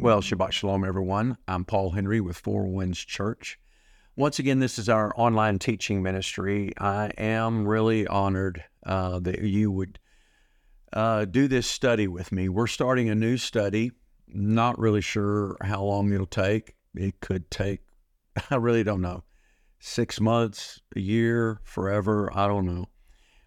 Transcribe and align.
Well, 0.00 0.20
Shabbat 0.20 0.52
Shalom, 0.52 0.84
everyone. 0.84 1.38
I'm 1.48 1.64
Paul 1.64 1.90
Henry 1.90 2.20
with 2.20 2.36
Four 2.36 2.68
Winds 2.68 3.00
Church. 3.00 3.58
Once 4.14 4.38
again, 4.38 4.60
this 4.60 4.78
is 4.78 4.88
our 4.88 5.12
online 5.16 5.58
teaching 5.58 6.04
ministry. 6.04 6.72
I 6.78 7.10
am 7.18 7.66
really 7.66 8.06
honored 8.06 8.62
uh, 8.86 9.18
that 9.18 9.40
you 9.40 9.72
would 9.72 9.98
uh, 10.92 11.24
do 11.24 11.48
this 11.48 11.66
study 11.66 12.06
with 12.06 12.30
me. 12.30 12.48
We're 12.48 12.68
starting 12.68 13.10
a 13.10 13.16
new 13.16 13.36
study. 13.36 13.90
Not 14.28 14.78
really 14.78 15.00
sure 15.00 15.56
how 15.62 15.82
long 15.82 16.12
it'll 16.12 16.26
take. 16.26 16.76
It 16.94 17.18
could 17.20 17.50
take, 17.50 17.80
I 18.52 18.54
really 18.54 18.84
don't 18.84 19.02
know, 19.02 19.24
six 19.80 20.20
months, 20.20 20.80
a 20.94 21.00
year, 21.00 21.60
forever. 21.64 22.30
I 22.32 22.46
don't 22.46 22.66
know. 22.66 22.86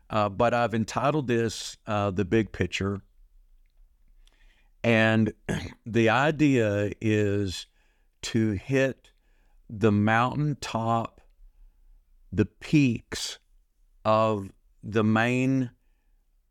Uh, 0.09 0.27
but 0.27 0.54
I've 0.54 0.73
entitled 0.73 1.27
this 1.27 1.77
uh, 1.88 2.11
The 2.11 2.25
Big 2.25 2.52
Picture 2.52 3.04
and 4.83 5.33
the 5.85 6.09
idea 6.09 6.91
is 6.99 7.67
to 8.23 8.51
hit 8.51 9.11
the 9.69 9.91
mountaintop, 9.91 11.21
the 12.31 12.45
peaks 12.45 13.39
of 14.04 14.51
the 14.83 15.04
main 15.04 15.71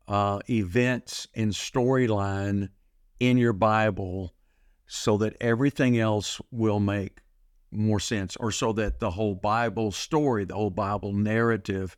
uh, 0.07 0.39
events 0.49 1.27
and 1.35 1.51
storyline 1.51 2.69
in 3.19 3.37
your 3.37 3.53
Bible 3.53 4.33
so 4.87 5.17
that 5.17 5.37
everything 5.39 5.97
else 5.97 6.41
will 6.51 6.79
make 6.79 7.19
more 7.71 7.99
sense, 7.99 8.35
or 8.35 8.51
so 8.51 8.73
that 8.73 8.99
the 8.99 9.11
whole 9.11 9.35
Bible 9.35 9.91
story, 9.91 10.43
the 10.43 10.55
whole 10.55 10.69
Bible 10.69 11.13
narrative 11.13 11.95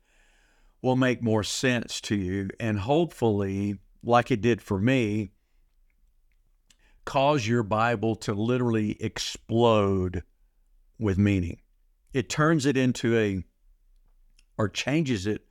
will 0.84 0.96
make 0.96 1.24
more 1.24 1.44
sense 1.44 2.00
to 2.02 2.16
you. 2.16 2.50
And 2.60 2.78
hopefully, 2.78 3.80
like 4.04 4.30
it 4.30 4.42
did 4.42 4.62
for 4.62 4.78
me, 4.78 5.32
cause 7.06 7.48
your 7.48 7.64
Bible 7.64 8.16
to 8.18 8.34
literally 8.34 9.02
explode 9.02 10.24
with 11.00 11.18
meaning. 11.18 11.60
It 12.14 12.30
turns 12.30 12.66
it 12.66 12.78
into 12.78 13.18
a, 13.18 13.44
or 14.58 14.70
changes 14.70 15.28
it 15.28 15.46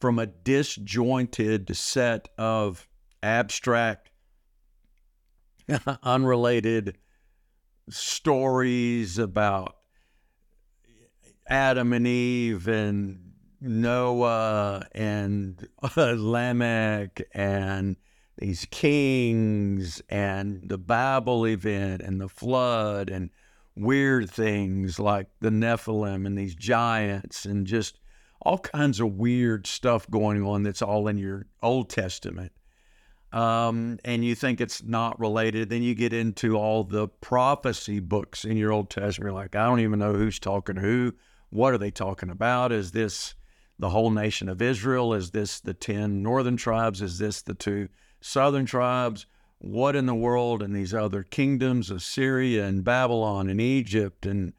from 0.00 0.18
a 0.18 0.26
disjointed 0.26 1.74
set 1.76 2.28
of 2.38 2.88
abstract, 3.22 4.10
unrelated 6.02 6.96
stories 7.88 9.18
about 9.18 9.76
Adam 11.48 11.92
and 11.92 12.06
Eve 12.06 12.66
and 12.66 13.32
Noah 13.60 14.86
and 14.92 15.68
Lamech 15.96 17.22
and 17.32 17.96
these 18.38 18.66
kings 18.70 20.02
and 20.08 20.68
the 20.68 20.78
Babel 20.78 21.46
event 21.46 22.02
and 22.02 22.20
the 22.20 22.28
flood 22.28 23.08
and 23.08 23.30
weird 23.74 24.30
things 24.30 24.98
like 24.98 25.28
the 25.40 25.50
Nephilim 25.50 26.26
and 26.26 26.36
these 26.36 26.54
giants 26.54 27.44
and 27.44 27.66
just 27.66 27.98
all 28.42 28.58
kinds 28.58 29.00
of 29.00 29.14
weird 29.14 29.66
stuff 29.66 30.08
going 30.10 30.44
on 30.44 30.62
that's 30.62 30.82
all 30.82 31.08
in 31.08 31.18
your 31.18 31.46
Old 31.62 31.90
Testament. 31.90 32.52
Um, 33.32 33.98
and 34.04 34.24
you 34.24 34.34
think 34.34 34.60
it's 34.60 34.82
not 34.82 35.18
related, 35.18 35.68
then 35.68 35.82
you 35.82 35.94
get 35.94 36.12
into 36.12 36.56
all 36.56 36.84
the 36.84 37.08
prophecy 37.08 38.00
books 38.00 38.44
in 38.44 38.56
your 38.56 38.72
Old 38.72 38.88
Testament. 38.88 39.30
You're 39.30 39.32
like, 39.32 39.56
I 39.56 39.66
don't 39.66 39.80
even 39.80 39.98
know 39.98 40.14
who's 40.14 40.38
talking 40.38 40.76
who. 40.76 41.12
What 41.50 41.74
are 41.74 41.78
they 41.78 41.90
talking 41.90 42.30
about? 42.30 42.72
Is 42.72 42.92
this 42.92 43.34
the 43.78 43.90
whole 43.90 44.10
nation 44.10 44.48
of 44.48 44.62
Israel? 44.62 45.12
Is 45.12 45.32
this 45.32 45.60
the 45.60 45.74
10 45.74 46.22
northern 46.22 46.56
tribes? 46.56 47.02
Is 47.02 47.18
this 47.18 47.42
the 47.42 47.54
two 47.54 47.88
southern 48.26 48.66
tribes, 48.66 49.26
what 49.58 49.96
in 49.96 50.06
the 50.06 50.14
world, 50.14 50.62
and 50.62 50.74
these 50.74 50.92
other 50.92 51.22
kingdoms 51.22 51.90
of 51.90 52.02
Syria 52.02 52.66
and 52.66 52.84
Babylon 52.84 53.48
and 53.48 53.60
Egypt. 53.60 54.26
And 54.26 54.52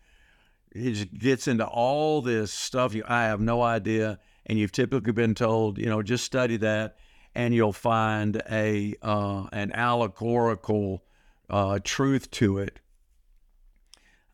it 0.72 1.20
gets 1.20 1.48
into 1.48 1.66
all 1.66 2.22
this 2.22 2.52
stuff. 2.52 2.94
You, 2.94 3.04
I 3.08 3.24
have 3.26 3.42
no 3.42 3.62
idea. 3.62 4.20
And 4.46 4.58
you've 4.58 4.72
typically 4.72 5.12
been 5.12 5.36
told, 5.36 5.78
you 5.78 5.88
know, 5.88 6.02
just 6.02 6.24
study 6.24 6.58
that 6.58 6.96
and 7.36 7.54
you'll 7.54 7.74
find 7.74 8.42
a 8.50 8.96
uh, 9.02 9.48
an 9.52 9.72
allegorical 9.74 11.04
uh, 11.50 11.80
truth 11.84 12.32
to 12.32 12.58
it, 12.58 12.80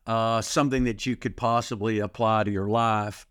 uh, 0.06 0.40
something 0.40 0.84
that 0.84 1.04
you 1.04 1.16
could 1.16 1.36
possibly 1.36 1.98
apply 1.98 2.44
to 2.44 2.50
your 2.50 2.68
life. 2.68 3.26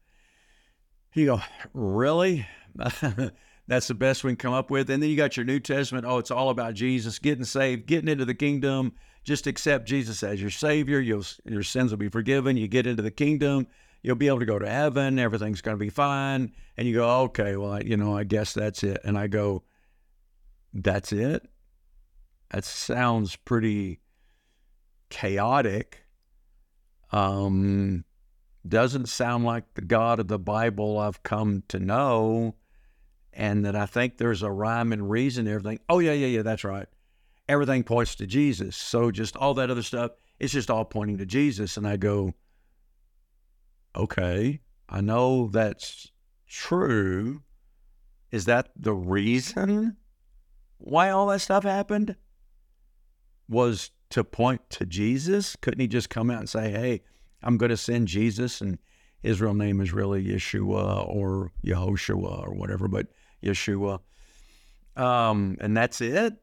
You 1.14 1.26
go, 1.26 1.42
really? 1.74 2.46
That's 3.68 3.88
the 3.88 3.94
best 3.94 4.24
we 4.24 4.32
can 4.32 4.38
come 4.38 4.54
up 4.54 4.70
with. 4.70 4.90
And 4.90 5.02
then 5.02 5.10
you 5.10 5.16
got 5.16 5.38
your 5.38 5.46
New 5.46 5.60
Testament. 5.60 6.06
Oh, 6.06 6.18
it's 6.18 6.32
all 6.32 6.50
about 6.50 6.74
Jesus, 6.74 7.20
getting 7.20 7.46
saved, 7.46 7.86
getting 7.86 8.10
into 8.10 8.26
the 8.26 8.34
kingdom. 8.34 8.94
Just 9.24 9.48
accept 9.48 9.88
Jesus 9.88 10.22
as 10.22 10.42
your 10.42 10.50
Savior. 10.50 11.00
You'll, 11.00 11.24
your 11.46 11.64
sins 11.64 11.92
will 11.92 11.98
be 11.98 12.10
forgiven. 12.10 12.58
You 12.58 12.68
get 12.68 12.88
into 12.88 13.02
the 13.02 13.12
kingdom. 13.12 13.68
You'll 14.02 14.18
be 14.18 14.28
able 14.28 14.40
to 14.40 14.46
go 14.46 14.60
to 14.60 14.70
heaven. 14.70 15.18
Everything's 15.18 15.62
going 15.62 15.78
to 15.78 15.84
be 15.84 15.90
fine. 15.90 16.52
And 16.76 16.88
you 16.88 16.96
go, 16.96 17.22
okay, 17.22 17.56
well, 17.56 17.74
I, 17.74 17.80
you 17.80 17.96
know, 17.96 18.18
I 18.18 18.26
guess 18.26 18.54
that's 18.54 18.84
it. 18.84 19.00
And 19.06 19.18
I 19.18 19.28
go, 19.28 19.64
that's 20.74 21.14
it? 21.14 21.48
That 22.52 22.66
sounds 22.66 23.38
pretty 23.38 24.02
chaotic. 25.10 26.04
Um, 27.14 28.04
doesn't 28.68 29.08
sound 29.08 29.46
like 29.46 29.74
the 29.76 29.82
God 29.82 30.20
of 30.20 30.28
the 30.28 30.40
Bible 30.40 31.00
I've 31.00 31.24
come 31.24 31.64
to 31.70 31.80
know 31.80 32.56
and 33.36 33.66
that 33.66 33.76
I 33.76 33.86
think 33.86 34.18
there's 34.18 34.44
a 34.44 34.52
rhyme 34.52 34.94
and 34.94 35.10
reason 35.10 35.48
everything. 35.48 35.80
Oh 35.90 36.00
yeah, 36.00 36.14
yeah, 36.14 36.28
yeah, 36.28 36.42
that's 36.42 36.64
right. 36.64 36.88
Everything 37.50 37.84
points 37.84 38.16
to 38.16 38.28
Jesus. 38.28 38.76
So 38.76 39.12
just 39.12 39.36
all 39.36 39.54
that 39.56 39.70
other 39.70 39.84
stuff, 39.84 40.12
it's 40.40 40.54
just 40.54 40.70
all 40.70 40.86
pointing 40.86 41.18
to 41.18 41.26
Jesus. 41.26 41.78
And 41.78 41.88
I 41.88 41.98
go, 41.98 42.34
okay, 43.96 44.62
I 44.88 45.02
know 45.02 45.48
that's 45.48 46.12
true. 46.48 47.42
Is 48.32 48.46
that 48.46 48.70
the 48.76 48.94
reason 48.94 49.98
why 50.78 51.10
all 51.10 51.28
that 51.28 51.40
stuff 51.40 51.64
happened? 51.64 52.16
Was 53.50 53.92
to 54.12 54.24
point 54.24 54.62
to 54.72 54.86
Jesus? 54.86 55.56
Couldn't 55.58 55.82
he 55.82 55.88
just 55.88 56.10
come 56.10 56.32
out 56.32 56.40
and 56.40 56.50
say, 56.50 56.72
hey, 56.72 57.02
I'm 57.42 57.58
going 57.58 57.70
to 57.70 57.78
send 57.78 58.08
Jesus 58.08 58.62
and 58.62 58.80
his 59.24 59.42
real 59.42 59.54
name 59.54 59.80
is 59.80 59.94
really 59.94 60.24
Yeshua 60.24 61.08
or 61.08 61.52
Yehoshua 61.66 62.46
or 62.46 62.54
whatever, 62.54 62.88
but 62.90 63.08
Yeshua. 63.44 64.00
Um, 64.96 65.58
and 65.60 65.76
that's 65.76 66.02
it. 66.02 66.34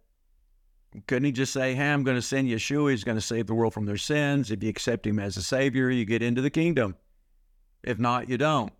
Couldn't 1.06 1.25
he 1.25 1.33
just 1.33 1.53
say, 1.53 1.75
Hey, 1.75 1.91
I'm 1.91 2.03
going 2.03 2.16
to 2.16 2.22
send 2.22 2.49
Yeshua. 2.49 2.91
He's 2.91 3.05
going 3.05 3.19
to 3.19 3.22
save 3.22 3.47
the 3.47 3.55
world 3.55 3.72
from 3.72 3.87
their 3.87 3.97
sins. 3.97 4.50
If 4.50 4.62
you 4.62 4.69
accept 4.69 5.06
him 5.06 5.19
as 5.19 5.37
a 5.37 5.43
savior, 5.43 5.91
you 5.91 6.05
get 6.05 6.22
into 6.22 6.43
the 6.43 6.50
kingdom. 6.50 6.97
If 7.83 7.99
not, 7.99 8.28
you 8.28 8.37
don't. 8.37 8.72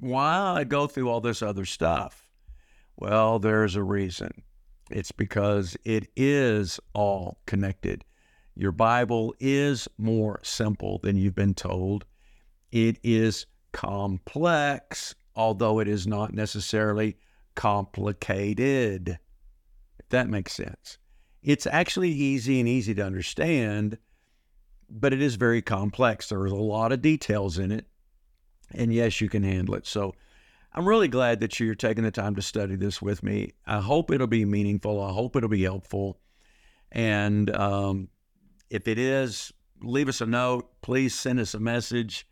Why 0.00 0.64
go 0.64 0.86
through 0.86 1.08
all 1.08 1.20
this 1.20 1.42
other 1.42 1.64
stuff? 1.64 2.30
Well, 2.96 3.38
there's 3.38 3.74
a 3.74 3.82
reason. 3.82 4.42
It's 4.90 5.12
because 5.12 5.76
it 5.84 6.08
is 6.16 6.78
all 6.94 7.38
connected. 7.46 8.04
Your 8.54 8.72
Bible 8.72 9.34
is 9.38 9.88
more 9.98 10.40
simple 10.42 10.98
than 11.02 11.16
you've 11.16 11.34
been 11.34 11.54
told. 11.54 12.04
It 12.72 12.98
is 13.02 13.46
complex 13.72 15.14
although 15.38 15.78
it 15.78 15.86
is 15.86 16.04
not 16.04 16.34
necessarily 16.34 17.16
complicated, 17.54 19.18
if 20.00 20.08
that 20.08 20.28
makes 20.28 20.52
sense. 20.52 20.98
It's 21.42 21.66
actually 21.66 22.10
easy 22.10 22.58
and 22.58 22.68
easy 22.68 22.92
to 22.96 23.06
understand, 23.06 23.98
but 24.90 25.12
it 25.12 25.22
is 25.22 25.36
very 25.36 25.62
complex. 25.62 26.28
There's 26.28 26.50
a 26.50 26.56
lot 26.56 26.90
of 26.90 27.00
details 27.00 27.56
in 27.56 27.70
it. 27.70 27.86
And 28.72 28.92
yes, 28.92 29.20
you 29.20 29.28
can 29.28 29.44
handle 29.44 29.76
it. 29.76 29.86
So 29.86 30.12
I'm 30.74 30.86
really 30.86 31.06
glad 31.06 31.38
that 31.40 31.60
you're 31.60 31.76
taking 31.76 32.02
the 32.02 32.10
time 32.10 32.34
to 32.34 32.42
study 32.42 32.74
this 32.74 33.00
with 33.00 33.22
me. 33.22 33.52
I 33.64 33.80
hope 33.80 34.10
it'll 34.10 34.26
be 34.26 34.44
meaningful. 34.44 35.00
I 35.00 35.12
hope 35.12 35.36
it'll 35.36 35.48
be 35.48 35.62
helpful. 35.62 36.18
And 36.90 37.54
um, 37.54 38.08
if 38.70 38.88
it 38.88 38.98
is, 38.98 39.52
leave 39.80 40.08
us 40.08 40.20
a 40.20 40.26
note. 40.26 40.68
Please 40.82 41.14
send 41.14 41.38
us 41.38 41.54
a 41.54 41.60
message. 41.60 42.26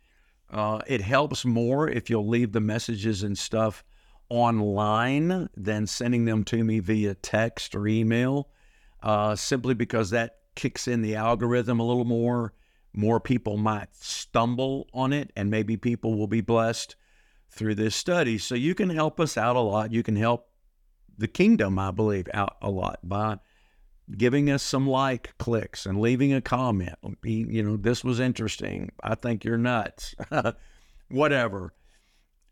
Uh, 0.49 0.81
it 0.87 1.01
helps 1.01 1.43
more 1.45 1.89
if 1.89 2.09
you'll 2.09 2.27
leave 2.27 2.51
the 2.51 2.61
messages 2.61 3.23
and 3.23 3.37
stuff 3.37 3.83
online 4.29 5.49
than 5.55 5.87
sending 5.87 6.25
them 6.25 6.43
to 6.43 6.63
me 6.63 6.79
via 6.79 7.13
text 7.15 7.75
or 7.75 7.87
email, 7.87 8.49
uh, 9.03 9.35
simply 9.35 9.73
because 9.73 10.09
that 10.09 10.37
kicks 10.55 10.87
in 10.87 11.01
the 11.01 11.15
algorithm 11.15 11.79
a 11.79 11.85
little 11.85 12.05
more. 12.05 12.53
More 12.93 13.19
people 13.19 13.57
might 13.57 13.95
stumble 13.95 14.87
on 14.93 15.13
it, 15.13 15.31
and 15.35 15.51
maybe 15.51 15.77
people 15.77 16.17
will 16.17 16.27
be 16.27 16.41
blessed 16.41 16.95
through 17.49 17.75
this 17.75 17.95
study. 17.95 18.37
So 18.37 18.55
you 18.55 18.73
can 18.73 18.89
help 18.89 19.19
us 19.19 19.37
out 19.37 19.55
a 19.55 19.61
lot. 19.61 19.91
You 19.91 20.03
can 20.03 20.15
help 20.15 20.49
the 21.17 21.27
kingdom, 21.27 21.77
I 21.77 21.91
believe, 21.91 22.27
out 22.33 22.57
a 22.61 22.69
lot 22.69 22.99
by 23.03 23.39
giving 24.15 24.49
us 24.49 24.63
some 24.63 24.87
like 24.87 25.37
clicks 25.37 25.85
and 25.85 25.99
leaving 25.99 26.33
a 26.33 26.41
comment. 26.41 26.95
You 27.23 27.63
know, 27.63 27.77
this 27.77 28.03
was 28.03 28.19
interesting. 28.19 28.91
I 29.03 29.15
think 29.15 29.43
you're 29.43 29.57
nuts. 29.57 30.15
Whatever. 31.09 31.73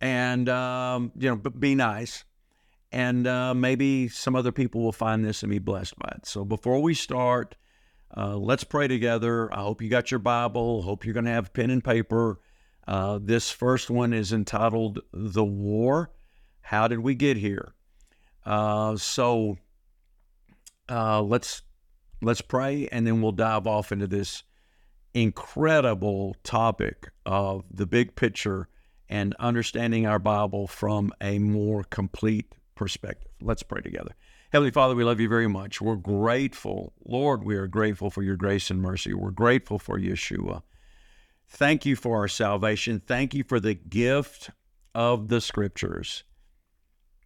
And, 0.01 0.49
um, 0.49 1.11
you 1.17 1.29
know, 1.29 1.37
be 1.37 1.75
nice. 1.75 2.25
And 2.91 3.27
uh, 3.27 3.53
maybe 3.53 4.07
some 4.07 4.35
other 4.35 4.51
people 4.51 4.81
will 4.81 4.91
find 4.91 5.23
this 5.23 5.43
and 5.43 5.49
be 5.49 5.59
blessed 5.59 5.97
by 5.97 6.13
it. 6.17 6.25
So 6.25 6.43
before 6.45 6.81
we 6.81 6.93
start, 6.93 7.55
Uh, 8.15 8.37
let's 8.37 8.63
pray 8.63 8.87
together. 8.87 9.51
I 9.51 9.61
hope 9.61 9.81
you 9.81 9.89
got 9.89 10.09
your 10.11 10.21
Bible. 10.21 10.83
Hope 10.83 11.03
you're 11.03 11.13
going 11.13 11.25
to 11.25 11.31
have 11.31 11.51
pen 11.53 11.69
and 11.69 11.83
paper. 11.83 12.39
Uh, 12.87 13.19
this 13.21 13.51
first 13.51 13.89
one 13.89 14.13
is 14.13 14.31
entitled 14.31 14.99
"The 15.11 15.43
War." 15.43 16.11
How 16.61 16.87
did 16.87 16.99
we 16.99 17.15
get 17.15 17.35
here? 17.35 17.73
Uh, 18.45 18.95
so 18.95 19.57
uh, 20.89 21.21
let's 21.21 21.61
let's 22.21 22.41
pray, 22.41 22.87
and 22.91 23.05
then 23.05 23.21
we'll 23.21 23.31
dive 23.31 23.67
off 23.67 23.91
into 23.91 24.07
this 24.07 24.43
incredible 25.13 26.35
topic 26.43 27.09
of 27.25 27.63
the 27.71 27.85
big 27.85 28.15
picture 28.15 28.67
and 29.07 29.35
understanding 29.39 30.05
our 30.05 30.19
Bible 30.19 30.67
from 30.67 31.11
a 31.21 31.39
more 31.39 31.83
complete 31.83 32.53
perspective. 32.75 33.31
Let's 33.41 33.63
pray 33.63 33.81
together. 33.81 34.15
Heavenly 34.51 34.71
Father, 34.71 34.95
we 34.95 35.03
love 35.03 35.19
you 35.19 35.29
very 35.29 35.47
much. 35.47 35.81
We're 35.81 35.95
grateful. 35.95 36.93
Lord, 37.05 37.43
we 37.43 37.55
are 37.55 37.67
grateful 37.67 38.09
for 38.09 38.23
your 38.23 38.35
grace 38.35 38.69
and 38.69 38.81
mercy. 38.81 39.13
We're 39.13 39.31
grateful 39.31 39.79
for 39.79 39.99
Yeshua. 39.99 40.61
Thank 41.47 41.85
you 41.85 41.95
for 41.95 42.17
our 42.17 42.27
salvation. 42.27 43.01
Thank 43.05 43.33
you 43.33 43.43
for 43.43 43.59
the 43.59 43.73
gift 43.73 44.49
of 44.93 45.27
the 45.27 45.41
scriptures, 45.41 46.23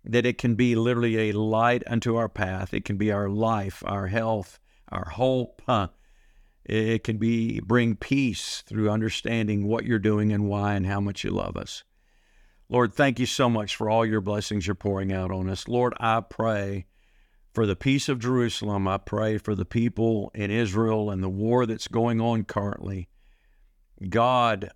that 0.03 0.25
it 0.25 0.37
can 0.37 0.55
be 0.55 0.75
literally 0.75 1.29
a 1.29 1.33
light 1.37 1.83
unto 1.87 2.15
our 2.15 2.29
path. 2.29 2.73
It 2.73 2.85
can 2.85 2.97
be 2.97 3.11
our 3.11 3.29
life, 3.29 3.83
our 3.85 4.07
health, 4.07 4.59
our 4.91 5.09
hope. 5.09 5.61
Huh? 5.65 5.89
It 6.65 7.03
can 7.03 7.17
be 7.17 7.59
bring 7.59 7.95
peace 7.95 8.63
through 8.65 8.89
understanding 8.89 9.67
what 9.67 9.85
you're 9.85 9.99
doing 9.99 10.31
and 10.31 10.47
why 10.47 10.75
and 10.75 10.85
how 10.85 10.99
much 10.99 11.23
you 11.23 11.31
love 11.31 11.57
us. 11.57 11.83
Lord, 12.69 12.93
thank 12.93 13.19
you 13.19 13.25
so 13.25 13.49
much 13.49 13.75
for 13.75 13.89
all 13.89 14.05
your 14.05 14.21
blessings 14.21 14.67
you're 14.67 14.75
pouring 14.75 15.11
out 15.11 15.31
on 15.31 15.49
us. 15.49 15.67
Lord, 15.67 15.93
I 15.99 16.21
pray 16.21 16.85
for 17.51 17.65
the 17.65 17.75
peace 17.75 18.07
of 18.07 18.19
Jerusalem. 18.19 18.87
I 18.87 18.97
pray 18.97 19.39
for 19.39 19.55
the 19.55 19.65
people 19.65 20.31
in 20.35 20.51
Israel 20.51 21.09
and 21.09 21.23
the 21.23 21.29
war 21.29 21.65
that's 21.65 21.87
going 21.87 22.21
on 22.21 22.43
currently. 22.43 23.09
God, 24.07 24.69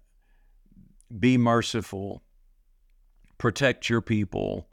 be 1.17 1.37
merciful, 1.37 2.23
protect 3.37 3.89
your 3.89 4.01
people, 4.01 4.67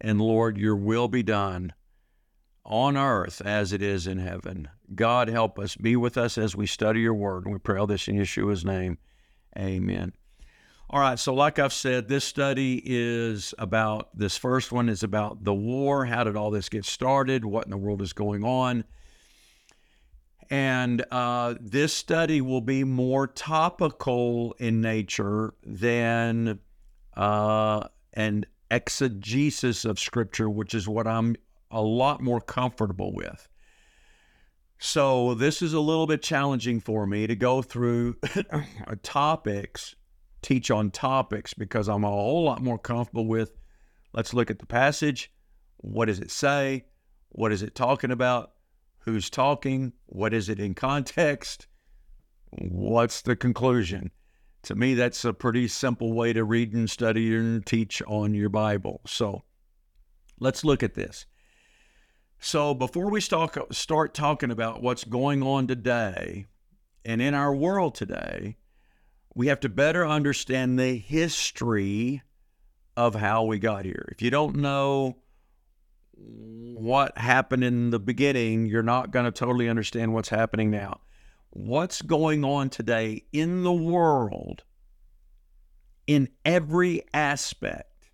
and 0.00 0.20
Lord, 0.20 0.58
your 0.58 0.76
will 0.76 1.08
be 1.08 1.22
done 1.22 1.72
on 2.64 2.96
earth 2.96 3.42
as 3.44 3.72
it 3.72 3.82
is 3.82 4.06
in 4.06 4.18
heaven. 4.18 4.68
God, 4.94 5.28
help 5.28 5.58
us. 5.58 5.76
Be 5.76 5.96
with 5.96 6.16
us 6.16 6.38
as 6.38 6.54
we 6.54 6.66
study 6.66 7.00
your 7.00 7.14
word. 7.14 7.44
And 7.44 7.52
we 7.52 7.58
pray 7.58 7.78
all 7.78 7.86
this 7.86 8.08
in 8.08 8.16
Yeshua's 8.16 8.64
name. 8.64 8.98
Amen. 9.58 10.12
All 10.92 11.00
right, 11.00 11.18
so 11.18 11.34
like 11.34 11.60
I've 11.60 11.72
said, 11.72 12.08
this 12.08 12.24
study 12.24 12.82
is 12.84 13.54
about 13.58 14.08
this 14.16 14.36
first 14.36 14.72
one 14.72 14.88
is 14.88 15.04
about 15.04 15.44
the 15.44 15.54
war. 15.54 16.04
How 16.04 16.24
did 16.24 16.36
all 16.36 16.50
this 16.50 16.68
get 16.68 16.84
started? 16.84 17.44
What 17.44 17.64
in 17.64 17.70
the 17.70 17.76
world 17.76 18.02
is 18.02 18.12
going 18.12 18.42
on? 18.42 18.82
And 20.50 21.04
uh, 21.12 21.54
this 21.60 21.92
study 21.92 22.40
will 22.40 22.60
be 22.60 22.82
more 22.82 23.28
topical 23.28 24.56
in 24.58 24.80
nature 24.80 25.54
than 25.64 26.58
uh, 27.16 27.86
an 28.14 28.46
exegesis 28.70 29.84
of 29.84 29.98
Scripture, 29.98 30.48
which 30.48 30.74
is 30.74 30.88
what 30.88 31.06
I'm 31.06 31.36
a 31.70 31.82
lot 31.82 32.22
more 32.22 32.40
comfortable 32.40 33.12
with. 33.12 33.48
So, 34.78 35.34
this 35.34 35.60
is 35.60 35.74
a 35.74 35.80
little 35.80 36.06
bit 36.06 36.22
challenging 36.22 36.80
for 36.80 37.06
me 37.06 37.26
to 37.26 37.36
go 37.36 37.60
through 37.60 38.16
topics, 39.02 39.94
teach 40.40 40.70
on 40.70 40.90
topics, 40.90 41.52
because 41.52 41.86
I'm 41.86 42.04
a 42.04 42.08
whole 42.08 42.44
lot 42.44 42.62
more 42.62 42.78
comfortable 42.78 43.26
with 43.26 43.52
let's 44.14 44.32
look 44.32 44.50
at 44.50 44.58
the 44.58 44.66
passage. 44.66 45.32
What 45.76 46.06
does 46.06 46.20
it 46.20 46.30
say? 46.30 46.86
What 47.28 47.52
is 47.52 47.62
it 47.62 47.74
talking 47.74 48.10
about? 48.10 48.52
Who's 49.00 49.28
talking? 49.28 49.92
What 50.06 50.32
is 50.32 50.48
it 50.48 50.58
in 50.58 50.74
context? 50.74 51.66
What's 52.50 53.22
the 53.22 53.36
conclusion? 53.36 54.10
To 54.64 54.74
me, 54.74 54.94
that's 54.94 55.24
a 55.24 55.32
pretty 55.32 55.68
simple 55.68 56.12
way 56.12 56.32
to 56.32 56.44
read 56.44 56.74
and 56.74 56.88
study 56.88 57.34
and 57.34 57.64
teach 57.64 58.02
on 58.06 58.34
your 58.34 58.50
Bible. 58.50 59.00
So, 59.06 59.42
let's 60.38 60.64
look 60.64 60.82
at 60.82 60.94
this. 60.94 61.26
So 62.42 62.72
before 62.72 63.10
we 63.10 63.20
start, 63.20 64.14
talking 64.14 64.50
about 64.50 64.82
what's 64.82 65.04
going 65.04 65.42
on 65.42 65.66
today 65.66 66.46
and 67.04 67.20
in 67.20 67.34
our 67.34 67.54
world 67.54 67.94
today, 67.94 68.56
we 69.34 69.48
have 69.48 69.60
to 69.60 69.68
better 69.68 70.06
understand 70.06 70.78
the 70.78 70.96
history 70.96 72.22
of 72.96 73.14
how 73.14 73.44
we 73.44 73.58
got 73.58 73.84
here. 73.84 74.08
If 74.10 74.22
you 74.22 74.30
don't 74.30 74.56
know 74.56 75.18
what 76.14 77.16
happened 77.18 77.62
in 77.62 77.90
the 77.90 78.00
beginning, 78.00 78.64
you're 78.66 78.82
not 78.82 79.10
going 79.10 79.26
to 79.26 79.30
totally 79.30 79.68
understand 79.68 80.14
what's 80.14 80.30
happening 80.30 80.70
now. 80.70 81.00
What's 81.50 82.00
going 82.00 82.44
on 82.44 82.70
today 82.70 83.24
in 83.32 83.64
the 83.64 83.72
world, 83.72 84.62
in 86.06 86.28
every 86.44 87.02
aspect, 87.12 88.10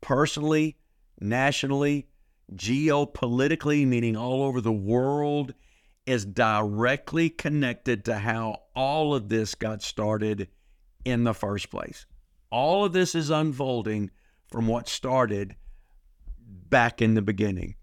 personally, 0.00 0.78
nationally, 1.20 2.08
geopolitically, 2.54 3.86
meaning 3.86 4.16
all 4.16 4.42
over 4.42 4.60
the 4.60 4.72
world, 4.72 5.54
is 6.06 6.24
directly 6.24 7.30
connected 7.30 8.04
to 8.04 8.18
how 8.18 8.62
all 8.74 9.14
of 9.14 9.28
this 9.28 9.54
got 9.54 9.82
started 9.82 10.48
in 11.04 11.22
the 11.22 11.34
first 11.34 11.70
place. 11.70 12.04
All 12.50 12.84
of 12.84 12.92
this 12.92 13.14
is 13.14 13.30
unfolding 13.30 14.10
from 14.50 14.66
what 14.66 14.88
started 14.88 15.54
back 16.38 17.00
in 17.00 17.14
the 17.14 17.22
beginning. 17.22 17.76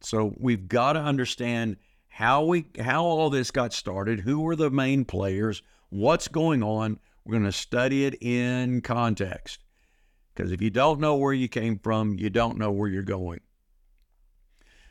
So 0.00 0.34
we've 0.38 0.68
got 0.68 0.94
to 0.94 1.00
understand 1.00 1.76
how 2.16 2.42
we 2.42 2.64
how 2.80 3.04
all 3.04 3.28
this 3.28 3.50
got 3.50 3.74
started, 3.74 4.20
who 4.20 4.40
were 4.40 4.56
the 4.56 4.70
main 4.70 5.04
players, 5.04 5.60
what's 5.90 6.28
going 6.28 6.62
on. 6.62 6.98
We're 7.26 7.32
going 7.32 7.44
to 7.44 7.52
study 7.52 8.06
it 8.06 8.16
in 8.22 8.80
context. 8.80 9.62
Because 10.32 10.50
if 10.50 10.62
you 10.62 10.70
don't 10.70 10.98
know 10.98 11.16
where 11.16 11.34
you 11.34 11.46
came 11.46 11.78
from, 11.78 12.14
you 12.14 12.30
don't 12.30 12.56
know 12.56 12.70
where 12.70 12.88
you're 12.88 13.02
going. 13.02 13.40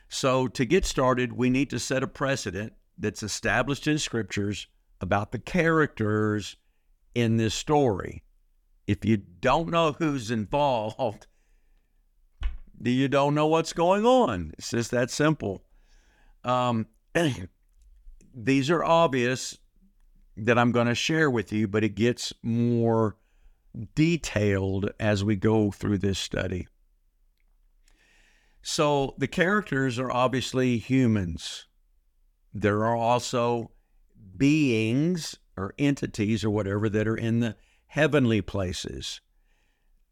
So, 0.08 0.46
to 0.46 0.64
get 0.64 0.84
started, 0.84 1.32
we 1.32 1.50
need 1.50 1.68
to 1.70 1.80
set 1.80 2.04
a 2.04 2.06
precedent 2.06 2.74
that's 2.96 3.24
established 3.24 3.88
in 3.88 3.98
scriptures 3.98 4.68
about 5.00 5.32
the 5.32 5.40
characters 5.40 6.54
in 7.12 7.38
this 7.38 7.54
story. 7.54 8.22
If 8.86 9.04
you 9.04 9.16
don't 9.16 9.70
know 9.70 9.96
who's 9.98 10.30
involved, 10.30 11.26
you 12.80 13.08
don't 13.08 13.34
know 13.34 13.48
what's 13.48 13.72
going 13.72 14.06
on. 14.06 14.52
It's 14.58 14.70
just 14.70 14.92
that 14.92 15.10
simple. 15.10 15.64
Um, 16.44 16.86
these 18.34 18.70
are 18.70 18.84
obvious 18.84 19.58
that 20.36 20.58
I'm 20.58 20.72
going 20.72 20.86
to 20.86 20.94
share 20.94 21.30
with 21.30 21.52
you, 21.52 21.66
but 21.66 21.82
it 21.82 21.94
gets 21.94 22.32
more 22.42 23.16
detailed 23.94 24.90
as 25.00 25.24
we 25.24 25.36
go 25.36 25.70
through 25.70 25.98
this 25.98 26.18
study. 26.18 26.66
So 28.62 29.14
the 29.16 29.28
characters 29.28 29.98
are 29.98 30.10
obviously 30.10 30.78
humans. 30.78 31.66
There 32.52 32.84
are 32.84 32.96
also 32.96 33.70
beings 34.36 35.36
or 35.56 35.74
entities 35.78 36.44
or 36.44 36.50
whatever 36.50 36.88
that 36.88 37.08
are 37.08 37.16
in 37.16 37.40
the 37.40 37.56
heavenly 37.86 38.42
places 38.42 39.20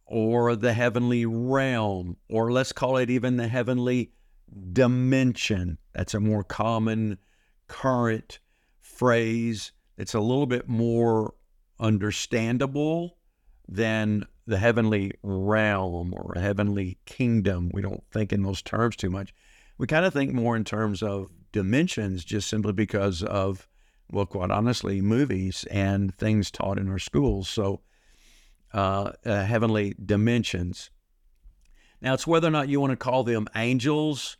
or 0.06 0.54
the 0.54 0.73
heavenly 0.73 1.26
realm, 1.26 2.16
or 2.28 2.52
let's 2.52 2.73
call 2.73 2.96
it 2.96 3.11
even 3.11 3.37
the 3.37 3.49
heavenly 3.49 4.12
dimension. 4.73 5.78
That's 5.94 6.14
a 6.14 6.20
more 6.20 6.44
common 6.44 7.18
current 7.68 8.38
phrase. 8.80 9.73
It's 9.96 10.14
a 10.14 10.20
little 10.20 10.46
bit 10.46 10.68
more 10.68 11.34
understandable 11.78 13.18
than 13.68 14.26
the 14.46 14.58
heavenly 14.58 15.12
realm 15.23 16.14
or 16.14 16.34
heavenly 16.37 16.99
kingdom. 17.06 17.70
We 17.73 17.82
don't 17.82 18.04
think 18.12 18.32
in 18.32 18.42
those 18.42 18.62
terms 18.62 18.96
too 18.96 19.11
much. 19.11 19.34
We 19.78 19.87
kind 19.87 20.04
of 20.04 20.12
think 20.12 20.32
more 20.32 20.56
in 20.56 20.64
terms 20.64 21.02
of 21.02 21.30
dimensions 21.52 22.25
just 22.25 22.49
simply 22.49 22.73
because 22.73 23.23
of, 23.23 23.68
well, 24.11 24.26
quite 24.26 24.50
honestly, 24.50 25.00
movies 25.00 25.64
and 25.70 26.14
things 26.14 26.50
taught 26.50 26.78
in 26.78 26.88
our 26.88 26.99
schools. 26.99 27.49
So, 27.49 27.80
uh, 28.73 29.12
uh, 29.25 29.44
heavenly 29.44 29.94
dimensions. 30.04 30.90
Now, 32.00 32.12
it's 32.12 32.26
whether 32.26 32.49
or 32.49 32.50
not 32.50 32.68
you 32.68 32.80
want 32.80 32.90
to 32.90 32.96
call 32.96 33.25
them 33.25 33.49
angels 33.56 34.37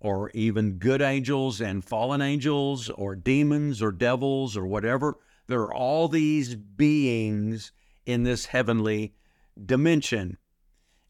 or 0.00 0.30
even 0.30 0.78
good 0.78 1.02
angels 1.02 1.60
and 1.60 1.84
fallen 1.84 2.22
angels 2.22 2.88
or 2.90 3.14
demons 3.14 3.82
or 3.82 3.92
devils 3.92 4.56
or 4.56 4.66
whatever. 4.66 5.18
There 5.46 5.60
are 5.60 5.74
all 5.74 6.08
these 6.08 6.54
beings 6.54 7.72
in 8.06 8.22
this 8.22 8.46
heavenly 8.46 9.14
dimension. 9.62 10.38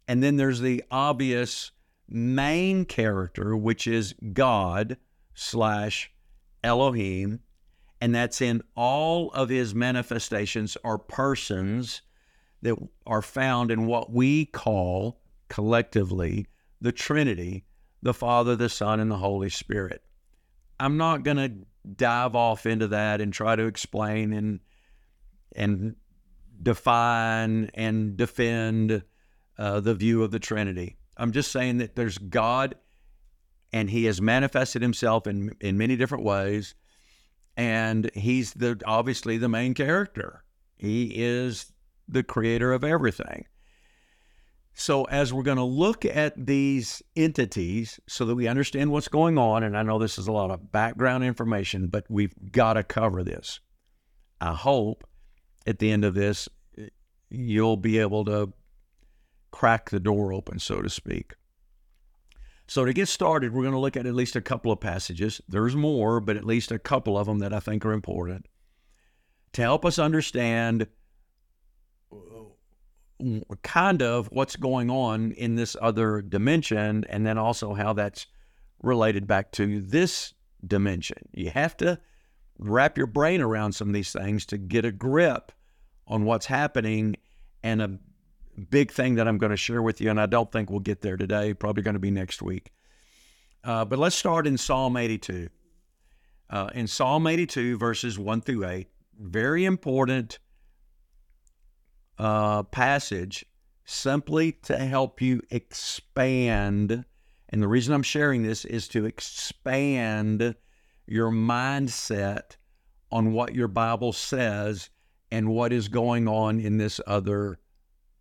And 0.09 0.23
then 0.23 0.37
there's 0.37 0.61
the 0.61 0.82
obvious 0.90 1.70
main 2.09 2.85
character, 2.85 3.56
which 3.56 3.87
is 3.87 4.14
God 4.32 4.97
slash 5.35 6.12
Elohim. 6.64 7.40
And 8.00 8.14
that's 8.14 8.40
in 8.40 8.62
all 8.75 9.30
of 9.32 9.50
his 9.50 9.75
manifestations 9.75 10.76
or 10.82 10.99
persons 10.99 12.02
that 12.62 12.76
are 13.06 13.23
found 13.23 13.70
in 13.70 13.87
what 13.87 14.11
we 14.11 14.47
call 14.47 15.20
collectively 15.49 16.47
the 16.80 16.92
Trinity, 16.92 17.64
the 18.02 18.14
Father, 18.14 18.57
the 18.57 18.69
Son, 18.69 19.00
and 19.00 19.11
the 19.11 19.16
Holy 19.16 19.50
Spirit. 19.50 20.02
I'm 20.78 20.97
not 20.97 21.23
going 21.23 21.37
to 21.37 21.52
dive 21.97 22.35
off 22.35 22.66
into 22.66 22.88
that 22.88 23.21
and 23.21 23.33
try 23.33 23.57
to 23.57 23.66
explain 23.66 24.33
and 24.33 24.61
and 25.54 25.97
define 26.62 27.71
and 27.75 28.16
defend 28.16 29.02
uh, 29.59 29.80
the 29.80 29.95
view 29.95 30.23
of 30.23 30.30
the 30.30 30.38
Trinity. 30.38 30.97
I'm 31.16 31.33
just 31.33 31.50
saying 31.50 31.78
that 31.78 31.97
there's 31.97 32.19
God, 32.19 32.76
and 33.73 33.90
He 33.90 34.04
has 34.04 34.23
manifested 34.23 34.80
Himself 34.83 35.26
in 35.26 35.54
in 35.61 35.76
many 35.76 35.97
different 35.97 36.25
ways, 36.25 36.75
and 37.57 38.11
He's 38.14 38.54
the 38.54 38.80
obviously 38.87 39.37
the 39.38 39.49
main 39.49 39.75
character. 39.75 40.45
He 40.76 41.12
is 41.14 41.73
the 42.09 42.23
creator 42.23 42.73
of 42.73 42.85
everything. 42.85 43.45
So, 44.75 45.05
as 45.05 45.33
we're 45.33 45.43
going 45.43 45.57
to 45.57 45.65
look 45.65 46.05
at 46.05 46.47
these 46.47 47.03
entities 47.17 48.00
so 48.09 48.25
that 48.25 48.35
we 48.35 48.49
understand 48.49 48.91
what's 48.91 49.09
going 49.09 49.37
on, 49.37 49.62
and 49.62 49.77
I 49.77 49.83
know 49.83 49.99
this 49.99 50.19
is 50.19 50.27
a 50.27 50.33
lot 50.33 50.50
of 50.50 50.73
background 50.73 51.25
information, 51.25 51.89
but 51.89 52.05
we've 52.09 52.35
got 52.53 52.75
to 52.75 52.83
cover 52.83 53.23
this. 53.23 53.61
I 54.41 54.55
hope 54.55 55.05
at 55.67 55.81
the 55.81 55.91
end 55.91 56.05
of 56.05 56.15
this, 56.15 56.49
you'll 57.29 57.77
be 57.77 57.99
able 57.99 58.25
to 58.25 58.53
crack 59.50 59.91
the 59.91 60.00
door 60.00 60.33
open, 60.33 60.59
so 60.59 60.81
to 60.81 60.89
speak. 60.89 61.35
So, 62.67 62.85
to 62.85 62.93
get 62.93 63.09
started, 63.09 63.53
we're 63.53 63.65
going 63.65 63.75
to 63.75 63.81
look 63.81 63.97
at 63.97 64.07
at 64.07 64.15
least 64.15 64.37
a 64.37 64.41
couple 64.41 64.73
of 64.73 64.81
passages. 64.81 65.41
There's 65.49 65.77
more, 65.77 66.21
but 66.21 66.37
at 66.37 66.47
least 66.47 66.71
a 66.71 66.79
couple 66.79 67.19
of 67.19 67.27
them 67.27 67.41
that 67.41 67.53
I 67.53 67.61
think 67.61 67.85
are 67.85 67.93
important 67.93 68.47
to 69.53 69.62
help 69.62 69.85
us 69.85 69.99
understand 69.99 70.87
kind 73.62 74.03
of 74.03 74.29
what's 74.33 74.57
going 74.57 74.91
on 74.91 75.33
in 75.33 75.57
this 75.57 75.77
other 75.81 76.23
dimension, 76.23 77.05
and 77.09 77.27
then 77.27 77.39
also 77.39 77.75
how 77.75 77.93
that's 77.93 78.27
related 78.83 79.27
back 79.27 79.53
to 79.53 79.81
this 79.81 80.35
dimension. 80.67 81.29
You 81.33 81.50
have 81.50 81.77
to 81.79 81.99
wrap 82.59 82.99
your 82.99 83.07
brain 83.07 83.41
around 83.41 83.73
some 83.73 83.89
of 83.89 83.95
these 83.95 84.12
things 84.12 84.47
to 84.47 84.59
get 84.59 84.85
a 84.85 84.93
grip 84.93 85.53
on 86.07 86.25
what's 86.25 86.47
happening. 86.47 87.17
And 87.62 87.83
a 87.83 87.99
big 88.71 88.91
thing 88.91 89.17
that 89.17 89.29
I'm 89.29 89.39
going 89.39 89.50
to 89.50 89.57
share 89.57 89.83
with 89.83 90.00
you, 90.00 90.11
and 90.11 90.21
I 90.21 90.27
don't 90.27 90.50
think 90.50 90.71
we'll 90.71 90.81
get 90.81 91.03
there 91.03 91.17
today, 91.17 91.55
probably 91.55 91.83
going 91.83 91.95
to 91.95 92.00
be 92.00 92.11
next 92.11 92.43
week. 92.43 92.73
Uh, 93.62 93.85
but 93.85 93.99
let's 93.99 94.17
start 94.17 94.47
in 94.47 94.57
Psalm 94.57 94.97
82. 94.97 95.49
Uh, 96.49 96.71
in 96.75 96.87
Psalm 96.87 97.27
82, 97.27 97.79
verses 97.79 98.19
1 98.19 98.41
through 98.41 98.67
8, 98.67 98.89
very 99.19 99.65
important 99.65 100.39
uh, 102.21 102.62
passage 102.65 103.47
simply 103.87 104.53
to 104.53 104.77
help 104.77 105.23
you 105.23 105.41
expand. 105.50 107.07
And 107.49 107.62
the 107.62 107.69
reason 107.69 107.95
I'm 107.95 108.03
sharing 108.03 108.43
this 108.43 108.67
is 108.67 108.89
to 108.89 109.07
expand 109.07 110.55
your 111.07 111.31
mindset 111.31 112.57
on 113.11 113.33
what 113.33 113.55
your 113.55 113.69
Bible 113.69 114.12
says 114.12 114.91
and 115.33 115.49
what 115.49 115.73
is 115.73 115.89
going 115.89 116.29
on 116.29 116.61
in 116.61 116.77
this 116.77 117.00
other 117.07 117.59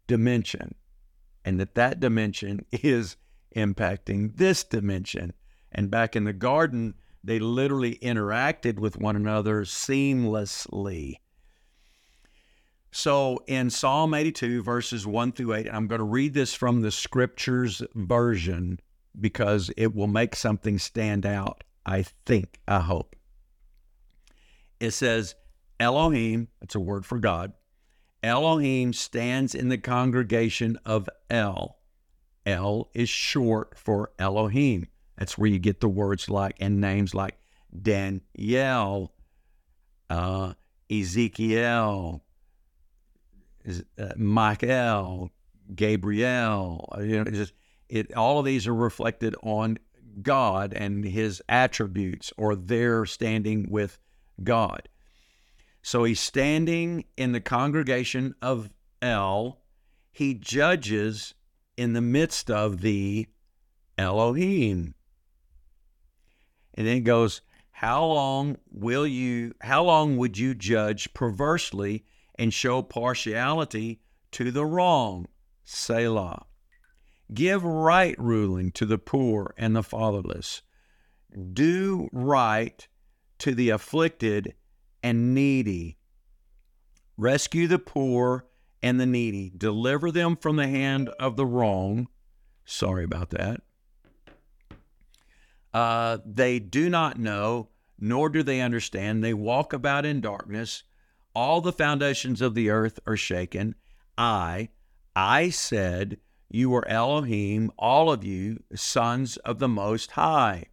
dimension. 0.07 0.75
And 1.43 1.59
that 1.59 1.75
that 1.75 1.99
dimension 1.99 2.65
is 2.71 3.17
impacting 3.53 4.37
this 4.37 4.63
dimension. 4.63 5.33
And 5.73 5.91
back 5.91 6.15
in 6.15 6.23
the 6.23 6.33
garden, 6.33 6.95
they 7.21 7.39
literally 7.39 7.95
interacted 7.95 8.79
with 8.79 8.97
one 8.97 9.17
another 9.17 9.63
seamlessly. 9.63 11.17
So 12.99 13.41
in 13.47 13.69
Psalm 13.69 14.13
82, 14.13 14.61
verses 14.61 15.07
1 15.07 15.31
through 15.31 15.53
8, 15.53 15.69
I'm 15.71 15.87
going 15.87 15.99
to 15.99 16.03
read 16.03 16.33
this 16.33 16.53
from 16.53 16.81
the 16.81 16.91
scriptures 16.91 17.81
version 17.95 18.77
because 19.17 19.71
it 19.77 19.95
will 19.95 20.07
make 20.07 20.35
something 20.35 20.77
stand 20.77 21.25
out, 21.25 21.63
I 21.85 22.03
think, 22.25 22.59
I 22.67 22.81
hope. 22.81 23.15
It 24.81 24.91
says, 24.91 25.35
Elohim, 25.79 26.49
that's 26.59 26.75
a 26.75 26.81
word 26.81 27.05
for 27.05 27.19
God, 27.19 27.53
Elohim 28.21 28.91
stands 28.91 29.55
in 29.55 29.69
the 29.69 29.77
congregation 29.77 30.77
of 30.85 31.07
El. 31.29 31.77
El 32.45 32.89
is 32.93 33.07
short 33.07 33.77
for 33.77 34.11
Elohim. 34.19 34.87
That's 35.17 35.37
where 35.37 35.49
you 35.49 35.59
get 35.59 35.79
the 35.79 35.87
words 35.87 36.29
like 36.29 36.57
and 36.59 36.81
names 36.81 37.15
like 37.15 37.37
Daniel, 37.81 39.13
uh, 40.09 40.53
Ezekiel, 40.91 42.25
uh, 43.97 44.13
Michael, 44.17 45.31
Gabriel. 45.75 46.89
Uh, 46.95 47.01
you 47.01 47.23
know, 47.23 47.31
just 47.31 47.53
it. 47.87 48.13
All 48.15 48.39
of 48.39 48.45
these 48.45 48.67
are 48.67 48.75
reflected 48.75 49.35
on 49.43 49.79
God 50.21 50.73
and 50.73 51.03
His 51.05 51.41
attributes, 51.47 52.33
or 52.37 52.55
their 52.55 53.05
standing 53.05 53.69
with 53.69 53.99
God. 54.43 54.89
So 55.81 56.03
he's 56.03 56.19
standing 56.19 57.05
in 57.17 57.31
the 57.31 57.41
congregation 57.41 58.35
of 58.41 58.69
El. 59.01 59.61
He 60.11 60.33
judges 60.33 61.33
in 61.77 61.93
the 61.93 62.01
midst 62.01 62.51
of 62.51 62.81
the 62.81 63.27
Elohim. 63.97 64.93
And 66.73 66.87
then 66.87 66.97
it 66.97 67.01
goes, 67.01 67.41
How 67.71 68.05
long 68.05 68.57
will 68.69 69.07
you, 69.07 69.53
how 69.61 69.83
long 69.83 70.17
would 70.17 70.37
you 70.37 70.53
judge 70.53 71.13
perversely 71.13 72.03
and 72.39 72.53
show 72.53 72.81
partiality 72.81 73.99
to 74.31 74.49
the 74.49 74.65
wrong. 74.65 75.27
Selah. 75.65 76.45
Give 77.31 77.63
right 77.63 78.15
ruling 78.17 78.71
to 78.71 78.85
the 78.85 78.97
poor 78.97 79.53
and 79.57 79.75
the 79.75 79.83
fatherless. 79.83 80.63
Do 81.53 82.09
right 82.11 82.87
to 83.39 83.53
the 83.53 83.69
afflicted 83.69 84.55
and 85.03 85.35
needy. 85.35 85.97
Rescue 87.17 87.67
the 87.67 87.77
poor 87.77 88.45
and 88.81 88.99
the 88.99 89.05
needy. 89.05 89.51
Deliver 89.55 90.09
them 90.09 90.37
from 90.37 90.55
the 90.55 90.67
hand 90.67 91.09
of 91.19 91.35
the 91.35 91.45
wrong. 91.45 92.07
Sorry 92.65 93.03
about 93.03 93.31
that. 93.31 93.61
Uh, 95.73 96.17
they 96.25 96.57
do 96.57 96.89
not 96.89 97.19
know, 97.19 97.69
nor 97.99 98.29
do 98.29 98.41
they 98.41 98.61
understand. 98.61 99.23
They 99.23 99.33
walk 99.33 99.73
about 99.73 100.05
in 100.05 100.21
darkness 100.21 100.83
all 101.39 101.61
the 101.61 101.71
foundations 101.71 102.41
of 102.41 102.53
the 102.53 102.69
earth 102.69 102.99
are 103.07 103.15
shaken. 103.15 103.73
I, 104.17 104.67
I 105.15 105.51
said, 105.51 106.17
You 106.49 106.75
are 106.75 106.85
Elohim, 106.85 107.71
all 107.77 108.11
of 108.11 108.25
you, 108.25 108.61
sons 108.75 109.37
of 109.37 109.57
the 109.57 109.69
Most 109.69 110.11
High. 110.11 110.65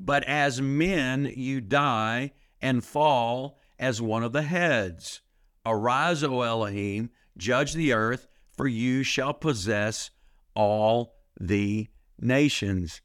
But 0.00 0.24
as 0.24 0.62
men, 0.62 1.34
you 1.36 1.60
die 1.60 2.32
and 2.62 2.82
fall 2.82 3.58
as 3.78 4.00
one 4.00 4.24
of 4.24 4.32
the 4.32 4.40
heads. 4.40 5.20
Arise, 5.66 6.24
O 6.24 6.40
Elohim, 6.40 7.10
judge 7.36 7.74
the 7.74 7.92
earth, 7.92 8.26
for 8.56 8.66
you 8.66 9.02
shall 9.02 9.34
possess 9.34 10.10
all 10.56 11.14
the 11.38 11.88
nations. 12.18 13.02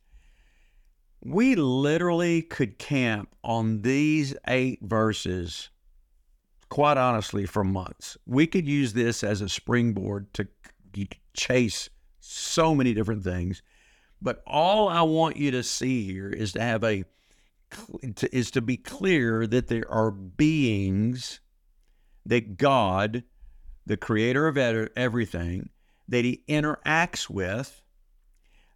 We 1.22 1.56
literally 1.56 2.42
could 2.42 2.80
camp 2.80 3.36
on 3.44 3.82
these 3.82 4.36
eight 4.48 4.80
verses, 4.82 5.70
quite 6.70 6.98
honestly, 6.98 7.46
for 7.46 7.64
months. 7.64 8.18
We 8.26 8.48
could 8.48 8.68
use 8.68 8.94
this 8.94 9.24
as 9.24 9.42
a 9.42 9.50
springboard 9.50 10.34
to 10.36 10.48
chase 11.34 11.90
so 12.20 12.74
many 12.74 12.94
different 12.94 13.24
things. 13.24 13.62
But 14.22 14.42
all 14.48 14.88
I 14.88 15.02
want 15.02 15.38
you 15.38 15.52
to 15.52 15.64
see 15.64 16.06
here 16.06 16.30
is 16.30 16.54
to 16.54 16.62
have 16.62 16.84
a 16.84 17.04
is 18.32 18.50
to 18.52 18.62
be 18.62 18.78
clear 18.78 19.46
that 19.46 19.68
there 19.68 19.90
are 19.92 20.10
beings 20.10 21.40
that 22.26 22.58
God, 22.58 23.24
the 23.86 23.98
creator 23.98 24.48
of 24.48 24.58
everything, 24.58 25.70
that 26.08 26.26
he 26.26 26.42
interacts 26.48 27.30
with 27.30 27.84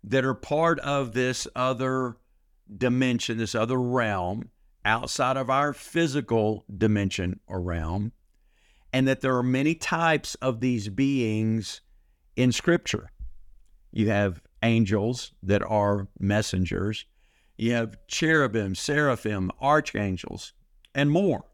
that 0.03 0.25
are 0.25 0.35
part 0.35 0.79
of 0.81 1.13
this 1.13 1.47
other 1.55 2.17
dimension, 2.77 3.37
this 3.37 3.55
other 3.55 3.79
realm 3.79 4.49
outside 4.85 5.37
of 5.37 5.49
our 5.49 5.73
physical 5.73 6.65
dimension 6.75 7.39
or 7.47 7.61
realm, 7.61 8.11
and 8.91 9.07
that 9.07 9.21
there 9.21 9.35
are 9.35 9.43
many 9.43 9.75
types 9.75 10.35
of 10.35 10.59
these 10.59 10.89
beings 10.89 11.81
in 12.35 12.51
Scripture. 12.51 13.11
You 13.91 14.09
have 14.09 14.41
angels 14.61 15.33
that 15.43 15.61
are 15.61 16.07
messengers, 16.19 17.05
you 17.57 17.73
have 17.73 17.97
cherubim, 18.07 18.75
seraphim, 18.75 19.51
archangels, 19.61 20.53
and 20.95 21.11
more. 21.11 21.45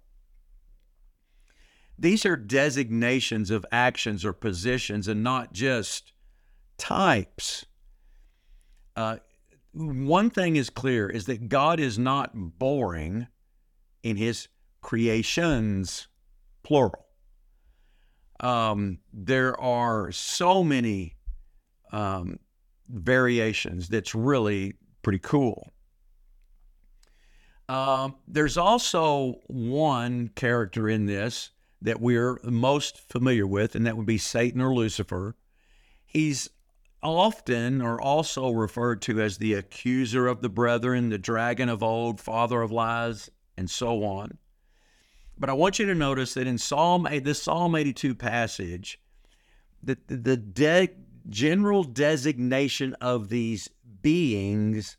These 1.98 2.26
are 2.26 2.38
designations 2.38 3.52
of 3.52 3.66
actions 3.72 4.24
or 4.24 4.32
positions 4.32 5.08
and 5.08 5.22
not 5.22 5.52
just 5.52 6.14
types. 6.78 7.66
Uh, 8.96 9.18
one 9.74 10.30
thing 10.30 10.56
is 10.56 10.70
clear 10.70 11.10
is 11.10 11.26
that 11.26 11.50
God 11.50 11.80
is 11.80 11.98
not 12.00 12.32
boring 12.36 13.28
in 14.04 14.18
his 14.18 14.48
creations, 14.82 16.08
plural. 16.64 17.06
Um, 18.40 19.00
there 19.12 19.60
are 19.60 20.12
so 20.12 20.64
many 20.64 21.18
um, 21.92 22.40
variations 22.88 23.90
that's 23.90 24.16
really 24.16 24.76
pretty 25.02 25.20
cool. 25.20 25.74
Um, 27.68 28.16
there's 28.28 28.58
also 28.58 29.42
one 29.48 30.30
character 30.30 30.90
in 30.90 31.06
this 31.06 31.52
that 31.82 32.02
we're 32.02 32.40
most 32.44 32.98
familiar 32.98 33.46
with, 33.46 33.76
and 33.76 33.86
that 33.86 33.96
would 33.96 34.06
be 34.06 34.18
Satan 34.18 34.60
or 34.60 34.74
Lucifer. 34.74 35.36
He's 36.06 36.50
often 37.02 37.82
or 37.82 38.02
also 38.02 38.52
referred 38.52 39.02
to 39.04 39.22
as 39.22 39.38
the 39.38 39.54
accuser 39.54 40.28
of 40.28 40.42
the 40.42 40.50
brethren, 40.50 41.10
the 41.10 41.18
dragon 41.18 41.70
of 41.70 41.82
old, 41.82 42.20
father 42.20 42.62
of 42.62 42.72
lies, 42.72 43.30
and 43.58 43.70
so 43.70 44.04
on. 44.04 44.38
But 45.38 45.50
I 45.50 45.54
want 45.54 45.80
you 45.80 45.86
to 45.86 45.96
notice 45.96 46.34
that 46.34 46.48
in 46.48 46.58
Psalm 46.58 47.08
this 47.24 47.42
Psalm 47.42 47.76
82 47.76 48.16
passage, 48.16 49.00
the, 49.82 49.98
the 50.08 50.36
de- 50.36 50.90
general 51.30 51.84
designation 51.84 52.94
of 52.96 53.30
these 53.30 53.70
beings 54.02 54.98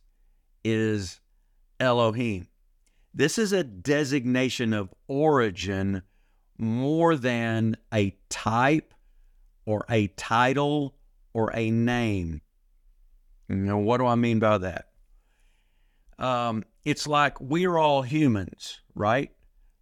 is 0.64 1.21
Elohim. 1.78 2.49
This 3.12 3.38
is 3.38 3.52
a 3.52 3.64
designation 3.64 4.73
of 4.73 4.95
origin 5.09 6.02
more 6.57 7.16
than 7.16 7.76
a 7.92 8.16
type 8.28 8.95
or 9.66 9.85
a 9.90 10.07
title 10.09 10.95
or 11.32 11.50
a 11.54 11.70
name. 11.70 12.40
Now, 13.49 13.78
what 13.78 13.99
do 13.99 14.06
I 14.06 14.14
mean 14.14 14.38
by 14.38 14.58
that? 14.58 14.87
Um, 16.18 16.64
it's 16.84 17.06
like 17.06 17.40
we're 17.40 17.78
all 17.78 18.02
humans, 18.02 18.80
right? 18.94 19.30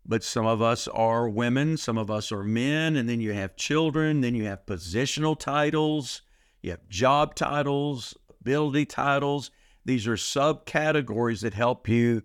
But 0.07 0.25
some 0.25 0.47
of 0.47 0.63
us 0.63 0.89
are 0.89 1.29
women, 1.29 1.77
some 1.77 1.99
of 1.99 2.11
us 2.11 2.33
are 2.33 2.45
men, 2.45 2.97
and 2.97 3.09
then 3.09 3.21
you 3.21 3.35
have 3.35 3.57
children, 3.57 4.23
then 4.23 4.35
you 4.35 4.47
have 4.47 4.65
positional 4.65 5.39
titles, 5.39 6.23
you 6.63 6.71
have 6.71 6.89
job 6.89 7.35
titles, 7.35 8.17
ability 8.41 8.87
titles. 8.87 9.51
These 9.85 10.07
are 10.07 10.15
subcategories 10.15 11.43
that 11.43 11.55
help 11.55 11.89
you 11.89 12.23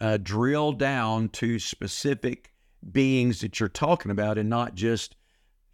uh, 0.00 0.18
drill 0.18 0.72
down 0.72 1.28
to 1.30 1.58
specific 1.58 2.52
beings 2.92 3.40
that 3.40 3.58
you're 3.58 3.68
talking 3.68 4.10
about 4.10 4.38
and 4.38 4.48
not 4.48 4.74
just 4.74 5.16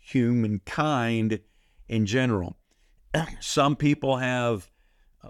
humankind 0.05 1.41
in 1.89 2.07
general. 2.07 2.57
Some 3.41 3.77
people 3.77 4.19
have 4.19 4.71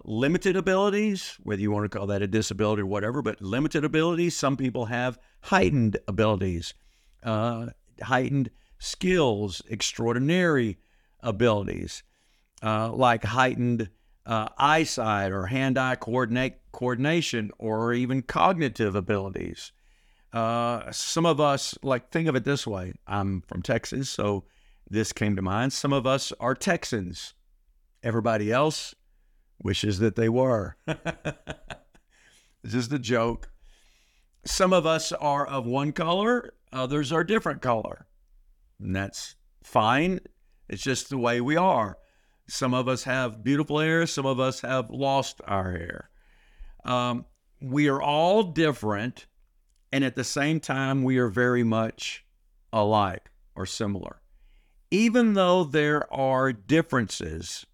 limited 0.05 0.57
abilities, 0.57 1.37
whether 1.43 1.63
you 1.63 1.71
want 1.71 1.91
to 1.91 1.99
call 1.99 2.09
that 2.09 2.23
a 2.23 2.27
disability 2.27 2.83
or 2.83 2.87
whatever, 2.87 3.23
but 3.23 3.41
limited 3.41 3.85
abilities. 3.85 4.37
Some 4.37 4.57
people 4.57 4.87
have 4.87 5.19
heightened 5.43 5.99
abilities, 6.09 6.75
uh, 7.23 7.67
heightened 8.03 8.51
skills, 8.79 9.63
extraordinary 9.69 10.79
abilities, 11.21 12.03
uh, 12.63 12.93
like 12.93 13.25
heightened 13.25 13.91
uh, 14.27 14.49
eyesight 14.59 15.31
or 15.31 15.47
hand-eye 15.47 15.97
coordinate, 15.97 16.61
coordination, 16.73 17.51
or 17.59 17.93
even 17.93 18.23
cognitive 18.23 18.95
abilities. 18.95 19.71
Uh, 20.33 20.91
some 20.91 21.27
of 21.27 21.41
us, 21.41 21.79
like, 21.83 22.11
think 22.11 22.27
of 22.27 22.35
it 22.35 22.45
this 22.45 22.67
way: 22.67 22.95
I'm 23.07 23.43
from 23.43 23.63
Texas, 23.63 24.11
so 24.11 24.45
this 24.89 25.13
came 25.13 25.37
to 25.37 25.43
mind. 25.43 25.73
Some 25.73 25.93
of 25.93 26.07
us 26.07 26.33
are 26.39 26.55
Texans. 26.55 27.35
Everybody 28.03 28.53
else 28.53 28.95
wishes 29.63 29.99
that 29.99 30.17
they 30.17 30.29
were. 30.29 30.77
this 30.87 32.75
is 32.75 32.89
the 32.89 32.99
joke. 32.99 33.51
Some 34.45 34.73
of 34.73 34.85
us 34.85 35.11
are 35.13 35.47
of 35.47 35.65
one 35.65 35.93
color, 35.93 36.53
others 36.73 37.13
are 37.13 37.25
different 37.25 37.63
color. 37.63 38.07
And 38.79 38.95
that's 38.95 39.37
fine. 39.63 40.21
It's 40.69 40.83
just 40.83 41.09
the 41.09 41.19
way 41.19 41.41
we 41.41 41.57
are. 41.57 41.97
Some 42.47 42.75
of 42.75 42.89
us 42.89 43.05
have 43.05 43.43
beautiful 43.43 43.79
hair, 43.81 44.07
some 44.07 44.27
of 44.27 44.39
us 44.39 44.61
have 44.61 44.91
lost 44.91 45.41
our 45.47 45.73
hair. 45.73 46.11
Um, 46.85 47.25
we 47.63 47.89
are 47.89 48.03
all 48.03 48.43
different, 48.43 49.27
and 49.91 50.05
at 50.05 50.15
the 50.15 50.25
same 50.25 50.61
time, 50.61 51.05
we 51.05 51.17
are 51.17 51.29
very 51.29 51.65
much 51.65 52.27
alike 52.71 53.31
or 53.55 53.65
similar. 53.65 54.21
Even 54.95 55.35
though 55.35 55.65
there 55.65 56.13
are 56.15 56.53
differences, 56.53 57.67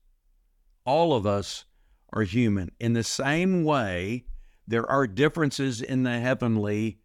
all 0.86 1.12
of 1.12 1.26
us 1.26 1.66
are 2.14 2.22
human. 2.22 2.70
In 2.80 2.94
the 2.94 3.04
same 3.04 3.62
way, 3.62 4.24
there 4.66 4.90
are 4.90 5.06
differences 5.06 5.82
in 5.82 6.04
the 6.04 6.18
heavenly 6.18 7.00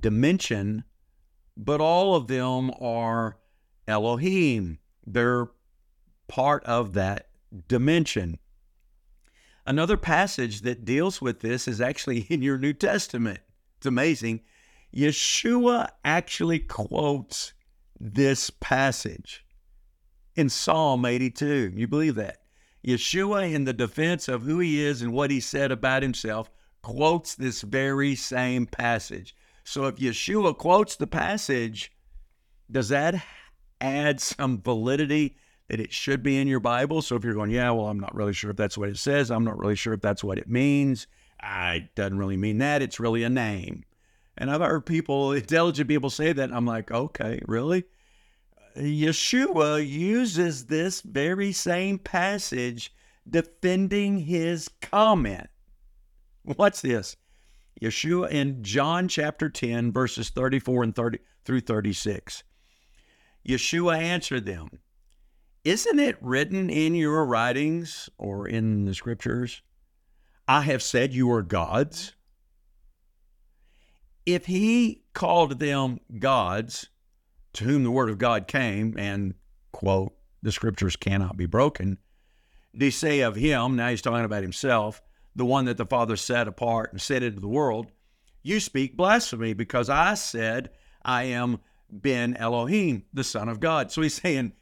dimension, 0.00 0.84
but 1.54 1.82
all 1.82 2.14
of 2.14 2.28
them 2.28 2.70
are 2.80 3.36
Elohim. 3.86 4.78
They're 5.06 5.48
part 6.28 6.64
of 6.64 6.94
that 6.94 7.28
dimension. 7.68 8.38
Another 9.66 9.98
passage 9.98 10.62
that 10.62 10.86
deals 10.86 11.20
with 11.20 11.40
this 11.40 11.68
is 11.68 11.78
actually 11.78 12.20
in 12.30 12.40
your 12.40 12.56
New 12.56 12.72
Testament. 12.72 13.40
It's 13.76 13.86
amazing. 13.86 14.40
Yeshua 14.96 15.90
actually 16.06 16.58
quotes 16.58 17.52
this 18.00 18.48
passage 18.48 19.41
in 20.36 20.48
Psalm 20.48 21.04
82. 21.04 21.72
You 21.74 21.86
believe 21.86 22.14
that? 22.16 22.38
Yeshua, 22.86 23.52
in 23.52 23.64
the 23.64 23.72
defense 23.72 24.28
of 24.28 24.42
who 24.42 24.58
he 24.58 24.84
is 24.84 25.02
and 25.02 25.12
what 25.12 25.30
he 25.30 25.40
said 25.40 25.70
about 25.70 26.02
himself, 26.02 26.50
quotes 26.82 27.34
this 27.34 27.62
very 27.62 28.14
same 28.14 28.66
passage. 28.66 29.36
So 29.64 29.86
if 29.86 29.96
Yeshua 29.96 30.56
quotes 30.56 30.96
the 30.96 31.06
passage, 31.06 31.92
does 32.70 32.88
that 32.88 33.22
add 33.80 34.20
some 34.20 34.60
validity 34.60 35.36
that 35.68 35.80
it 35.80 35.92
should 35.92 36.22
be 36.22 36.38
in 36.38 36.48
your 36.48 36.60
Bible? 36.60 37.02
So 37.02 37.14
if 37.14 37.24
you're 37.24 37.34
going, 37.34 37.50
yeah, 37.50 37.70
well, 37.70 37.86
I'm 37.86 38.00
not 38.00 38.14
really 38.14 38.32
sure 38.32 38.50
if 38.50 38.56
that's 38.56 38.76
what 38.76 38.88
it 38.88 38.98
says, 38.98 39.30
I'm 39.30 39.44
not 39.44 39.58
really 39.58 39.76
sure 39.76 39.92
if 39.92 40.00
that's 40.00 40.24
what 40.24 40.38
it 40.38 40.48
means. 40.48 41.06
I 41.40 41.74
it 41.74 41.94
doesn't 41.94 42.18
really 42.18 42.36
mean 42.36 42.58
that. 42.58 42.82
It's 42.82 43.00
really 43.00 43.22
a 43.22 43.30
name. 43.30 43.84
And 44.36 44.50
I've 44.50 44.60
heard 44.60 44.86
people, 44.86 45.32
intelligent 45.32 45.88
people 45.88 46.10
say 46.10 46.32
that. 46.32 46.52
I'm 46.52 46.66
like, 46.66 46.90
okay, 46.90 47.40
really? 47.46 47.84
Yeshua 48.76 49.86
uses 49.86 50.66
this 50.66 51.00
very 51.02 51.52
same 51.52 51.98
passage 51.98 52.92
defending 53.28 54.18
his 54.18 54.68
comment. 54.80 55.48
What's 56.42 56.80
this? 56.80 57.16
Yeshua 57.80 58.30
in 58.30 58.62
John 58.62 59.08
chapter 59.08 59.48
10, 59.48 59.92
verses 59.92 60.30
34 60.30 60.82
and 60.84 60.94
30 60.94 61.18
through 61.44 61.60
36. 61.60 62.44
Yeshua 63.46 63.98
answered 63.98 64.46
them, 64.46 64.68
Isn't 65.64 65.98
it 65.98 66.16
written 66.20 66.70
in 66.70 66.94
your 66.94 67.26
writings 67.26 68.08
or 68.18 68.46
in 68.46 68.84
the 68.84 68.94
scriptures, 68.94 69.62
I 70.46 70.62
have 70.62 70.82
said 70.82 71.12
you 71.12 71.30
are 71.32 71.42
gods? 71.42 72.14
If 74.24 74.46
he 74.46 75.02
called 75.14 75.58
them 75.58 75.98
gods, 76.18 76.88
to 77.54 77.64
whom 77.64 77.84
the 77.84 77.90
word 77.90 78.10
of 78.10 78.18
God 78.18 78.46
came, 78.46 78.96
and, 78.98 79.34
quote, 79.72 80.14
the 80.42 80.52
scriptures 80.52 80.96
cannot 80.96 81.36
be 81.36 81.46
broken, 81.46 81.98
they 82.74 82.90
say 82.90 83.20
of 83.20 83.36
him, 83.36 83.76
now 83.76 83.88
he's 83.88 84.02
talking 84.02 84.24
about 84.24 84.42
himself, 84.42 85.02
the 85.36 85.44
one 85.44 85.66
that 85.66 85.76
the 85.76 85.86
Father 85.86 86.16
set 86.16 86.48
apart 86.48 86.92
and 86.92 87.00
set 87.00 87.22
into 87.22 87.40
the 87.40 87.48
world, 87.48 87.90
you 88.42 88.60
speak 88.60 88.96
blasphemy 88.96 89.52
because 89.52 89.88
I 89.88 90.14
said 90.14 90.70
I 91.04 91.24
am 91.24 91.60
Ben 91.90 92.34
Elohim, 92.36 93.04
the 93.12 93.24
Son 93.24 93.48
of 93.48 93.60
God. 93.60 93.92
So 93.92 94.02
he's 94.02 94.14
saying, 94.14 94.52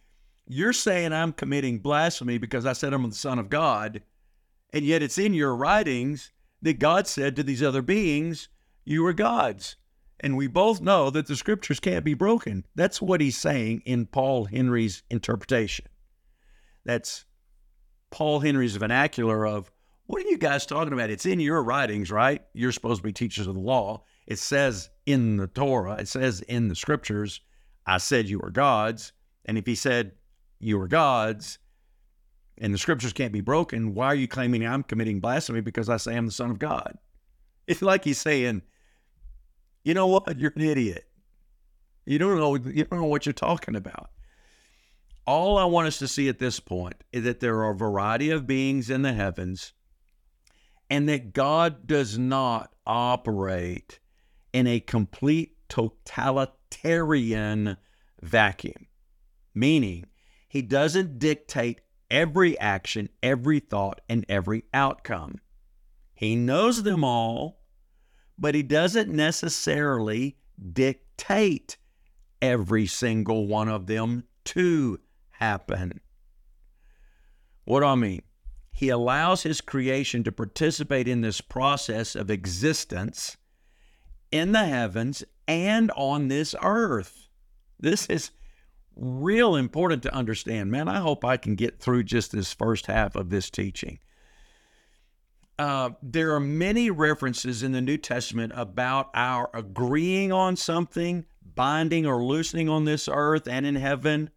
You're 0.46 0.72
saying 0.72 1.12
I'm 1.12 1.32
committing 1.32 1.78
blasphemy 1.78 2.38
because 2.38 2.66
I 2.66 2.72
said 2.72 2.92
I'm 2.92 3.08
the 3.08 3.14
Son 3.14 3.38
of 3.38 3.48
God, 3.48 4.02
and 4.72 4.84
yet 4.84 5.02
it's 5.02 5.18
in 5.18 5.34
your 5.34 5.54
writings 5.54 6.32
that 6.62 6.78
God 6.78 7.06
said 7.06 7.36
to 7.36 7.42
these 7.42 7.62
other 7.62 7.82
beings, 7.82 8.48
You 8.84 9.04
are 9.06 9.12
gods. 9.12 9.76
And 10.20 10.36
we 10.36 10.46
both 10.46 10.80
know 10.80 11.10
that 11.10 11.26
the 11.26 11.36
scriptures 11.36 11.80
can't 11.80 12.04
be 12.04 12.14
broken. 12.14 12.66
That's 12.74 13.00
what 13.00 13.20
he's 13.20 13.38
saying 13.38 13.82
in 13.86 14.06
Paul 14.06 14.44
Henry's 14.44 15.02
interpretation. 15.10 15.86
That's 16.84 17.24
Paul 18.10 18.40
Henry's 18.40 18.76
vernacular 18.76 19.46
of 19.46 19.70
what 20.06 20.24
are 20.24 20.28
you 20.28 20.38
guys 20.38 20.66
talking 20.66 20.92
about? 20.92 21.10
It's 21.10 21.24
in 21.24 21.40
your 21.40 21.62
writings, 21.62 22.10
right? 22.10 22.42
You're 22.52 22.72
supposed 22.72 22.98
to 22.98 23.04
be 23.04 23.12
teachers 23.12 23.46
of 23.46 23.54
the 23.54 23.60
law. 23.60 24.02
It 24.26 24.38
says 24.38 24.90
in 25.06 25.36
the 25.36 25.46
Torah, 25.46 25.94
it 26.00 26.08
says 26.08 26.40
in 26.42 26.68
the 26.68 26.74
scriptures, 26.74 27.40
I 27.86 27.98
said 27.98 28.28
you 28.28 28.40
are 28.42 28.50
gods. 28.50 29.12
And 29.44 29.56
if 29.56 29.66
he 29.66 29.74
said 29.74 30.12
you 30.58 30.80
are 30.80 30.88
gods 30.88 31.58
and 32.58 32.74
the 32.74 32.78
scriptures 32.78 33.12
can't 33.12 33.32
be 33.32 33.40
broken, 33.40 33.94
why 33.94 34.06
are 34.06 34.14
you 34.14 34.28
claiming 34.28 34.66
I'm 34.66 34.82
committing 34.82 35.20
blasphemy 35.20 35.60
because 35.60 35.88
I 35.88 35.96
say 35.96 36.16
I'm 36.16 36.26
the 36.26 36.32
Son 36.32 36.50
of 36.50 36.58
God? 36.58 36.98
It's 37.66 37.82
like 37.82 38.04
he's 38.04 38.20
saying, 38.20 38.62
you 39.82 39.94
know 39.94 40.06
what? 40.06 40.38
You're 40.38 40.52
an 40.56 40.62
idiot. 40.62 41.06
You 42.04 42.18
don't 42.18 42.38
know 42.38 42.56
you 42.56 42.84
don't 42.84 43.00
know 43.00 43.06
what 43.06 43.26
you're 43.26 43.32
talking 43.32 43.76
about. 43.76 44.10
All 45.26 45.58
I 45.58 45.64
want 45.64 45.86
us 45.86 45.98
to 45.98 46.08
see 46.08 46.28
at 46.28 46.38
this 46.38 46.60
point 46.60 47.04
is 47.12 47.24
that 47.24 47.40
there 47.40 47.60
are 47.60 47.70
a 47.70 47.76
variety 47.76 48.30
of 48.30 48.46
beings 48.46 48.90
in 48.90 49.02
the 49.02 49.12
heavens 49.12 49.72
and 50.88 51.08
that 51.08 51.32
God 51.32 51.86
does 51.86 52.18
not 52.18 52.74
operate 52.86 54.00
in 54.52 54.66
a 54.66 54.80
complete 54.80 55.56
totalitarian 55.68 57.76
vacuum, 58.20 58.88
meaning 59.54 60.06
he 60.48 60.62
doesn't 60.62 61.20
dictate 61.20 61.80
every 62.10 62.58
action, 62.58 63.08
every 63.22 63.60
thought, 63.60 64.00
and 64.08 64.26
every 64.28 64.64
outcome. 64.74 65.36
He 66.12 66.34
knows 66.34 66.82
them 66.82 67.04
all, 67.04 67.59
but 68.40 68.54
he 68.54 68.62
doesn't 68.62 69.10
necessarily 69.10 70.36
dictate 70.72 71.76
every 72.40 72.86
single 72.86 73.46
one 73.46 73.68
of 73.68 73.86
them 73.86 74.24
to 74.46 74.98
happen. 75.32 76.00
What 77.64 77.80
do 77.80 77.86
I 77.86 77.94
mean? 77.94 78.22
He 78.72 78.88
allows 78.88 79.42
his 79.42 79.60
creation 79.60 80.24
to 80.24 80.32
participate 80.32 81.06
in 81.06 81.20
this 81.20 81.42
process 81.42 82.16
of 82.16 82.30
existence 82.30 83.36
in 84.32 84.52
the 84.52 84.64
heavens 84.64 85.22
and 85.46 85.90
on 85.94 86.28
this 86.28 86.54
earth. 86.62 87.28
This 87.78 88.06
is 88.06 88.30
real 88.96 89.54
important 89.54 90.02
to 90.04 90.14
understand. 90.14 90.70
Man, 90.70 90.88
I 90.88 91.00
hope 91.00 91.24
I 91.24 91.36
can 91.36 91.56
get 91.56 91.78
through 91.78 92.04
just 92.04 92.32
this 92.32 92.52
first 92.54 92.86
half 92.86 93.16
of 93.16 93.28
this 93.28 93.50
teaching. 93.50 93.98
Uh, 95.60 95.90
there 96.02 96.34
are 96.34 96.40
many 96.40 96.88
references 96.88 97.62
in 97.62 97.72
the 97.72 97.82
New 97.82 97.98
Testament 97.98 98.50
about 98.56 99.10
our 99.12 99.50
agreeing 99.52 100.32
on 100.32 100.56
something, 100.56 101.26
binding 101.54 102.06
or 102.06 102.24
loosening 102.24 102.70
on 102.70 102.86
this 102.86 103.10
earth 103.12 103.46
and 103.46 103.66
in 103.66 103.74
heaven. 103.74 104.30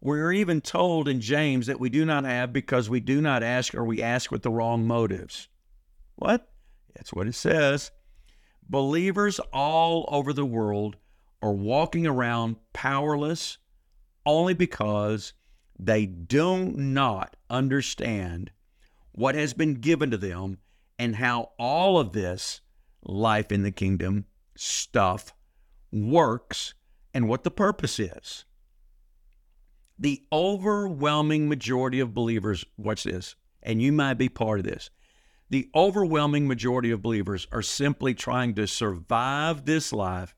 We're 0.00 0.30
even 0.30 0.60
told 0.60 1.08
in 1.08 1.20
James 1.20 1.66
that 1.66 1.80
we 1.80 1.90
do 1.90 2.04
not 2.04 2.22
have 2.22 2.52
because 2.52 2.88
we 2.88 3.00
do 3.00 3.20
not 3.20 3.42
ask 3.42 3.74
or 3.74 3.84
we 3.84 4.00
ask 4.00 4.30
with 4.30 4.42
the 4.42 4.50
wrong 4.52 4.86
motives. 4.86 5.48
What? 6.14 6.48
That's 6.94 7.12
what 7.12 7.26
it 7.26 7.34
says. 7.34 7.90
Believers 8.62 9.40
all 9.52 10.04
over 10.06 10.32
the 10.32 10.46
world 10.46 10.98
are 11.42 11.50
walking 11.50 12.06
around 12.06 12.54
powerless 12.72 13.58
only 14.24 14.54
because 14.54 15.32
they 15.76 16.06
do 16.06 16.66
not 16.66 17.34
understand 17.50 18.52
what 19.12 19.34
has 19.34 19.54
been 19.54 19.74
given 19.74 20.10
to 20.10 20.16
them 20.16 20.58
and 20.98 21.16
how 21.16 21.50
all 21.58 21.98
of 21.98 22.12
this 22.12 22.60
life 23.02 23.50
in 23.50 23.62
the 23.62 23.70
kingdom 23.70 24.26
stuff 24.56 25.32
works 25.92 26.74
and 27.14 27.28
what 27.28 27.44
the 27.44 27.50
purpose 27.50 27.98
is. 27.98 28.44
The 29.98 30.22
overwhelming 30.32 31.48
majority 31.48 32.00
of 32.00 32.14
believers, 32.14 32.64
watch 32.76 33.04
this, 33.04 33.36
and 33.62 33.82
you 33.82 33.92
might 33.92 34.14
be 34.14 34.28
part 34.28 34.60
of 34.60 34.64
this. 34.64 34.90
The 35.50 35.68
overwhelming 35.74 36.46
majority 36.46 36.90
of 36.90 37.02
believers 37.02 37.46
are 37.50 37.62
simply 37.62 38.14
trying 38.14 38.54
to 38.54 38.66
survive 38.66 39.64
this 39.64 39.92
life 39.92 40.34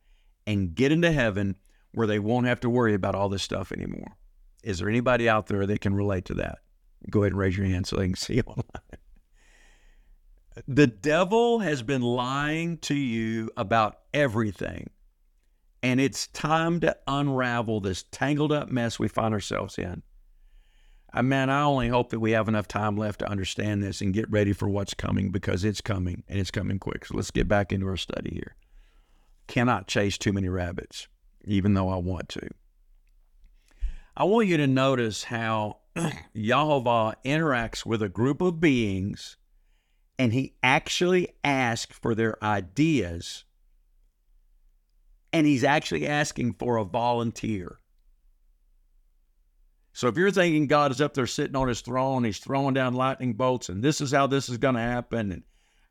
and 0.47 0.75
get 0.75 0.91
into 0.91 1.13
heaven 1.13 1.57
where 1.93 2.07
they 2.07 2.19
won't 2.19 2.47
have 2.47 2.61
to 2.61 2.71
worry 2.71 2.95
about 2.95 3.15
all 3.15 3.29
this 3.29 3.43
stuff 3.43 3.73
anymore. 3.73 4.17
Is 4.65 4.79
there 4.79 4.89
anybody 4.89 5.29
out 5.29 5.49
there 5.49 5.67
that 5.67 5.81
can 5.81 5.95
relate 5.95 6.25
to 6.27 6.35
that? 6.35 6.59
Go 7.11 7.23
ahead 7.23 7.33
and 7.33 7.39
raise 7.39 7.57
your 7.57 7.67
hand 7.67 7.87
so 7.87 7.97
they 7.97 8.07
can 8.07 8.15
see 8.15 8.41
online. 8.41 8.65
The 10.69 10.87
devil 10.87 11.61
has 11.61 11.83
been 11.83 12.03
lying 12.03 12.79
to 12.79 12.95
you 12.95 13.51
about 13.57 13.99
everything. 14.13 14.91
And 15.83 16.01
it's 16.01 16.29
time 16.29 16.79
to 16.81 16.97
unravel 17.09 17.81
this 17.81 18.05
tangled 18.13 18.53
up 18.53 18.69
mess 18.69 18.99
we 18.99 19.09
find 19.09 19.35
ourselves 19.35 19.79
in. 19.79 20.03
I 21.13 21.23
man, 21.23 21.51
I 21.51 21.63
only 21.63 21.89
hope 21.89 22.11
that 22.11 22.21
we 22.21 22.31
have 22.31 22.49
enough 22.49 22.69
time 22.69 22.97
left 22.97 23.19
to 23.19 23.29
understand 23.29 23.83
this 23.83 24.01
and 24.01 24.15
get 24.15 24.31
ready 24.31 24.53
for 24.53 24.69
what's 24.69 24.95
coming 24.95 25.31
because 25.31 25.65
it's 25.65 25.81
coming 25.81 26.23
and 26.29 26.39
it's 26.39 26.51
coming 26.51 26.79
quick. 26.79 27.05
So 27.05 27.17
let's 27.17 27.31
get 27.31 27.49
back 27.49 27.73
into 27.73 27.87
our 27.89 27.97
study 27.99 28.31
here. 28.33 28.55
Cannot 29.47 29.89
chase 29.89 30.17
too 30.17 30.33
many 30.33 30.49
rabbits, 30.49 31.09
even 31.45 31.75
though 31.75 31.91
I 31.91 31.97
want 31.97 32.29
to. 32.31 32.49
I 34.17 34.25
want 34.25 34.47
you 34.47 34.57
to 34.59 34.67
notice 34.67 35.25
how 35.25 35.79
Yahovah 36.37 37.15
interacts 37.25 37.85
with 37.85 38.03
a 38.03 38.09
group 38.09 38.41
of 38.41 38.61
beings 38.61 39.37
and 40.19 40.33
he 40.33 40.55
actually 40.63 41.29
asks 41.43 41.99
for 41.99 42.15
their 42.15 42.43
ideas 42.43 43.45
and 45.33 45.47
he's 45.47 45.65
actually 45.65 46.07
asking 46.07 46.55
for 46.55 46.77
a 46.77 46.85
volunteer. 46.85 47.79
So 49.93 50.09
if 50.09 50.17
you're 50.17 50.31
thinking 50.31 50.67
God 50.67 50.91
is 50.91 51.01
up 51.01 51.15
there 51.15 51.27
sitting 51.27 51.57
on 51.57 51.69
his 51.69 51.81
throne, 51.81 52.25
he's 52.25 52.39
throwing 52.39 52.75
down 52.75 52.95
lightning 52.95 53.35
bolts, 53.35 53.69
and 53.69 53.83
this 53.83 54.01
is 54.01 54.13
how 54.13 54.27
this 54.27 54.49
is 54.49 54.59
going 54.59 54.75
to 54.75 54.81
happen, 54.81 55.33
and 55.33 55.43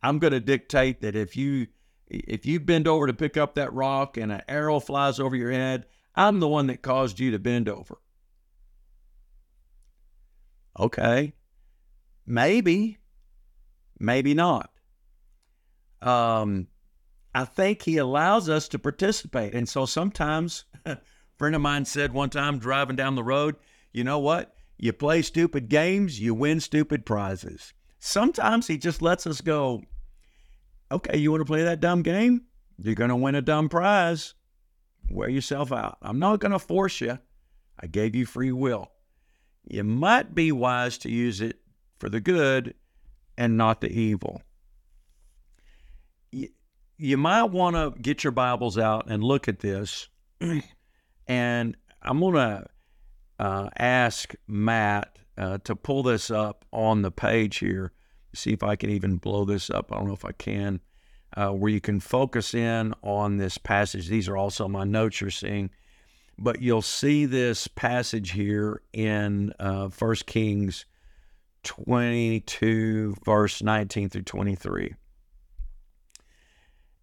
I'm 0.01 0.19
going 0.19 0.33
to 0.33 0.39
dictate 0.39 1.01
that 1.01 1.15
if 1.15 1.35
you 1.37 1.67
if 2.07 2.45
you 2.45 2.59
bend 2.59 2.87
over 2.87 3.07
to 3.07 3.13
pick 3.13 3.37
up 3.37 3.55
that 3.55 3.73
rock 3.73 4.17
and 4.17 4.31
an 4.31 4.41
arrow 4.47 4.79
flies 4.79 5.19
over 5.19 5.35
your 5.35 5.51
head, 5.51 5.85
I'm 6.13 6.39
the 6.39 6.47
one 6.47 6.67
that 6.67 6.81
caused 6.81 7.19
you 7.19 7.31
to 7.31 7.39
bend 7.39 7.69
over. 7.69 7.99
Okay, 10.79 11.33
maybe, 12.25 12.97
maybe 13.99 14.33
not. 14.33 14.71
Um, 16.01 16.67
I 17.33 17.45
think 17.45 17.81
he 17.81 17.97
allows 17.97 18.49
us 18.49 18.67
to 18.69 18.79
participate. 18.79 19.53
And 19.53 19.67
so 19.67 19.85
sometimes, 19.85 20.65
a 20.85 20.97
friend 21.37 21.55
of 21.55 21.61
mine 21.61 21.85
said 21.85 22.13
one 22.13 22.29
time 22.29 22.59
driving 22.59 22.95
down 22.95 23.15
the 23.15 23.23
road, 23.23 23.55
you 23.91 24.03
know 24.03 24.19
what? 24.19 24.53
You 24.77 24.93
play 24.93 25.21
stupid 25.21 25.69
games, 25.69 26.19
you 26.19 26.33
win 26.33 26.59
stupid 26.59 27.05
prizes. 27.05 27.73
Sometimes 27.99 28.67
he 28.67 28.77
just 28.77 29.01
lets 29.01 29.27
us 29.27 29.41
go, 29.41 29.83
okay, 30.91 31.17
you 31.17 31.31
want 31.31 31.41
to 31.41 31.45
play 31.45 31.63
that 31.63 31.79
dumb 31.79 32.01
game? 32.01 32.45
You're 32.79 32.95
going 32.95 33.09
to 33.09 33.15
win 33.15 33.35
a 33.35 33.41
dumb 33.41 33.69
prize. 33.69 34.33
Wear 35.09 35.29
yourself 35.29 35.71
out. 35.71 35.97
I'm 36.01 36.19
not 36.19 36.39
going 36.39 36.51
to 36.51 36.59
force 36.59 36.99
you. 36.99 37.19
I 37.79 37.87
gave 37.87 38.15
you 38.15 38.25
free 38.25 38.51
will. 38.51 38.91
You 39.67 39.83
might 39.83 40.35
be 40.35 40.51
wise 40.51 40.97
to 40.99 41.09
use 41.09 41.41
it 41.41 41.59
for 41.99 42.09
the 42.09 42.19
good 42.19 42.73
and 43.37 43.57
not 43.57 43.81
the 43.81 43.91
evil 43.91 44.41
you 46.31 46.49
you 46.97 47.17
might 47.17 47.45
want 47.45 47.75
to 47.75 47.99
get 47.99 48.23
your 48.23 48.31
Bibles 48.31 48.77
out 48.77 49.09
and 49.09 49.23
look 49.23 49.47
at 49.47 49.59
this. 49.59 50.07
and 51.27 51.75
I'm 51.99 52.19
going 52.19 52.35
to 52.35 52.65
uh, 53.39 53.69
ask 53.75 54.35
Matt 54.47 55.17
uh, 55.35 55.57
to 55.63 55.75
pull 55.75 56.03
this 56.03 56.29
up 56.29 56.63
on 56.71 57.01
the 57.01 57.09
page 57.09 57.57
here. 57.57 57.91
See 58.35 58.53
if 58.53 58.61
I 58.61 58.75
can 58.75 58.91
even 58.91 59.17
blow 59.17 59.45
this 59.45 59.71
up. 59.71 59.91
I 59.91 59.95
don't 59.95 60.07
know 60.07 60.13
if 60.13 60.25
I 60.25 60.31
can. 60.31 60.79
Uh, 61.35 61.49
where 61.49 61.71
you 61.71 61.81
can 61.81 61.99
focus 61.99 62.53
in 62.53 62.93
on 63.01 63.37
this 63.37 63.57
passage. 63.57 64.07
These 64.07 64.29
are 64.29 64.37
also 64.37 64.67
my 64.67 64.83
notes 64.83 65.21
you're 65.21 65.31
seeing. 65.31 65.71
But 66.43 66.59
you'll 66.59 66.81
see 66.81 67.27
this 67.27 67.67
passage 67.67 68.31
here 68.31 68.81
in 68.93 69.53
uh, 69.59 69.89
1 69.89 70.15
Kings 70.25 70.85
22, 71.63 73.15
verse 73.23 73.61
19 73.61 74.09
through 74.09 74.23
23. 74.23 74.95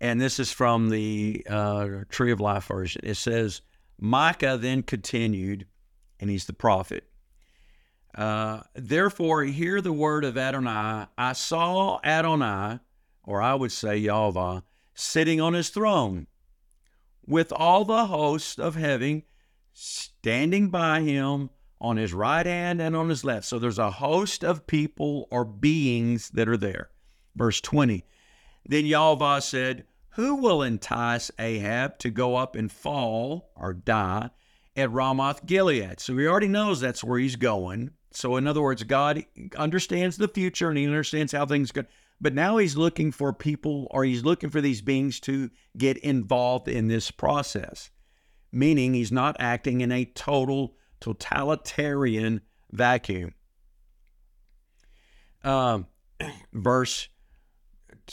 And 0.01 0.20
this 0.20 0.40
is 0.40 0.51
from 0.51 0.90
the 0.90 1.46
uh, 1.48 1.88
Tree 2.09 2.33
of 2.33 2.40
Life 2.40 2.64
version. 2.64 3.03
It 3.05 3.14
says, 3.14 3.62
Micah 4.01 4.59
then 4.61 4.83
continued, 4.83 5.66
and 6.18 6.29
he's 6.29 6.46
the 6.46 6.53
prophet. 6.53 7.05
Uh, 8.16 8.62
Therefore, 8.74 9.44
hear 9.44 9.81
the 9.81 9.92
word 9.92 10.24
of 10.24 10.37
Adonai. 10.37 11.07
I 11.16 11.33
saw 11.35 12.01
Adonai, 12.03 12.81
or 13.22 13.40
I 13.40 13.55
would 13.55 13.70
say 13.70 13.98
Yahweh, 13.98 14.62
sitting 14.94 15.40
on 15.40 15.55
his 15.55 15.68
throne, 15.68 16.27
with 17.29 17.53
all 17.53 17.85
the 17.85 18.07
hosts 18.07 18.59
of 18.59 18.75
heaven 18.75 19.23
standing 19.73 20.71
by 20.71 21.01
him 21.03 21.51
on 21.81 21.97
his 21.97 22.12
right 22.12 22.47
hand 22.47 22.81
and 22.81 22.97
on 22.97 23.09
his 23.09 23.25
left. 23.25 23.47
So 23.47 23.59
there's 23.59 23.79
a 23.79 23.93
host 23.93 24.43
of 24.43 24.67
people 24.67 25.29
or 25.31 25.45
beings 25.45 26.31
that 26.31 26.49
are 26.49 26.57
there. 26.57 26.91
Verse 27.37 27.61
20 27.61 28.05
then 28.69 28.85
Yahweh 28.85 29.41
said, 29.41 29.85
Who 30.11 30.37
will 30.37 30.62
entice 30.62 31.31
Ahab 31.38 31.99
to 32.01 32.11
go 32.11 32.37
up 32.37 32.55
and 32.55 32.71
fall 32.71 33.51
or 33.57 33.73
die 33.73 34.31
at 34.77 34.93
Ramoth 34.93 35.47
Gilead? 35.47 36.01
So 36.01 36.17
he 36.17 36.27
already 36.27 36.49
knows 36.49 36.81
that's 36.81 37.03
where 37.03 37.19
he's 37.19 37.37
going. 37.37 37.91
So, 38.11 38.37
in 38.37 38.47
other 38.47 38.62
words, 38.62 38.83
God 38.85 39.25
understands 39.57 40.17
the 40.17 40.29
future 40.29 40.69
and 40.69 40.79
he 40.79 40.87
understands 40.87 41.33
how 41.33 41.47
things 41.47 41.73
go. 41.73 41.85
But 42.20 42.35
now 42.35 42.57
he's 42.57 42.76
looking 42.76 43.12
for 43.12 43.33
people 43.33 43.87
or 43.90 44.04
he's 44.04 44.24
looking 44.24 44.50
for 44.50 44.61
these 44.61 44.83
beings 44.83 45.20
to 45.20 45.50
get 45.76 45.98
involved 45.98 46.68
in 46.68 46.88
this 46.88 47.11
process, 47.11 47.90
meaning 48.50 48.94
he's 48.94 49.12
not 49.12 49.37
acting 49.38 49.81
in 49.81 49.92
a 49.92 50.04
total 50.04 50.74
totalitarian 51.00 52.40
vacuum. 52.72 53.35
Um, 55.44 55.87
verse 56.52 57.09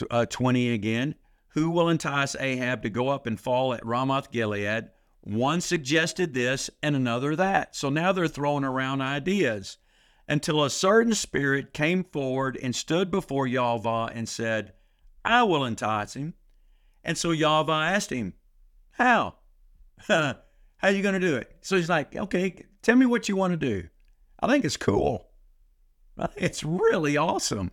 uh, 0.09 0.25
20 0.25 0.71
again. 0.71 1.15
Who 1.49 1.69
will 1.69 1.89
entice 1.89 2.35
Ahab 2.35 2.83
to 2.83 2.89
go 2.89 3.09
up 3.09 3.25
and 3.25 3.39
fall 3.39 3.73
at 3.73 3.85
Ramoth 3.85 4.29
Gilead? 4.29 4.89
One 5.21 5.61
suggested 5.61 6.33
this 6.33 6.69
and 6.83 6.95
another 6.95 7.35
that. 7.35 7.75
So 7.75 7.89
now 7.89 8.11
they're 8.11 8.27
throwing 8.27 8.65
around 8.65 9.01
ideas 9.01 9.77
until 10.27 10.63
a 10.63 10.69
certain 10.69 11.13
spirit 11.13 11.73
came 11.73 12.03
forward 12.03 12.57
and 12.61 12.75
stood 12.75 13.11
before 13.11 13.47
Yahweh 13.47 14.11
and 14.13 14.27
said, 14.27 14.73
I 15.23 15.43
will 15.43 15.65
entice 15.65 16.15
him. 16.15 16.33
And 17.03 17.17
so 17.17 17.31
Yahweh 17.31 17.73
asked 17.73 18.11
him, 18.11 18.33
How? 18.91 19.35
How 20.07 20.35
are 20.81 20.91
you 20.91 21.03
going 21.03 21.19
to 21.19 21.27
do 21.27 21.35
it? 21.35 21.55
So 21.61 21.75
he's 21.77 21.89
like, 21.89 22.15
Okay, 22.15 22.65
tell 22.81 22.95
me 22.95 23.05
what 23.05 23.29
you 23.29 23.35
want 23.35 23.53
to 23.53 23.57
do. 23.57 23.87
I 24.39 24.47
think 24.47 24.65
it's 24.65 24.77
cool. 24.77 25.27
It's 26.37 26.63
really 26.63 27.17
awesome. 27.17 27.71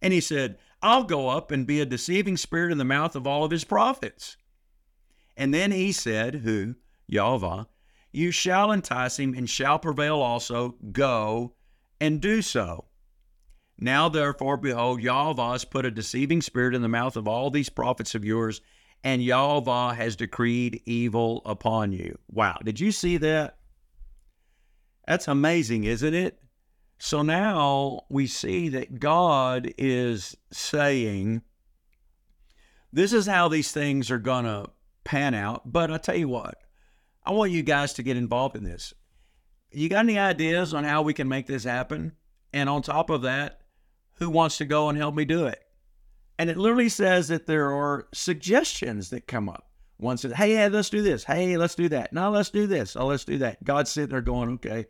And 0.00 0.12
he 0.12 0.20
said, 0.20 0.56
I'll 0.82 1.02
go 1.02 1.28
up 1.28 1.50
and 1.50 1.66
be 1.66 1.80
a 1.80 1.86
deceiving 1.86 2.36
spirit 2.36 2.70
in 2.70 2.78
the 2.78 2.84
mouth 2.84 3.16
of 3.16 3.26
all 3.26 3.44
of 3.44 3.50
his 3.50 3.64
prophets. 3.64 4.36
And 5.36 5.52
then 5.52 5.72
he 5.72 5.90
said, 5.90 6.36
Who? 6.36 6.76
Yahweh, 7.06 7.64
you 8.12 8.30
shall 8.30 8.72
entice 8.72 9.18
him 9.18 9.34
and 9.34 9.48
shall 9.48 9.78
prevail 9.78 10.20
also. 10.20 10.76
Go 10.92 11.54
and 12.00 12.20
do 12.20 12.42
so. 12.42 12.86
Now, 13.78 14.08
therefore, 14.08 14.56
behold, 14.56 15.00
Yahweh 15.00 15.52
has 15.52 15.64
put 15.64 15.86
a 15.86 15.90
deceiving 15.90 16.42
spirit 16.42 16.74
in 16.74 16.82
the 16.82 16.88
mouth 16.88 17.16
of 17.16 17.26
all 17.26 17.50
these 17.50 17.70
prophets 17.70 18.14
of 18.14 18.24
yours, 18.24 18.60
and 19.02 19.24
Yahweh 19.24 19.94
has 19.94 20.16
decreed 20.16 20.82
evil 20.84 21.40
upon 21.46 21.92
you. 21.92 22.18
Wow. 22.30 22.58
Did 22.62 22.78
you 22.78 22.92
see 22.92 23.16
that? 23.16 23.56
That's 25.06 25.28
amazing, 25.28 25.84
isn't 25.84 26.14
it? 26.14 26.38
So 26.98 27.22
now 27.22 28.02
we 28.10 28.26
see 28.26 28.68
that 28.68 29.00
God 29.00 29.72
is 29.78 30.36
saying, 30.52 31.40
this 32.92 33.14
is 33.14 33.26
how 33.26 33.48
these 33.48 33.72
things 33.72 34.10
are 34.10 34.18
going 34.18 34.44
to 34.44 34.66
pan 35.04 35.32
out. 35.32 35.72
But 35.72 35.90
I 35.90 35.96
tell 35.96 36.16
you 36.16 36.28
what, 36.28 36.58
I 37.30 37.32
want 37.32 37.52
you 37.52 37.62
guys 37.62 37.92
to 37.92 38.02
get 38.02 38.16
involved 38.16 38.56
in 38.56 38.64
this. 38.64 38.92
You 39.70 39.88
got 39.88 40.00
any 40.00 40.18
ideas 40.18 40.74
on 40.74 40.82
how 40.82 41.02
we 41.02 41.14
can 41.14 41.28
make 41.28 41.46
this 41.46 41.62
happen? 41.62 42.10
And 42.52 42.68
on 42.68 42.82
top 42.82 43.08
of 43.08 43.22
that, 43.22 43.60
who 44.14 44.28
wants 44.28 44.58
to 44.58 44.64
go 44.64 44.88
and 44.88 44.98
help 44.98 45.14
me 45.14 45.24
do 45.24 45.46
it? 45.46 45.62
And 46.40 46.50
it 46.50 46.56
literally 46.56 46.88
says 46.88 47.28
that 47.28 47.46
there 47.46 47.70
are 47.70 48.08
suggestions 48.12 49.10
that 49.10 49.28
come 49.28 49.48
up. 49.48 49.70
One 49.98 50.16
says, 50.16 50.32
hey, 50.32 50.68
let's 50.68 50.90
do 50.90 51.02
this. 51.02 51.22
Hey, 51.22 51.56
let's 51.56 51.76
do 51.76 51.88
that. 51.90 52.12
No, 52.12 52.32
let's 52.32 52.50
do 52.50 52.66
this. 52.66 52.96
Oh, 52.96 53.06
let's 53.06 53.24
do 53.24 53.38
that. 53.38 53.62
God's 53.62 53.92
sitting 53.92 54.10
there 54.10 54.22
going, 54.22 54.54
okay. 54.54 54.86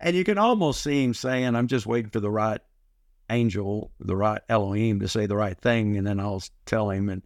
And 0.00 0.16
you 0.16 0.24
can 0.24 0.36
almost 0.36 0.82
see 0.82 1.04
him 1.04 1.14
saying, 1.14 1.54
I'm 1.54 1.68
just 1.68 1.86
waiting 1.86 2.10
for 2.10 2.18
the 2.18 2.28
right 2.28 2.60
angel, 3.30 3.92
the 4.00 4.16
right 4.16 4.42
Elohim 4.48 4.98
to 4.98 5.06
say 5.06 5.26
the 5.26 5.36
right 5.36 5.56
thing. 5.56 5.96
And 5.96 6.04
then 6.04 6.18
I'll 6.18 6.42
tell 6.66 6.90
him. 6.90 7.08
And 7.08 7.22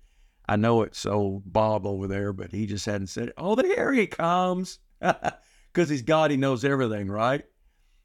I 0.48 0.56
know 0.56 0.82
it's 0.82 0.98
so 0.98 1.42
Bob 1.46 1.86
over 1.86 2.06
there, 2.06 2.32
but 2.32 2.52
he 2.52 2.66
just 2.66 2.86
hadn't 2.86 3.06
said. 3.08 3.32
Oh, 3.36 3.54
there 3.54 3.92
he 3.92 4.06
comes. 4.06 4.78
Because 5.72 5.88
he's 5.88 6.02
God, 6.02 6.30
he 6.30 6.36
knows 6.36 6.64
everything, 6.64 7.10
right? 7.10 7.44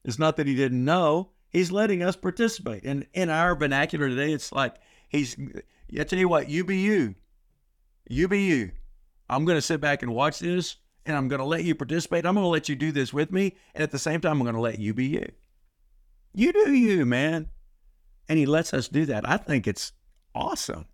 It's 0.06 0.17
not 0.17 0.38
that 0.38 0.47
he 0.47 0.56
didn't 0.56 0.86
know. 0.86 1.32
He's 1.50 1.71
letting 1.71 2.02
us 2.02 2.15
participate. 2.15 2.84
And 2.84 3.06
in 3.13 3.30
our 3.30 3.56
vernacular 3.56 4.08
today, 4.08 4.32
it's 4.32 4.52
like 4.52 4.76
he's, 5.10 5.36
I 5.97 6.04
tell 6.04 6.19
you 6.19 6.30
what, 6.30 6.50
you 6.50 6.63
be 6.63 6.78
you. 6.78 7.15
You 8.10 8.28
be 8.28 8.43
you. 8.43 8.71
I'm 9.30 9.43
going 9.43 9.58
to 9.58 9.62
sit 9.62 9.82
back 9.82 10.02
and 10.02 10.13
watch 10.13 10.39
this 10.39 10.78
and 11.06 11.15
I'm 11.15 11.28
going 11.28 11.39
to 11.39 11.45
let 11.45 11.63
you 11.63 11.76
participate. 11.76 12.26
I'm 12.26 12.36
going 12.36 12.45
to 12.45 12.50
let 12.50 12.69
you 12.69 12.76
do 12.76 12.91
this 12.91 13.13
with 13.13 13.32
me. 13.32 13.56
And 13.73 13.84
at 13.84 13.91
the 13.91 14.00
same 14.00 14.21
time, 14.21 14.34
I'm 14.34 14.43
going 14.43 14.56
to 14.56 14.62
let 14.62 14.80
you 14.80 14.93
be 14.93 15.08
you. 15.08 15.30
You 16.34 16.54
do 16.54 16.71
you, 16.71 17.06
man. 17.06 17.50
And 18.30 18.39
he 18.39 18.45
lets 18.45 18.73
us 18.73 18.88
do 18.88 19.06
that. 19.08 19.28
I 19.28 19.38
think 19.38 19.67
it's 19.67 19.91
awesome. 20.34 20.86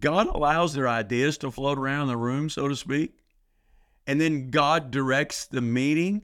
God 0.00 0.26
allows 0.26 0.74
their 0.74 0.88
ideas 0.88 1.38
to 1.38 1.50
float 1.50 1.78
around 1.78 2.08
the 2.08 2.16
room, 2.16 2.48
so 2.48 2.68
to 2.68 2.76
speak. 2.76 3.14
And 4.06 4.20
then 4.20 4.50
God 4.50 4.90
directs 4.90 5.46
the 5.46 5.60
meeting 5.60 6.22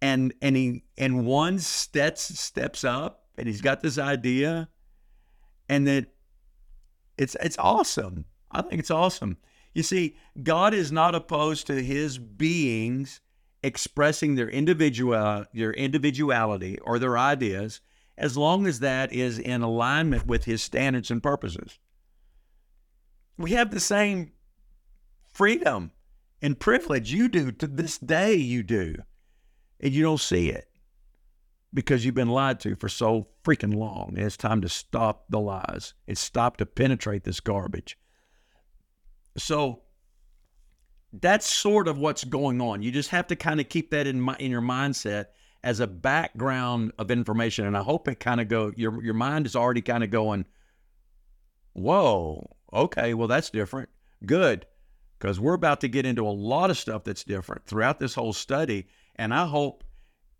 and 0.00 0.32
and 0.42 0.56
he 0.56 0.84
and 0.98 1.26
one 1.26 1.58
steps 1.58 2.38
steps 2.38 2.84
up 2.84 3.24
and 3.38 3.46
he's 3.46 3.60
got 3.60 3.80
this 3.80 3.98
idea 3.98 4.68
and 5.68 5.86
that 5.86 6.06
it's 7.18 7.36
it's 7.40 7.58
awesome. 7.58 8.24
I 8.50 8.62
think 8.62 8.80
it's 8.80 8.90
awesome. 8.90 9.38
You 9.74 9.82
see, 9.82 10.16
God 10.42 10.72
is 10.72 10.90
not 10.90 11.14
opposed 11.14 11.66
to 11.66 11.82
his 11.82 12.18
beings 12.18 13.20
expressing 13.62 14.34
their 14.34 14.48
individual 14.48 15.44
their 15.52 15.72
individuality 15.72 16.78
or 16.80 16.98
their 16.98 17.18
ideas 17.18 17.80
as 18.18 18.36
long 18.36 18.66
as 18.66 18.80
that 18.80 19.12
is 19.12 19.38
in 19.38 19.62
alignment 19.62 20.26
with 20.26 20.44
his 20.44 20.62
standards 20.62 21.10
and 21.10 21.22
purposes. 21.22 21.78
We 23.38 23.52
have 23.52 23.70
the 23.70 23.80
same 23.80 24.32
freedom 25.32 25.92
and 26.40 26.58
privilege 26.58 27.12
you 27.12 27.28
do 27.28 27.52
to 27.52 27.66
this 27.66 27.98
day 27.98 28.34
you 28.34 28.62
do. 28.62 28.96
And 29.80 29.92
you 29.92 30.02
don't 30.02 30.20
see 30.20 30.48
it 30.48 30.68
because 31.74 32.04
you've 32.04 32.14
been 32.14 32.30
lied 32.30 32.60
to 32.60 32.74
for 32.74 32.88
so 32.88 33.28
freaking 33.44 33.74
long. 33.74 34.14
And 34.16 34.24
it's 34.26 34.36
time 34.36 34.62
to 34.62 34.68
stop 34.68 35.26
the 35.28 35.38
lies. 35.38 35.92
It's 36.06 36.20
stop 36.20 36.56
to 36.56 36.66
penetrate 36.66 37.24
this 37.24 37.40
garbage. 37.40 37.98
So 39.36 39.82
that's 41.12 41.46
sort 41.46 41.88
of 41.88 41.98
what's 41.98 42.24
going 42.24 42.60
on. 42.60 42.82
You 42.82 42.90
just 42.90 43.10
have 43.10 43.26
to 43.28 43.36
kind 43.36 43.60
of 43.60 43.68
keep 43.68 43.90
that 43.90 44.06
in 44.06 44.20
my, 44.20 44.36
in 44.38 44.50
your 44.50 44.62
mindset 44.62 45.26
as 45.62 45.80
a 45.80 45.86
background 45.86 46.92
of 46.98 47.10
information. 47.10 47.66
And 47.66 47.76
I 47.76 47.82
hope 47.82 48.08
it 48.08 48.20
kind 48.20 48.40
of 48.40 48.48
go 48.48 48.72
your 48.76 49.02
your 49.02 49.14
mind 49.14 49.46
is 49.46 49.56
already 49.56 49.82
kind 49.82 50.04
of 50.04 50.10
going, 50.10 50.46
whoa, 51.74 52.55
okay, 52.72 53.14
well 53.14 53.28
that's 53.28 53.50
different. 53.50 53.88
Good. 54.24 54.66
Because 55.18 55.40
we're 55.40 55.54
about 55.54 55.80
to 55.80 55.88
get 55.88 56.04
into 56.04 56.26
a 56.26 56.30
lot 56.30 56.70
of 56.70 56.76
stuff 56.76 57.04
that's 57.04 57.24
different 57.24 57.64
throughout 57.66 57.98
this 57.98 58.14
whole 58.14 58.32
study. 58.32 58.86
And 59.16 59.32
I 59.32 59.46
hope 59.46 59.82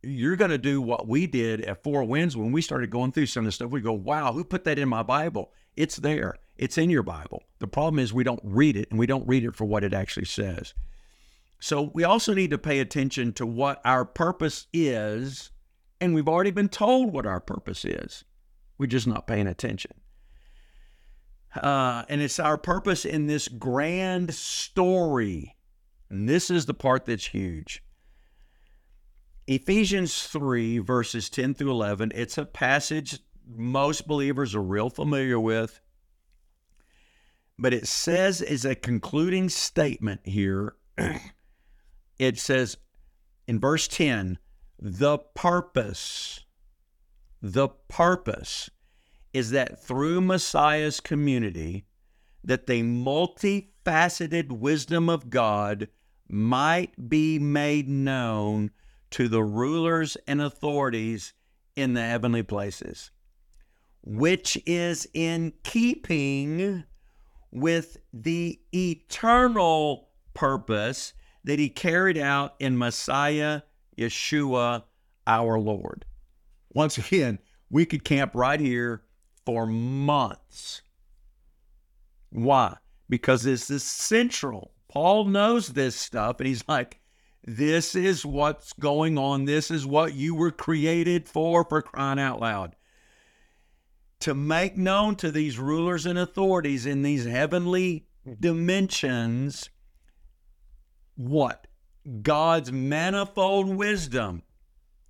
you're 0.03 0.37
going 0.37 0.51
to 0.51 0.59
do 0.59 0.81
what 0.81 1.09
we 1.09 1.27
did 1.27 1.63
at 1.63 1.83
Four 1.83 2.05
Winds 2.05 2.37
when 2.37 2.53
we 2.53 2.61
started 2.61 2.91
going 2.91 3.13
through 3.13 3.27
some 3.27 3.43
of 3.43 3.47
the 3.47 3.53
stuff. 3.53 3.71
We 3.71 3.81
go, 3.81 3.93
wow, 3.93 4.33
who 4.33 4.45
put 4.45 4.65
that 4.65 4.79
in 4.79 4.89
my 4.89 5.03
Bible? 5.03 5.53
It's 5.77 5.97
there. 5.97 6.37
It's 6.59 6.79
in 6.79 6.91
your 6.91 7.03
Bible. 7.03 7.43
The 7.59 7.67
problem 7.67 7.99
is 7.99 8.13
we 8.13 8.25
don't 8.25 8.41
read 8.43 8.77
it 8.77 8.91
and 8.91 8.99
we 8.99 9.07
don't 9.07 9.27
read 9.27 9.45
it 9.45 9.57
for 9.57 9.65
what 9.65 9.85
it 9.85 9.95
actually 9.95 10.27
says. 10.27 10.75
So 11.59 11.91
we 11.95 12.05
also 12.05 12.35
need 12.35 12.51
to 12.51 12.59
pay 12.59 12.81
attention 12.81 13.33
to 13.35 13.47
what 13.47 13.81
our 13.85 14.05
purpose 14.05 14.67
is. 14.73 15.51
And 16.01 16.15
we've 16.15 16.29
already 16.29 16.51
been 16.51 16.69
told 16.69 17.13
what 17.13 17.27
our 17.27 17.41
purpose 17.41 17.85
is. 17.85 18.25
We're 18.79 18.87
just 18.87 19.07
not 19.07 19.27
paying 19.27 19.47
attention. 19.47 19.93
Uh, 21.57 22.05
and 22.09 22.21
it's 22.21 22.39
our 22.39 22.59
purpose 22.59 23.05
in 23.05 23.27
this 23.27 23.49
grand 23.49 24.35
story. 24.35 25.57
And 26.11 26.29
this 26.29 26.51
is 26.51 26.67
the 26.67 26.75
part 26.75 27.07
that's 27.07 27.27
huge. 27.27 27.83
Ephesians 29.47 30.25
3, 30.27 30.79
verses 30.79 31.31
10 31.31 31.55
through 31.55 31.71
11, 31.71 32.13
it's 32.15 32.37
a 32.37 32.45
passage 32.45 33.21
most 33.47 34.09
believers 34.09 34.55
are 34.55 34.63
real 34.63 34.91
familiar 34.91 35.39
with. 35.39 35.81
But 37.59 37.73
it 37.73 37.87
says, 37.87 38.43
as 38.43 38.65
a 38.65 38.75
concluding 38.75 39.49
statement 39.49 40.21
here, 40.25 40.75
it 42.19 42.39
says 42.39 42.77
in 43.47 43.61
verse 43.61 43.89
10, 43.89 44.39
the 44.79 45.19
purpose, 45.19 46.45
the 47.41 47.69
purpose 47.69 48.69
is 49.37 49.51
that 49.51 49.83
through 49.83 50.21
Messiah's 50.21 51.01
community, 51.01 51.85
that 52.43 52.67
the 52.67 52.83
multifaceted 52.83 54.51
wisdom 54.51 55.09
of 55.09 55.31
God 55.31 55.89
might 56.29 57.09
be 57.09 57.39
made 57.39 57.89
known 57.89 58.71
to 59.11 59.29
the 59.29 59.43
rulers 59.43 60.17
and 60.27 60.41
authorities 60.41 61.33
in 61.75 61.95
the 61.95 62.03
heavenly 62.03 62.43
places 62.43 63.11
which 64.07 64.57
is 64.67 65.09
in 65.15 65.53
keeping 65.65 66.85
with 67.51 67.97
the 68.13 68.59
eternal 68.73 70.09
purpose 70.33 71.13
that 71.43 71.59
he 71.59 71.69
carried 71.69 72.17
out 72.17 72.55
in 72.61 72.79
Messiah 72.79 73.63
Yeshua 73.99 74.85
our 75.27 75.59
Lord. 75.59 76.05
Once 76.73 76.97
again, 76.99 77.41
we 77.69 77.85
could 77.85 78.05
camp 78.05 78.33
right 78.35 78.61
here 78.61 79.03
for 79.47 79.67
months. 79.67 80.83
Why? 82.31 82.77
Because 83.09 83.45
this 83.45 83.71
is 83.71 83.83
central. 83.83 84.73
Paul 84.89 85.25
knows 85.25 85.69
this 85.69 85.97
stuff, 85.97 86.41
and 86.41 86.47
he's 86.47 86.65
like, 86.69 87.01
this 87.45 87.95
is 87.95 88.27
what's 88.27 88.73
going 88.75 89.17
on. 89.17 89.45
This 89.45 89.71
is 89.71 89.87
what 89.87 90.15
you 90.15 90.35
were 90.35 90.51
created 90.51 91.29
for, 91.29 91.65
for 91.65 91.81
crying 91.81 92.19
out 92.19 92.41
loud 92.41 92.77
to 94.21 94.35
make 94.35 94.77
known 94.77 95.15
to 95.15 95.31
these 95.31 95.59
rulers 95.59 96.07
and 96.07 96.19
authorities 96.19 96.87
in 96.87 97.03
these 97.03 97.27
heavenly 97.27 98.07
dimensions 98.41 99.71
what? 101.17 101.67
God's 102.23 102.71
manifold 102.71 103.75
wisdom, 103.75 104.43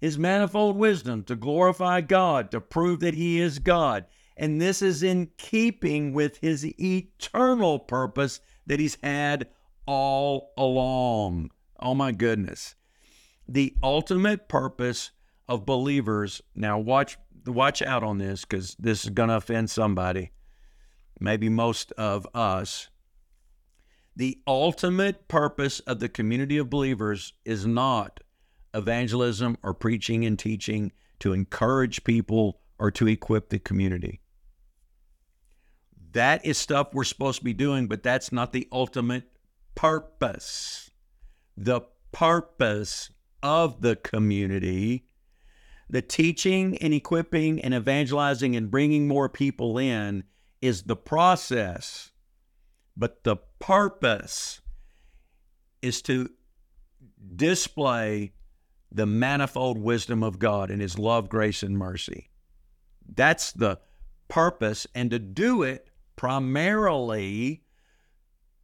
His 0.01 0.19
manifold 0.19 0.77
wisdom 0.77 1.25
to 1.25 1.35
glorify 1.35 2.01
God, 2.01 2.51
to 2.53 2.61
prove 2.61 3.01
that 3.01 3.15
He 3.15 3.41
is 3.41 3.59
God. 3.59 4.07
And 4.37 4.61
this 4.61 4.83
is 4.83 5.03
in 5.03 5.31
keeping 5.39 6.13
with 6.13 6.39
His 6.39 6.65
eternal 6.81 7.79
purpose 7.79 8.41
that 8.67 8.81
He's 8.81 8.99
had 9.03 9.49
all 9.87 10.53
along. 10.57 11.51
Oh 11.79 11.95
my 11.95 12.13
goodness. 12.13 12.75
The 13.49 13.75
ultimate 13.83 14.49
purpose 14.49 15.13
of 15.49 15.65
believers. 15.65 16.43
Now, 16.55 16.79
watch 16.79 17.17
watch 17.47 17.81
out 17.81 18.03
on 18.03 18.19
this 18.19 18.45
because 18.45 18.75
this 18.79 19.05
is 19.05 19.11
going 19.11 19.29
to 19.29 19.37
offend 19.37 19.71
somebody, 19.71 20.33
maybe 21.21 21.49
most 21.49 21.93
of 21.93 22.27
us. 22.35 22.89
The 24.17 24.39
ultimate 24.47 25.29
purpose 25.29 25.81
of 25.81 26.01
the 26.01 26.09
community 26.09 26.59
of 26.59 26.71
believers 26.71 27.35
is 27.45 27.67
not 27.67 28.21
evangelism 28.75 29.59
or 29.63 29.75
preaching 29.75 30.25
and 30.25 30.39
teaching 30.39 30.93
to 31.21 31.33
encourage 31.33 32.05
people 32.05 32.61
or 32.79 32.91
to 32.93 33.07
equip 33.07 33.49
the 33.51 33.59
community. 33.59 34.21
That 36.17 36.47
is 36.47 36.57
stuff 36.57 36.95
we're 36.95 37.05
supposed 37.05 37.41
to 37.41 37.45
be 37.45 37.53
doing, 37.53 37.89
but 37.89 38.03
that's 38.03 38.33
not 38.33 38.55
the 38.55 38.67
ultimate 38.73 39.25
purpose. 39.75 40.91
The 41.59 41.83
purpose 42.11 43.11
of 43.43 43.83
the 43.83 43.97
community, 43.97 45.09
the 45.91 46.01
teaching 46.01 46.79
and 46.79 46.95
equipping 46.95 47.61
and 47.61 47.75
evangelizing 47.75 48.57
and 48.57 48.71
bringing 48.71 49.07
more 49.07 49.29
people 49.29 49.77
in 49.77 50.25
is 50.63 50.85
the 50.85 50.97
process, 50.97 52.13
but 52.97 53.23
the 53.25 53.37
purpose 53.59 54.63
is 55.83 56.01
to 56.01 56.31
display 57.37 58.33
the 58.91 59.05
manifold 59.05 59.77
wisdom 59.77 60.23
of 60.23 60.39
God 60.39 60.71
and 60.71 60.81
His 60.81 60.99
love, 60.99 61.29
grace, 61.29 61.63
and 61.63 61.77
mercy. 61.77 62.31
That's 63.07 63.53
the 63.53 63.81
purpose, 64.29 64.87
and 64.95 65.11
to 65.11 65.19
do 65.19 65.63
it 65.63 65.91
primarily 66.17 67.63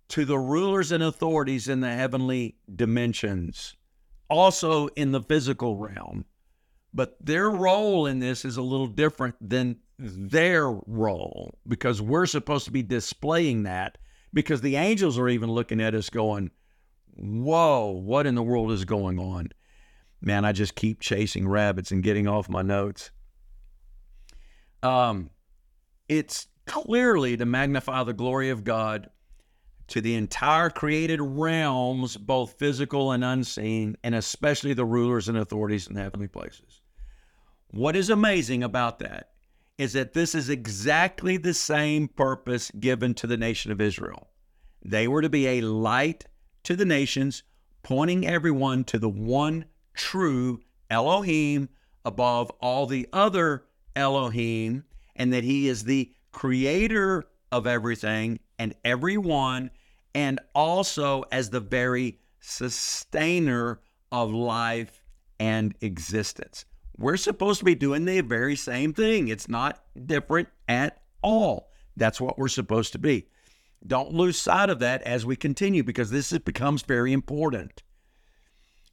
to 0.09 0.25
the 0.25 0.39
rulers 0.39 0.93
and 0.93 1.03
authorities 1.03 1.69
in 1.69 1.81
the 1.81 1.93
heavenly 1.93 2.57
dimensions, 2.75 3.77
also 4.29 4.89
in 4.89 5.13
the 5.13 5.23
physical 5.23 5.77
realm. 5.77 6.25
But 6.93 7.17
their 7.25 7.49
role 7.49 8.07
in 8.07 8.19
this 8.19 8.45
is 8.45 8.57
a 8.57 8.63
little 8.63 8.87
different 8.87 9.37
than 9.41 9.77
their 9.99 10.71
role 10.71 11.59
because 11.67 12.03
we're 12.03 12.27
supposed 12.27 12.67
to 12.67 12.71
be 12.71 12.83
displaying 12.83 13.63
that 13.63 13.97
because 14.35 14.61
the 14.61 14.77
angels 14.77 15.19
are 15.19 15.29
even 15.29 15.51
looking 15.51 15.81
at 15.81 15.95
us 15.95 16.11
going, 16.11 16.51
Whoa, 17.15 17.91
what 17.91 18.27
in 18.27 18.35
the 18.35 18.43
world 18.43 18.73
is 18.73 18.85
going 18.85 19.19
on? 19.19 19.51
Man, 20.21 20.45
I 20.45 20.53
just 20.53 20.75
keep 20.75 21.01
chasing 21.01 21.47
rabbits 21.47 21.91
and 21.91 22.03
getting 22.03 22.27
off 22.27 22.49
my 22.49 22.63
notes. 22.63 23.11
Um, 24.83 25.31
it's 26.09 26.49
clearly 26.67 27.37
to 27.37 27.47
magnify 27.47 28.05
the 28.05 28.13
glory 28.13 28.51
of 28.51 28.65
God 28.65 29.11
to 29.89 30.01
the 30.01 30.15
entire 30.15 30.71
created 30.71 31.21
realms, 31.21 32.17
both 32.17 32.59
physical 32.59 33.13
and 33.13 33.25
unseen, 33.25 33.97
and 34.03 34.15
especially 34.15 34.73
the 34.73 34.85
rulers 34.85 35.29
and 35.29 35.37
authorities 35.37 35.87
in 35.87 35.97
heavenly 35.97 36.29
places. 36.29 36.81
What 37.71 37.97
is 37.97 38.11
amazing 38.11 38.63
about 38.63 39.01
that 39.01 39.31
is 39.79 39.93
that 39.95 40.13
this 40.13 40.35
is 40.35 40.49
exactly 40.49 41.37
the 41.37 41.55
same 41.55 42.09
purpose 42.09 42.71
given 42.79 43.15
to 43.15 43.27
the 43.27 43.37
nation 43.37 43.73
of 43.73 43.81
Israel. 43.81 44.29
They 44.85 45.09
were 45.09 45.23
to 45.23 45.29
be 45.29 45.47
a 45.47 45.61
light 45.63 46.27
to 46.65 46.77
the 46.77 46.85
nations, 46.85 47.43
pointing 47.83 48.27
everyone 48.27 48.85
to 48.85 48.99
the 48.99 49.09
one 49.09 49.65
true 49.95 50.61
Elohim 50.91 51.69
above 52.05 52.51
all 52.61 52.87
the 52.87 53.09
other 53.13 53.65
Elohim, 53.97 54.85
and 55.17 55.33
that 55.33 55.45
He 55.45 55.69
is 55.69 55.85
the 55.85 56.13
creator 56.33 57.25
of 57.51 57.67
everything 57.67 58.41
and 58.59 58.75
everyone, 58.85 59.71
and 60.15 60.41
also 60.55 61.25
as 61.31 61.51
the 61.51 61.61
very 61.61 62.19
sustainer 62.41 63.81
of 64.11 64.33
life 64.33 65.03
and 65.39 65.75
existence. 65.81 66.65
We're 66.97 67.17
supposed 67.17 67.59
to 67.61 67.65
be 67.65 67.75
doing 67.75 68.05
the 68.05 68.21
very 68.21 68.57
same 68.57 68.93
thing. 68.93 69.29
It's 69.29 69.49
not 69.49 69.83
different 70.07 70.49
at 70.69 71.03
all. 71.23 71.71
That's 71.97 72.21
what 72.21 72.39
we're 72.39 72.49
supposed 72.49 72.93
to 72.93 72.99
be. 72.99 73.27
Don't 73.87 74.13
lose 74.13 74.39
sight 74.39 74.71
of 74.71 74.79
that 74.81 75.03
as 75.03 75.27
we 75.27 75.35
continue 75.35 75.83
because 75.83 76.11
this 76.11 76.37
becomes 76.39 76.83
very 76.83 77.13
important. 77.13 77.83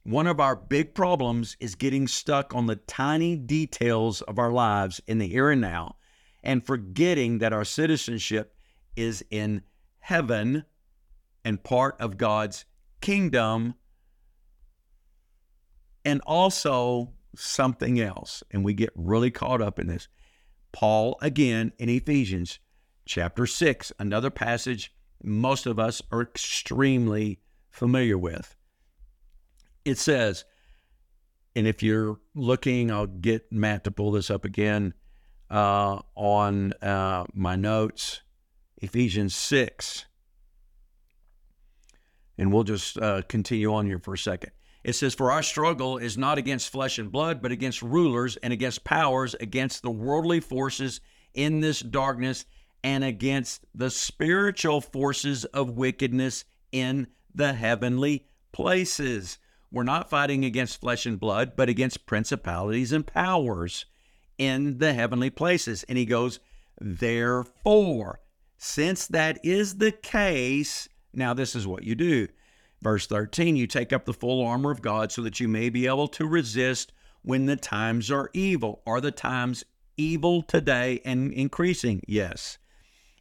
One 0.02 0.26
of 0.26 0.40
our 0.40 0.56
big 0.56 0.94
problems 0.94 1.56
is 1.60 1.74
getting 1.74 2.08
stuck 2.08 2.54
on 2.54 2.66
the 2.66 2.76
tiny 2.76 3.36
details 3.36 4.22
of 4.22 4.38
our 4.38 4.50
lives 4.50 5.00
in 5.06 5.18
the 5.18 5.28
here 5.28 5.50
and 5.50 5.60
now 5.60 5.96
and 6.42 6.64
forgetting 6.64 7.38
that 7.38 7.52
our 7.52 7.64
citizenship 7.64 8.54
is 8.96 9.24
in 9.30 9.62
heaven 10.00 10.64
and 11.44 11.62
part 11.62 11.96
of 12.00 12.16
God's 12.16 12.64
kingdom 13.00 13.74
and 16.04 16.20
also 16.26 17.12
something 17.36 18.00
else. 18.00 18.42
And 18.50 18.64
we 18.64 18.74
get 18.74 18.90
really 18.94 19.30
caught 19.30 19.62
up 19.62 19.78
in 19.78 19.86
this. 19.86 20.08
Paul, 20.72 21.18
again, 21.20 21.72
in 21.78 21.88
Ephesians 21.88 22.58
chapter 23.04 23.46
6, 23.46 23.92
another 23.98 24.30
passage 24.30 24.94
most 25.22 25.66
of 25.66 25.78
us 25.78 26.00
are 26.10 26.22
extremely 26.22 27.40
familiar 27.70 28.16
with. 28.16 28.56
It 29.84 29.98
says, 29.98 30.44
and 31.54 31.66
if 31.66 31.82
you're 31.82 32.20
looking, 32.34 32.90
I'll 32.90 33.06
get 33.06 33.52
Matt 33.52 33.84
to 33.84 33.90
pull 33.90 34.12
this 34.12 34.30
up 34.30 34.44
again 34.44 34.94
uh, 35.50 36.00
on 36.14 36.72
uh, 36.74 37.24
my 37.34 37.56
notes, 37.56 38.22
Ephesians 38.78 39.34
6. 39.34 40.06
And 42.38 42.52
we'll 42.52 42.64
just 42.64 42.96
uh, 42.98 43.22
continue 43.28 43.72
on 43.74 43.86
here 43.86 43.98
for 43.98 44.14
a 44.14 44.18
second. 44.18 44.52
It 44.82 44.94
says, 44.94 45.14
For 45.14 45.30
our 45.30 45.42
struggle 45.42 45.98
is 45.98 46.16
not 46.16 46.38
against 46.38 46.70
flesh 46.70 46.98
and 46.98 47.12
blood, 47.12 47.42
but 47.42 47.52
against 47.52 47.82
rulers 47.82 48.36
and 48.36 48.52
against 48.52 48.84
powers, 48.84 49.34
against 49.34 49.82
the 49.82 49.90
worldly 49.90 50.40
forces 50.40 51.00
in 51.34 51.60
this 51.60 51.80
darkness, 51.80 52.46
and 52.82 53.04
against 53.04 53.66
the 53.74 53.90
spiritual 53.90 54.80
forces 54.80 55.44
of 55.46 55.76
wickedness 55.76 56.44
in 56.72 57.08
the 57.34 57.52
heavenly 57.52 58.26
places. 58.52 59.38
We're 59.70 59.82
not 59.82 60.08
fighting 60.08 60.44
against 60.44 60.80
flesh 60.80 61.04
and 61.04 61.20
blood, 61.20 61.52
but 61.56 61.68
against 61.68 62.06
principalities 62.06 62.90
and 62.90 63.06
powers 63.06 63.84
in 64.40 64.78
the 64.78 64.94
heavenly 64.94 65.28
places. 65.28 65.84
And 65.84 65.98
he 65.98 66.06
goes, 66.06 66.40
Therefore, 66.80 68.20
since 68.56 69.06
that 69.08 69.38
is 69.44 69.76
the 69.76 69.92
case, 69.92 70.88
now 71.12 71.34
this 71.34 71.54
is 71.54 71.66
what 71.66 71.84
you 71.84 71.94
do. 71.94 72.26
Verse 72.80 73.06
13, 73.06 73.56
you 73.56 73.66
take 73.66 73.92
up 73.92 74.06
the 74.06 74.14
full 74.14 74.44
armor 74.44 74.70
of 74.70 74.80
God 74.80 75.12
so 75.12 75.20
that 75.22 75.38
you 75.38 75.46
may 75.46 75.68
be 75.68 75.86
able 75.86 76.08
to 76.08 76.26
resist 76.26 76.94
when 77.22 77.44
the 77.44 77.56
times 77.56 78.10
are 78.10 78.30
evil. 78.32 78.82
Are 78.86 79.02
the 79.02 79.10
times 79.10 79.62
evil 79.98 80.42
today 80.42 81.02
and 81.04 81.30
increasing? 81.34 82.00
Yes. 82.08 82.56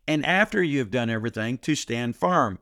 And 0.07 0.25
after 0.25 0.63
you 0.63 0.79
have 0.79 0.89
done 0.89 1.09
everything, 1.09 1.57
to 1.59 1.75
stand 1.75 2.15
firm. 2.15 2.59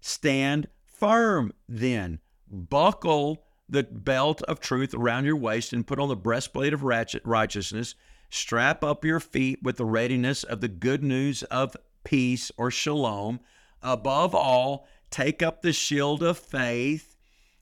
Stand 0.00 0.68
firm 0.84 1.52
then. 1.68 2.20
Buckle 2.48 3.45
the 3.68 3.82
belt 3.82 4.42
of 4.42 4.60
truth 4.60 4.94
around 4.94 5.24
your 5.24 5.36
waist 5.36 5.72
and 5.72 5.86
put 5.86 5.98
on 5.98 6.08
the 6.08 6.16
breastplate 6.16 6.72
of 6.72 6.82
righteousness. 6.82 7.94
Strap 8.30 8.84
up 8.84 9.04
your 9.04 9.20
feet 9.20 9.62
with 9.62 9.76
the 9.76 9.84
readiness 9.84 10.44
of 10.44 10.60
the 10.60 10.68
good 10.68 11.02
news 11.02 11.42
of 11.44 11.76
peace 12.04 12.50
or 12.56 12.70
shalom. 12.70 13.40
Above 13.82 14.34
all, 14.34 14.86
take 15.10 15.42
up 15.42 15.62
the 15.62 15.72
shield 15.72 16.22
of 16.22 16.38
faith 16.38 17.16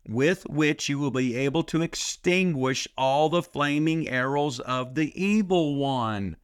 with 0.07 0.47
which 0.49 0.89
you 0.89 0.99
will 0.99 1.11
be 1.11 1.37
able 1.37 1.63
to 1.63 1.83
extinguish 1.83 2.87
all 2.97 3.29
the 3.29 3.43
flaming 3.43 4.09
arrows 4.09 4.61
of 4.61 4.95
the 4.95 5.13
evil 5.21 5.77
one. 5.77 6.37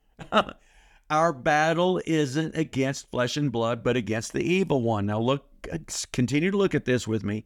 Our 1.11 1.33
battle 1.33 2.01
isn't 2.07 2.57
against 2.57 3.11
flesh 3.11 3.37
and 3.37 3.51
blood, 3.51 3.83
but 3.83 3.97
against 3.97 4.33
the 4.33 4.43
evil 4.43 4.83
one. 4.83 5.07
Now 5.07 5.21
look 5.21 5.47
continue 6.13 6.51
to 6.51 6.57
look 6.57 6.75
at 6.75 6.85
this 6.85 7.07
with 7.07 7.23
me. 7.23 7.45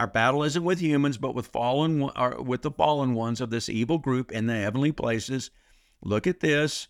Our 0.00 0.06
battle 0.06 0.44
isn't 0.44 0.64
with 0.64 0.80
humans, 0.80 1.18
but 1.18 1.34
with 1.34 1.48
fallen 1.48 2.00
or 2.16 2.40
with 2.40 2.62
the 2.62 2.70
fallen 2.70 3.12
ones 3.12 3.38
of 3.38 3.50
this 3.50 3.68
evil 3.68 3.98
group 3.98 4.32
in 4.32 4.46
the 4.46 4.56
heavenly 4.56 4.92
places. 4.92 5.50
Look 6.02 6.26
at 6.26 6.40
this. 6.40 6.88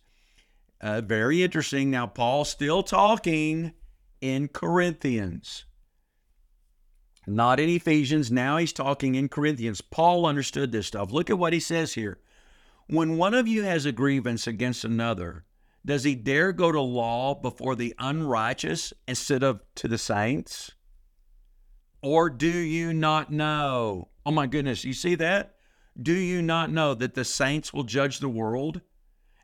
Uh, 0.81 1.01
very 1.01 1.43
interesting. 1.43 1.91
Now, 1.91 2.07
Paul 2.07 2.45
still 2.45 2.85
talking 2.85 3.73
in 4.21 4.47
Corinthians, 4.47 5.65
not 7.27 7.59
in 7.59 7.69
Ephesians. 7.69 8.31
Now 8.31 8.59
he's 8.59 8.73
talking 8.73 9.17
in 9.17 9.29
Corinthians. 9.29 9.81
Paul 9.81 10.25
understood 10.25 10.71
this 10.71 10.87
stuff. 10.87 11.11
Look 11.11 11.31
at 11.31 11.39
what 11.39 11.53
he 11.53 11.59
says 11.59 11.95
here. 11.95 12.21
When 12.87 13.17
one 13.17 13.35
of 13.35 13.49
you 13.49 13.65
has 13.65 13.87
a 13.87 13.93
grievance 13.93 14.47
against 14.47 14.85
another, 14.85 15.47
does 15.85 16.05
he 16.05 16.15
dare 16.15 16.53
go 16.53 16.71
to 16.71 16.81
law 16.81 17.35
before 17.35 17.75
the 17.75 17.93
unrighteous 17.99 18.93
instead 19.09 19.43
of 19.43 19.63
to 19.75 19.89
the 19.89 19.99
saints? 19.99 20.71
Or 22.03 22.31
do 22.31 22.49
you 22.49 22.93
not 22.93 23.31
know? 23.31 24.09
Oh 24.25 24.31
my 24.31 24.47
goodness, 24.47 24.85
you 24.85 24.93
see 24.93 25.15
that? 25.17 25.57
Do 26.01 26.15
you 26.15 26.41
not 26.41 26.71
know 26.71 26.95
that 26.95 27.15
the 27.15 27.25
saints 27.25 27.73
will 27.73 27.85
judge 27.85 28.19
the 28.19 28.29
world? 28.29 28.81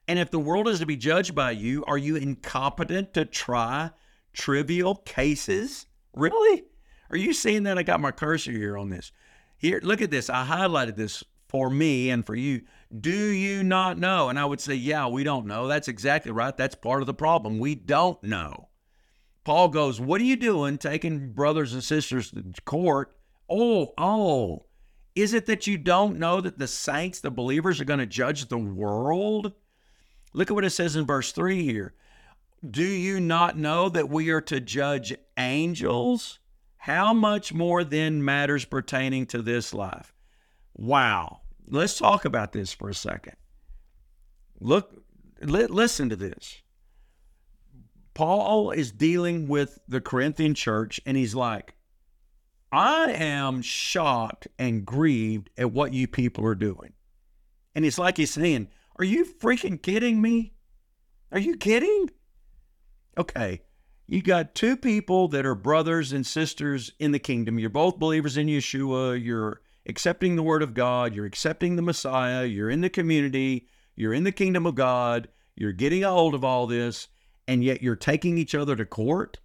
And 0.09 0.19
if 0.19 0.31
the 0.31 0.39
world 0.39 0.69
is 0.69 0.79
to 0.79 0.87
be 0.87 0.97
judged 0.97 1.35
by 1.35 1.51
you, 1.51 1.85
are 1.87 1.99
you 1.99 2.17
incompetent 2.17 3.13
to 3.15 3.25
try 3.25 3.91
trivial 4.33 4.95
cases? 4.95 5.87
Really? 6.15 6.65
Are 7.11 7.17
you 7.17 7.33
seeing 7.33 7.65
that? 7.65 7.79
I 7.79 7.83
got 7.83 8.01
my 8.01 8.13
cursor 8.13 8.53
here 8.53 8.79
on 8.79 8.91
this. 8.91 9.13
Here, 9.59 9.81
look 9.83 10.01
at 10.01 10.11
this. 10.11 10.31
I 10.31 10.47
highlighted 10.47 10.97
this 10.97 11.25
for 11.49 11.71
me 11.71 12.11
and 12.11 12.25
for 12.25 12.35
you. 12.35 12.63
Do 13.01 13.11
you 13.11 13.63
not 13.63 13.99
know? 13.99 14.29
And 14.29 14.39
I 14.39 14.45
would 14.45 14.61
say, 14.61 14.75
yeah, 14.75 15.09
we 15.09 15.25
don't 15.25 15.47
know. 15.47 15.67
That's 15.67 15.89
exactly 15.89 16.33
right. 16.33 16.57
That's 16.57 16.75
part 16.75 17.03
of 17.03 17.07
the 17.07 17.15
problem. 17.15 17.59
We 17.59 17.75
don't 17.75 18.23
know. 18.23 18.69
Paul 19.47 19.69
goes, 19.69 20.01
What 20.01 20.21
are 20.21 20.25
you 20.25 20.35
doing 20.35 20.77
taking 20.77 21.31
brothers 21.31 21.73
and 21.73 21.85
sisters 21.85 22.33
to 22.33 22.43
court? 22.65 23.17
Oh, 23.49 23.95
oh, 23.97 24.67
is 25.15 25.35
it 25.35 25.47
that 25.47 25.69
you 25.69 25.79
don't 25.79 26.19
know 26.19 26.41
that 26.41 26.59
the 26.59 26.67
saints, 26.67 27.21
the 27.21 27.31
believers, 27.31 27.81
are 27.81 27.85
going 27.85 28.01
to 28.01 28.07
judge 28.07 28.49
the 28.49 28.59
world? 28.59 29.53
Look 30.33 30.51
at 30.51 30.55
what 30.55 30.65
it 30.65 30.71
says 30.71 30.97
in 30.97 31.07
verse 31.07 31.31
3 31.31 31.63
here. 31.63 31.95
Do 32.69 32.83
you 32.83 33.21
not 33.21 33.57
know 33.57 33.89
that 33.89 34.09
we 34.09 34.31
are 34.31 34.41
to 34.41 34.59
judge 34.59 35.15
angels? 35.39 36.41
How 36.79 37.15
much 37.15 37.55
more 37.55 37.85
then 37.85 38.25
matters 38.25 38.65
pertaining 38.65 39.27
to 39.27 39.43
this 39.43 39.73
life? 39.73 40.13
Wow. 40.75 41.43
Let's 41.69 41.97
talk 41.97 42.25
about 42.25 42.51
this 42.51 42.73
for 42.73 42.89
a 42.89 42.95
second. 42.95 43.37
Look, 44.59 45.05
li- 45.41 45.67
listen 45.67 46.09
to 46.09 46.17
this. 46.17 46.63
Paul 48.17 48.71
is 48.71 48.93
dealing 48.93 49.47
with 49.47 49.79
the 49.87 50.01
Corinthian 50.01 50.55
church, 50.55 50.99
and 51.05 51.19
he's 51.19 51.35
like, 51.35 51.75
I 52.73 53.13
am 53.13 53.61
shocked 53.61 54.49
and 54.59 54.87
grieved 54.87 55.51
at 55.59 55.71
what 55.71 55.93
you 55.93 56.09
people 56.09 56.47
are 56.47 56.55
doing. 56.55 56.95
And 57.75 57.85
it's 57.85 57.99
like 57.99 58.17
he's 58.17 58.31
saying, 58.31 58.69
Are 58.99 59.05
you 59.05 59.27
freaking 59.27 59.83
kidding 59.83 60.23
me? 60.23 60.55
Are 61.31 61.39
you 61.39 61.59
kidding? 61.59 62.09
Okay, 63.19 63.61
you 64.07 64.23
got 64.23 64.55
two 64.55 64.79
people 64.79 65.29
that 65.29 65.45
are 65.45 65.55
brothers 65.55 66.15
and 66.15 66.27
sisters 66.27 66.91
in 66.99 67.13
the 67.13 67.19
kingdom. 67.19 67.59
You're 67.59 67.69
both 67.69 67.99
believers 67.99 68.39
in 68.39 68.47
Yeshua. 68.47 69.23
You're 69.23 69.61
accepting 69.87 70.37
the 70.37 70.43
word 70.43 70.63
of 70.63 70.73
God. 70.73 71.15
You're 71.15 71.27
accepting 71.27 71.77
the 71.77 71.83
Messiah. 71.83 72.47
You're 72.47 72.71
in 72.71 72.81
the 72.81 72.89
community. 72.89 73.69
You're 73.95 74.15
in 74.15 74.25
the 74.25 74.33
kingdom 74.33 74.65
of 74.65 74.75
God. 74.75 75.29
You're 75.55 75.73
getting 75.73 76.03
a 76.03 76.11
hold 76.11 76.35
of 76.35 76.47
all 76.47 76.67
this 76.67 77.09
and 77.49 77.63
yet 77.63 77.83
you're 77.83 77.97
taking 77.97 78.39
each 78.39 78.55
other 78.55 78.77
to 78.77 78.85
court? 78.85 79.39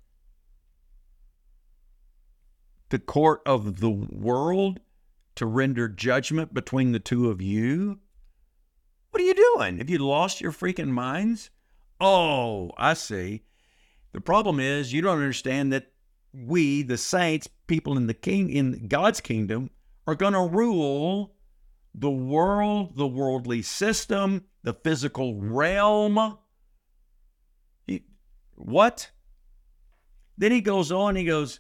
The 2.89 2.99
court 2.99 3.41
of 3.45 3.79
the 3.79 3.89
world 3.89 4.79
to 5.35 5.45
render 5.45 5.87
judgment 5.87 6.53
between 6.53 6.91
the 6.91 6.99
two 6.99 7.29
of 7.29 7.41
you? 7.41 7.99
What 9.09 9.21
are 9.21 9.25
you 9.25 9.33
doing? 9.33 9.77
Have 9.77 9.89
you 9.89 9.99
lost 9.99 10.41
your 10.41 10.51
freaking 10.51 10.89
minds? 10.89 11.49
Oh, 11.99 12.71
I 12.77 12.93
see. 12.93 13.43
The 14.13 14.21
problem 14.21 14.59
is 14.59 14.93
you 14.93 15.01
don't 15.01 15.17
understand 15.17 15.71
that 15.73 15.91
we, 16.33 16.81
the 16.81 16.97
saints, 16.97 17.47
people 17.67 17.97
in 17.97 18.07
the 18.07 18.13
king 18.13 18.49
in 18.49 18.87
God's 18.87 19.21
kingdom, 19.21 19.69
are 20.07 20.15
going 20.15 20.33
to 20.33 20.47
rule 20.47 21.35
the 21.93 22.09
world, 22.09 22.95
the 22.95 23.07
worldly 23.07 23.61
system, 23.61 24.45
the 24.63 24.73
physical 24.73 25.35
realm 25.35 26.37
what? 28.61 29.11
Then 30.37 30.51
he 30.51 30.61
goes 30.61 30.91
on, 30.91 31.15
he 31.15 31.25
goes, 31.25 31.59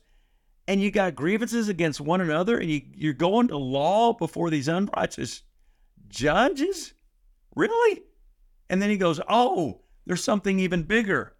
and 0.67 0.81
you 0.81 0.91
got 0.91 1.15
grievances 1.15 1.69
against 1.69 1.99
one 1.99 2.21
another, 2.21 2.57
and 2.57 2.69
you, 2.69 2.81
you're 2.93 3.13
going 3.13 3.47
to 3.49 3.57
law 3.57 4.13
before 4.13 4.49
these 4.49 4.67
unrighteous 4.67 5.43
judges? 6.07 6.93
Really? 7.55 8.03
And 8.69 8.81
then 8.81 8.89
he 8.89 8.97
goes, 8.97 9.19
Oh, 9.27 9.81
there's 10.05 10.23
something 10.23 10.59
even 10.59 10.83
bigger. 10.83 11.35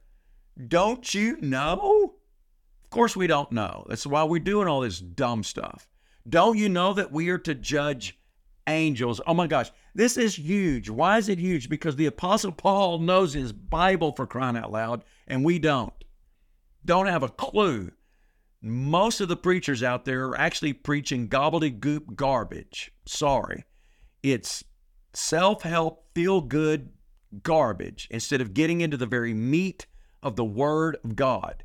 Don't 0.67 1.13
you 1.13 1.37
know? 1.39 2.15
Of 2.83 2.89
course, 2.89 3.15
we 3.15 3.27
don't 3.27 3.51
know. 3.51 3.85
That's 3.87 4.05
why 4.05 4.23
we're 4.23 4.39
doing 4.39 4.67
all 4.67 4.81
this 4.81 4.99
dumb 4.99 5.43
stuff. 5.43 5.87
Don't 6.27 6.57
you 6.57 6.69
know 6.69 6.93
that 6.93 7.11
we 7.11 7.29
are 7.29 7.37
to 7.39 7.55
judge 7.55 8.19
angels? 8.67 9.21
Oh 9.25 9.33
my 9.33 9.47
gosh, 9.47 9.71
this 9.93 10.17
is 10.17 10.37
huge. 10.37 10.89
Why 10.89 11.17
is 11.17 11.29
it 11.29 11.39
huge? 11.39 11.69
Because 11.69 11.95
the 11.95 12.05
Apostle 12.05 12.51
Paul 12.51 12.99
knows 12.99 13.33
his 13.33 13.51
Bible 13.51 14.13
for 14.13 14.25
crying 14.25 14.57
out 14.57 14.71
loud, 14.71 15.03
and 15.27 15.43
we 15.43 15.59
don't. 15.59 15.93
Don't 16.85 17.07
have 17.07 17.23
a 17.23 17.29
clue. 17.29 17.91
Most 18.61 19.21
of 19.21 19.27
the 19.27 19.35
preachers 19.35 19.83
out 19.83 20.05
there 20.05 20.27
are 20.27 20.37
actually 20.37 20.73
preaching 20.73 21.27
gobbledygook 21.27 22.15
garbage. 22.15 22.91
Sorry. 23.05 23.65
It's 24.23 24.63
self 25.13 25.63
help, 25.63 26.05
feel 26.13 26.41
good 26.41 26.89
garbage 27.43 28.07
instead 28.11 28.41
of 28.41 28.53
getting 28.53 28.81
into 28.81 28.97
the 28.97 29.05
very 29.05 29.33
meat 29.33 29.87
of 30.21 30.35
the 30.35 30.45
Word 30.45 30.97
of 31.03 31.15
God. 31.15 31.63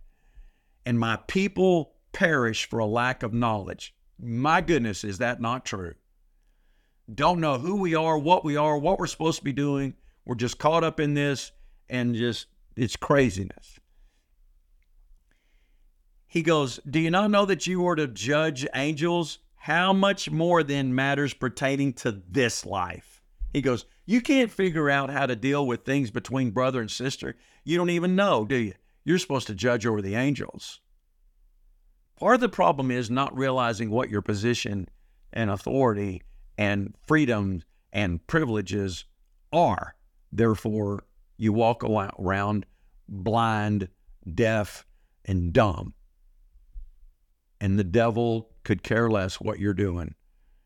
And 0.84 0.98
my 0.98 1.16
people 1.26 1.94
perish 2.12 2.68
for 2.68 2.78
a 2.78 2.86
lack 2.86 3.22
of 3.22 3.34
knowledge. 3.34 3.94
My 4.18 4.60
goodness, 4.60 5.04
is 5.04 5.18
that 5.18 5.40
not 5.40 5.64
true? 5.64 5.94
Don't 7.12 7.40
know 7.40 7.58
who 7.58 7.76
we 7.76 7.94
are, 7.94 8.18
what 8.18 8.44
we 8.44 8.56
are, 8.56 8.76
what 8.76 8.98
we're 8.98 9.06
supposed 9.06 9.38
to 9.38 9.44
be 9.44 9.52
doing. 9.52 9.94
We're 10.24 10.34
just 10.34 10.58
caught 10.58 10.82
up 10.82 10.98
in 10.98 11.14
this 11.14 11.52
and 11.88 12.14
just 12.14 12.46
it's 12.74 12.96
craziness. 12.96 13.78
He 16.26 16.42
goes, 16.42 16.80
Do 16.88 16.98
you 16.98 17.10
not 17.10 17.30
know 17.30 17.44
that 17.46 17.66
you 17.66 17.86
are 17.86 17.94
to 17.94 18.08
judge 18.08 18.66
angels? 18.74 19.38
How 19.54 19.92
much 19.92 20.30
more 20.30 20.62
then 20.62 20.94
matters 20.94 21.32
pertaining 21.32 21.92
to 21.94 22.22
this 22.28 22.66
life? 22.66 23.22
He 23.52 23.62
goes, 23.62 23.86
You 24.04 24.20
can't 24.20 24.50
figure 24.50 24.90
out 24.90 25.10
how 25.10 25.26
to 25.26 25.36
deal 25.36 25.66
with 25.66 25.84
things 25.84 26.10
between 26.10 26.50
brother 26.50 26.80
and 26.80 26.90
sister. 26.90 27.36
You 27.64 27.76
don't 27.78 27.90
even 27.90 28.16
know, 28.16 28.44
do 28.44 28.56
you? 28.56 28.74
You're 29.04 29.18
supposed 29.18 29.46
to 29.46 29.54
judge 29.54 29.86
over 29.86 30.02
the 30.02 30.16
angels. 30.16 30.80
Part 32.18 32.34
of 32.34 32.40
the 32.40 32.48
problem 32.48 32.90
is 32.90 33.10
not 33.10 33.36
realizing 33.36 33.90
what 33.90 34.10
your 34.10 34.22
position 34.22 34.88
and 35.32 35.50
authority 35.50 36.22
and 36.58 36.94
freedoms 37.06 37.64
and 37.92 38.26
privileges 38.26 39.04
are. 39.52 39.94
Therefore, 40.32 41.04
you 41.36 41.52
walk 41.52 41.84
around 41.84 42.66
blind, 43.08 43.88
deaf, 44.34 44.86
and 45.24 45.52
dumb. 45.52 45.94
And 47.60 47.78
the 47.78 47.84
devil 47.84 48.50
could 48.64 48.82
care 48.82 49.08
less 49.08 49.40
what 49.40 49.58
you're 49.58 49.74
doing. 49.74 50.14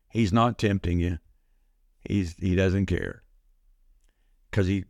He's 0.09 0.33
not 0.33 0.57
tempting 0.57 0.99
you. 0.99 1.19
He's 2.07 2.35
he 2.37 2.55
doesn't 2.55 2.87
care. 2.87 3.23
Cuz 4.51 4.67
he 4.67 4.85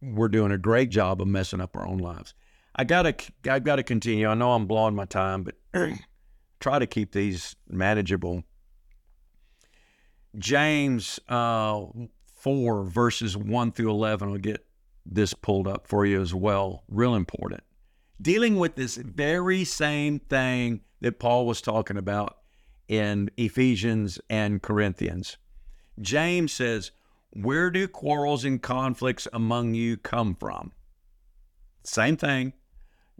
we're 0.00 0.28
doing 0.28 0.52
a 0.52 0.58
great 0.58 0.90
job 0.90 1.20
of 1.20 1.28
messing 1.28 1.60
up 1.60 1.76
our 1.76 1.86
own 1.86 1.98
lives. 1.98 2.34
I 2.74 2.84
got 2.84 3.02
to 3.02 3.14
I've 3.50 3.64
got 3.64 3.76
to 3.76 3.82
continue. 3.82 4.26
I 4.26 4.34
know 4.34 4.52
I'm 4.52 4.66
blowing 4.66 4.94
my 4.94 5.04
time, 5.04 5.44
but 5.44 5.56
try 6.60 6.78
to 6.78 6.86
keep 6.86 7.12
these 7.12 7.56
manageable. 7.68 8.44
James 10.36 11.20
uh, 11.28 11.84
4 12.34 12.84
verses 12.84 13.36
1 13.36 13.72
through 13.72 13.90
11 13.90 14.28
I'll 14.28 14.38
get 14.38 14.66
this 15.04 15.34
pulled 15.34 15.66
up 15.66 15.86
for 15.86 16.04
you 16.04 16.20
as 16.20 16.34
well. 16.34 16.84
Real 16.88 17.14
important. 17.14 17.62
Dealing 18.20 18.56
with 18.56 18.74
this 18.74 18.96
very 18.96 19.64
same 19.64 20.18
thing 20.18 20.80
that 21.00 21.18
Paul 21.18 21.46
was 21.46 21.60
talking 21.60 21.96
about 21.96 22.38
in 22.88 23.30
Ephesians 23.36 24.18
and 24.28 24.62
Corinthians. 24.62 25.36
James 26.00 26.52
says, 26.52 26.90
Where 27.30 27.70
do 27.70 27.86
quarrels 27.86 28.44
and 28.44 28.60
conflicts 28.62 29.28
among 29.32 29.74
you 29.74 29.96
come 29.96 30.34
from? 30.34 30.72
Same 31.84 32.16
thing. 32.16 32.52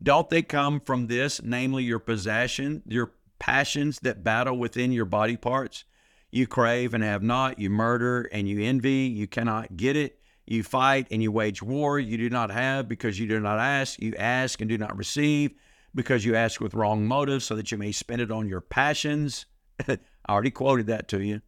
Don't 0.02 0.28
they 0.30 0.42
come 0.42 0.80
from 0.80 1.06
this, 1.06 1.42
namely 1.42 1.84
your 1.84 1.98
possession, 1.98 2.82
your 2.86 3.12
passions 3.38 4.00
that 4.00 4.22
battle 4.22 4.58
within 4.58 4.92
your 4.92 5.04
body 5.04 5.36
parts? 5.36 5.84
You 6.30 6.46
crave 6.46 6.94
and 6.94 7.02
have 7.02 7.22
not, 7.22 7.58
you 7.58 7.70
murder 7.70 8.28
and 8.32 8.48
you 8.48 8.62
envy, 8.62 9.12
you 9.14 9.26
cannot 9.26 9.76
get 9.76 9.96
it 9.96 10.18
you 10.48 10.62
fight 10.62 11.06
and 11.10 11.22
you 11.22 11.30
wage 11.30 11.62
war. 11.62 11.98
You 11.98 12.16
do 12.16 12.30
not 12.30 12.50
have 12.50 12.88
because 12.88 13.18
you 13.18 13.26
do 13.26 13.38
not 13.38 13.58
ask. 13.58 14.00
You 14.00 14.14
ask 14.18 14.60
and 14.60 14.68
do 14.68 14.78
not 14.78 14.96
receive 14.96 15.52
because 15.94 16.24
you 16.24 16.34
ask 16.34 16.60
with 16.60 16.74
wrong 16.74 17.06
motives 17.06 17.44
so 17.44 17.54
that 17.54 17.70
you 17.70 17.76
may 17.76 17.92
spend 17.92 18.22
it 18.22 18.30
on 18.30 18.48
your 18.48 18.62
passions. 18.62 19.44
I 19.88 19.98
already 20.26 20.50
quoted 20.50 20.86
that 20.86 21.06
to 21.08 21.22
you, 21.22 21.42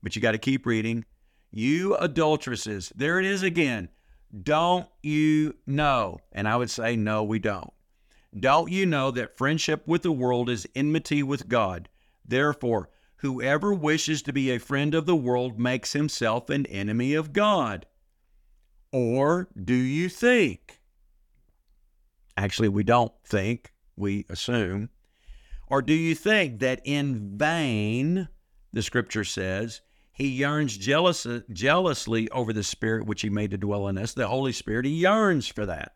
but 0.00 0.14
you 0.14 0.22
got 0.22 0.32
to 0.32 0.38
keep 0.38 0.64
reading. 0.64 1.04
You 1.50 1.96
adulteresses, 1.96 2.92
there 2.94 3.18
it 3.18 3.26
is 3.26 3.42
again. 3.42 3.88
Don't 4.42 4.86
you 5.02 5.56
know? 5.66 6.18
And 6.32 6.48
I 6.48 6.56
would 6.56 6.70
say, 6.70 6.94
no, 6.94 7.24
we 7.24 7.40
don't. 7.40 7.72
Don't 8.38 8.70
you 8.70 8.86
know 8.86 9.10
that 9.10 9.36
friendship 9.36 9.86
with 9.86 10.02
the 10.02 10.12
world 10.12 10.48
is 10.48 10.68
enmity 10.74 11.22
with 11.22 11.48
God? 11.48 11.88
Therefore, 12.24 12.90
whoever 13.24 13.72
wishes 13.72 14.22
to 14.22 14.32
be 14.32 14.50
a 14.50 14.58
friend 14.58 14.94
of 14.94 15.06
the 15.06 15.16
world 15.16 15.58
makes 15.58 15.94
himself 15.94 16.50
an 16.50 16.66
enemy 16.66 17.14
of 17.14 17.32
God. 17.32 17.86
Or 18.92 19.48
do 19.60 19.74
you 19.74 20.08
think? 20.08 20.80
Actually, 22.36 22.68
we 22.68 22.84
don't 22.84 23.12
think, 23.24 23.72
we 23.96 24.26
assume. 24.28 24.90
Or 25.68 25.80
do 25.80 25.94
you 25.94 26.14
think 26.14 26.60
that 26.60 26.80
in 26.84 27.38
vain, 27.38 28.28
the 28.72 28.82
scripture 28.82 29.24
says, 29.24 29.80
he 30.12 30.28
yearns 30.28 30.76
jealous, 30.76 31.26
jealously 31.50 32.28
over 32.30 32.52
the 32.52 32.62
Spirit 32.62 33.06
which 33.06 33.22
he 33.22 33.30
made 33.30 33.50
to 33.52 33.58
dwell 33.58 33.88
in 33.88 33.98
us, 33.98 34.12
the 34.12 34.28
Holy 34.28 34.52
Spirit. 34.52 34.84
He 34.84 34.92
yearns 34.92 35.48
for 35.48 35.66
that. 35.66 35.94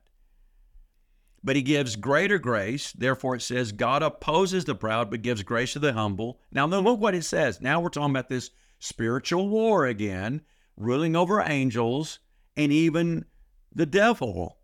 But 1.43 1.57
he 1.57 1.62
gives 1.62 1.97
greater 1.97 2.39
grace. 2.39 2.93
Therefore, 2.93 3.36
it 3.36 3.43
says, 3.43 3.72
God 3.72 4.03
opposes 4.03 4.64
the 4.64 4.74
proud, 4.74 5.11
but 5.11 5.22
gives 5.22 5.43
grace 5.43 5.72
to 5.74 5.78
the 5.78 5.93
humble. 5.93 6.41
Now, 6.51 6.66
look 6.66 7.01
what 7.01 7.14
it 7.14 7.24
says. 7.24 7.61
Now 7.61 7.80
we're 7.80 7.91
talking 7.91 8.11
about 8.11 8.28
this 8.28 8.51
spiritual 8.78 9.49
war 9.49 9.86
again, 9.86 10.43
ruling 10.76 11.14
over 11.14 11.41
angels 11.41 12.18
and 12.57 12.72
even 12.72 13.24
the 13.72 13.86
devil. 13.86 14.59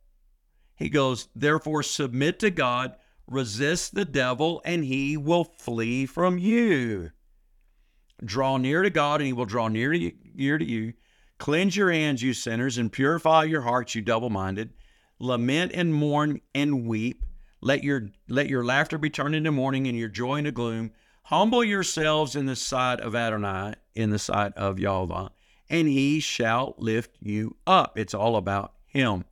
He 0.77 0.89
goes, 0.89 1.29
Therefore, 1.35 1.83
submit 1.83 2.41
to 2.41 2.51
God, 2.51 2.97
resist 3.29 3.95
the 3.95 4.05
devil, 4.05 4.61
and 4.65 4.85
he 4.85 5.17
will 5.17 5.45
flee 5.45 6.07
from 6.07 6.39
you. 6.39 7.13
Draw 8.25 8.59
near 8.59 8.83
to 8.83 8.91
God, 8.91 9.21
and 9.21 9.27
he 9.27 9.33
will 9.33 9.45
draw 9.45 9.69
near 9.69 9.93
to 9.93 9.99
you. 9.99 10.13
Near 10.35 10.59
to 10.59 10.65
you. 10.65 10.95
Cleanse 11.39 11.77
your 11.77 11.91
hands, 11.91 12.23
you 12.23 12.33
sinners, 12.33 12.79
and 12.79 12.93
purify 12.93 13.45
your 13.45 13.63
hearts, 13.63 13.95
you 13.95 14.03
double 14.03 14.31
minded. 14.31 14.73
Lament 15.19 15.73
and 15.75 15.95
mourn 15.95 16.41
and 16.55 16.87
weep. 16.87 17.25
Let 17.61 17.83
your 17.83 18.09
let 18.29 18.49
your 18.49 18.65
laughter 18.65 18.99
be 18.99 19.11
turned 19.11 19.35
into 19.35 19.53
mourning 19.53 19.87
and 19.87 19.99
your 19.99 20.09
joy 20.09 20.37
into 20.37 20.53
gloom. 20.53 20.93
Humble 21.25 21.65
yourselves 21.65 22.37
in 22.37 22.47
the 22.47 22.57
sight 22.57 23.01
of 23.01 23.15
Adonai, 23.15 23.75
in 23.95 24.11
the 24.11 24.19
sight 24.19 24.53
of 24.55 24.79
Yahweh, 24.79 25.29
and 25.71 25.89
he 25.89 26.21
shall 26.21 26.75
lift 26.77 27.17
you 27.21 27.57
up. 27.67 27.99
It's 27.99 28.13
all 28.13 28.37
about 28.37 28.75
him. 28.87 29.25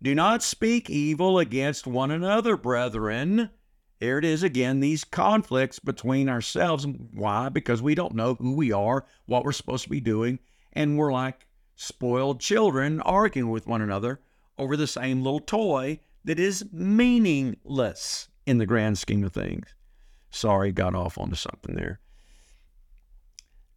Do 0.00 0.14
not 0.14 0.42
speak 0.42 0.88
evil 0.88 1.38
against 1.38 1.86
one 1.86 2.10
another, 2.10 2.56
brethren. 2.56 3.50
Here 3.98 4.18
it 4.18 4.24
is 4.24 4.42
again, 4.42 4.80
these 4.80 5.04
conflicts 5.04 5.78
between 5.78 6.28
ourselves. 6.28 6.86
Why? 7.12 7.48
Because 7.48 7.82
we 7.82 7.94
don't 7.94 8.14
know 8.14 8.34
who 8.34 8.54
we 8.54 8.72
are, 8.72 9.04
what 9.26 9.44
we're 9.44 9.52
supposed 9.52 9.84
to 9.84 9.90
be 9.90 10.00
doing, 10.00 10.38
and 10.72 10.96
we're 10.96 11.12
like 11.12 11.46
spoiled 11.74 12.40
children 12.40 13.00
arguing 13.00 13.50
with 13.50 13.66
one 13.66 13.82
another 13.82 14.20
over 14.60 14.76
the 14.76 14.86
same 14.86 15.22
little 15.22 15.40
toy 15.40 15.98
that 16.22 16.38
is 16.38 16.66
meaningless 16.70 18.28
in 18.46 18.58
the 18.58 18.66
grand 18.66 18.98
scheme 18.98 19.24
of 19.24 19.32
things. 19.32 19.74
Sorry, 20.30 20.70
got 20.70 20.94
off 20.94 21.16
onto 21.16 21.34
something 21.34 21.74
there. 21.74 21.98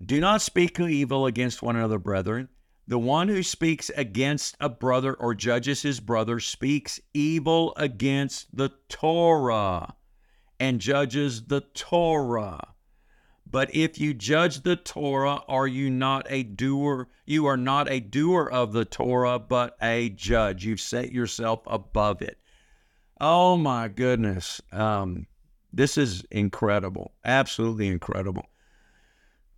Do 0.05 0.19
not 0.19 0.41
speak 0.41 0.77
evil 0.79 1.25
against 1.25 1.63
one 1.63 1.77
another, 1.77 1.97
brethren. 1.97 2.49
The 2.85 2.99
one 2.99 3.29
who 3.29 3.43
speaks 3.43 3.89
against 3.95 4.57
a 4.59 4.67
brother 4.67 5.13
or 5.13 5.33
judges 5.33 5.83
his 5.83 6.01
brother 6.01 6.41
speaks 6.41 6.99
evil 7.13 7.73
against 7.77 8.55
the 8.55 8.71
Torah 8.89 9.95
and 10.59 10.81
judges 10.81 11.45
the 11.45 11.61
Torah. 11.61 12.72
But 13.53 13.75
if 13.75 13.99
you 13.99 14.15
judge 14.15 14.63
the 14.63 14.75
Torah, 14.75 15.43
are 15.47 15.67
you 15.67 15.91
not 15.91 16.25
a 16.27 16.41
doer? 16.41 17.07
You 17.27 17.45
are 17.45 17.55
not 17.55 17.87
a 17.87 17.99
doer 17.99 18.49
of 18.51 18.73
the 18.73 18.83
Torah, 18.83 19.37
but 19.37 19.77
a 19.79 20.09
judge. 20.09 20.65
You've 20.65 20.81
set 20.81 21.11
yourself 21.11 21.59
above 21.67 22.23
it. 22.23 22.39
Oh 23.21 23.55
my 23.55 23.89
goodness. 23.89 24.59
Um, 24.71 25.27
this 25.71 25.99
is 25.99 26.25
incredible. 26.31 27.13
Absolutely 27.23 27.89
incredible. 27.89 28.47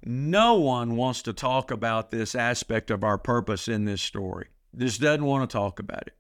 No 0.04 0.56
one 0.56 0.98
wants 0.98 1.22
to 1.22 1.32
talk 1.32 1.72
about 1.72 2.12
this 2.12 2.36
aspect 2.36 2.92
of 2.92 3.02
our 3.02 3.18
purpose 3.18 3.70
in 3.70 3.86
this 3.86 4.02
story. 4.02 4.50
This 4.74 4.98
doesn't 4.98 5.24
want 5.24 5.50
to 5.50 5.58
talk 5.58 5.80
about 5.80 6.06
it. 6.06 6.18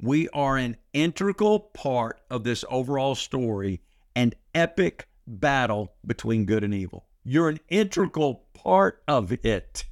We 0.00 0.28
are 0.30 0.56
an 0.56 0.76
integral 0.92 1.60
part 1.60 2.20
of 2.28 2.42
this 2.42 2.64
overall 2.68 3.14
story 3.14 3.80
and 4.16 4.34
epic 4.56 5.06
battle 5.26 5.94
between 6.06 6.44
good 6.44 6.64
and 6.64 6.74
evil. 6.74 7.06
You're 7.24 7.48
an 7.48 7.60
integral 7.68 8.46
part 8.54 9.02
of 9.08 9.32
it. 9.32 9.84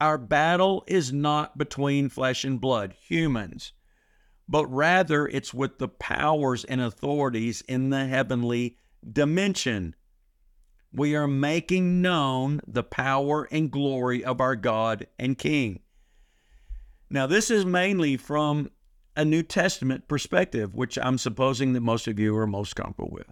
Our 0.00 0.16
battle 0.16 0.84
is 0.86 1.12
not 1.12 1.58
between 1.58 2.08
flesh 2.08 2.44
and 2.44 2.60
blood, 2.60 2.94
humans, 3.00 3.72
but 4.48 4.66
rather 4.66 5.26
it's 5.26 5.52
with 5.52 5.78
the 5.78 5.88
powers 5.88 6.64
and 6.64 6.80
authorities 6.80 7.62
in 7.62 7.90
the 7.90 8.06
heavenly 8.06 8.78
dimension 9.12 9.94
we 10.92 11.14
are 11.14 11.28
making 11.28 12.00
known 12.00 12.60
the 12.66 12.82
power 12.82 13.46
and 13.50 13.70
glory 13.70 14.24
of 14.24 14.40
our 14.40 14.56
God 14.56 15.06
and 15.18 15.36
King. 15.36 15.80
Now, 17.10 17.26
this 17.26 17.50
is 17.50 17.64
mainly 17.64 18.16
from 18.16 18.70
a 19.18 19.24
New 19.24 19.42
Testament 19.42 20.06
perspective, 20.06 20.76
which 20.76 20.96
I'm 20.96 21.18
supposing 21.18 21.72
that 21.72 21.80
most 21.80 22.06
of 22.06 22.20
you 22.20 22.36
are 22.36 22.46
most 22.46 22.76
comfortable 22.76 23.10
with. 23.10 23.26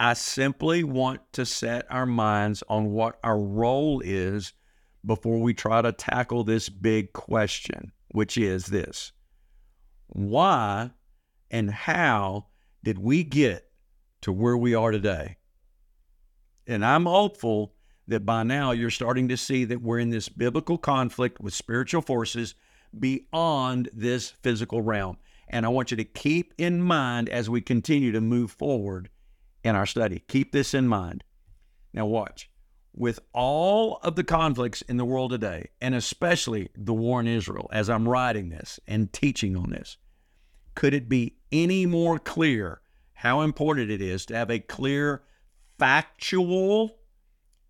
I 0.00 0.14
simply 0.14 0.82
want 0.82 1.20
to 1.34 1.44
set 1.44 1.84
our 1.90 2.06
minds 2.06 2.64
on 2.70 2.92
what 2.92 3.18
our 3.22 3.38
role 3.38 4.00
is 4.02 4.54
before 5.04 5.40
we 5.40 5.52
try 5.52 5.82
to 5.82 5.92
tackle 5.92 6.42
this 6.42 6.70
big 6.70 7.12
question, 7.12 7.92
which 8.08 8.38
is 8.38 8.66
this 8.66 9.12
Why 10.06 10.92
and 11.50 11.70
how 11.70 12.46
did 12.82 12.98
we 12.98 13.24
get 13.24 13.70
to 14.22 14.32
where 14.32 14.56
we 14.56 14.74
are 14.74 14.90
today? 14.90 15.36
And 16.66 16.82
I'm 16.82 17.04
hopeful 17.04 17.74
that 18.06 18.24
by 18.24 18.42
now 18.42 18.70
you're 18.70 18.88
starting 18.88 19.28
to 19.28 19.36
see 19.36 19.66
that 19.66 19.82
we're 19.82 19.98
in 19.98 20.08
this 20.08 20.30
biblical 20.30 20.78
conflict 20.78 21.40
with 21.40 21.52
spiritual 21.52 22.00
forces 22.00 22.54
beyond 22.96 23.88
this 23.92 24.30
physical 24.30 24.82
realm. 24.82 25.18
And 25.48 25.64
I 25.64 25.70
want 25.70 25.90
you 25.90 25.96
to 25.96 26.04
keep 26.04 26.54
in 26.58 26.82
mind 26.82 27.28
as 27.28 27.48
we 27.48 27.60
continue 27.60 28.12
to 28.12 28.20
move 28.20 28.50
forward 28.50 29.08
in 29.64 29.74
our 29.74 29.86
study. 29.86 30.22
Keep 30.28 30.52
this 30.52 30.74
in 30.74 30.86
mind. 30.86 31.24
Now, 31.92 32.06
watch. 32.06 32.50
With 32.94 33.20
all 33.32 33.98
of 34.02 34.16
the 34.16 34.24
conflicts 34.24 34.82
in 34.82 34.96
the 34.96 35.04
world 35.04 35.30
today, 35.30 35.70
and 35.80 35.94
especially 35.94 36.68
the 36.74 36.94
war 36.94 37.20
in 37.20 37.26
Israel, 37.26 37.68
as 37.72 37.88
I'm 37.88 38.08
writing 38.08 38.48
this 38.48 38.80
and 38.86 39.12
teaching 39.12 39.56
on 39.56 39.70
this, 39.70 39.96
could 40.74 40.94
it 40.94 41.08
be 41.08 41.36
any 41.52 41.86
more 41.86 42.18
clear 42.18 42.80
how 43.14 43.40
important 43.40 43.90
it 43.90 44.00
is 44.00 44.26
to 44.26 44.36
have 44.36 44.50
a 44.50 44.58
clear 44.58 45.22
factual 45.78 46.98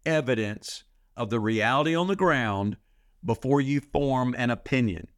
evidence 0.05 0.85
of 1.17 1.31
the 1.31 1.41
reality 1.41 1.95
on 1.95 2.07
the 2.07 2.17
ground 2.17 2.77
before 3.25 3.61
you 3.61 3.81
form 3.81 4.35
an 4.39 4.51
opinion. 4.51 5.09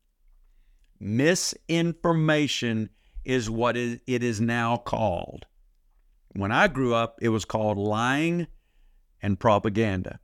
Misinformation 0.99 2.91
is 3.25 3.49
what 3.51 3.77
it 3.77 4.01
is 4.07 4.41
now 4.41 4.77
called. 4.77 5.47
When 6.35 6.53
I 6.53 6.69
grew 6.69 6.95
up, 6.95 7.19
it 7.21 7.31
was 7.31 7.45
called 7.45 7.79
lying 7.79 8.47
and 9.23 9.39
propaganda. 9.39 10.21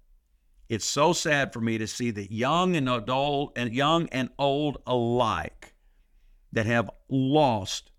It's 0.68 0.84
so 0.84 1.12
sad 1.12 1.52
for 1.52 1.60
me 1.60 1.78
to 1.78 1.86
see 1.86 2.10
that 2.12 2.32
young 2.32 2.76
and 2.76 2.88
adult 2.88 3.56
and 3.56 3.72
young 3.72 4.08
and 4.08 4.30
old 4.38 4.78
alike 4.86 5.74
that 6.52 6.66
have 6.66 6.90
lost 7.08 7.90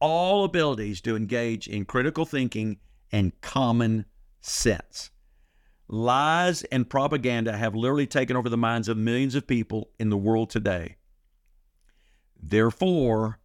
all 0.00 0.44
abilities 0.44 1.00
to 1.02 1.16
engage 1.16 1.68
in 1.68 1.84
critical 1.84 2.24
thinking 2.24 2.78
and 3.12 3.38
common 3.40 4.06
sense. 4.40 5.10
Lies 5.92 6.62
and 6.62 6.88
propaganda 6.88 7.56
have 7.56 7.74
literally 7.74 8.06
taken 8.06 8.36
over 8.36 8.48
the 8.48 8.56
minds 8.56 8.86
of 8.86 8.96
millions 8.96 9.34
of 9.34 9.48
people 9.48 9.90
in 9.98 10.08
the 10.08 10.16
world 10.16 10.48
today. 10.48 10.98
Therefore, 12.40 13.40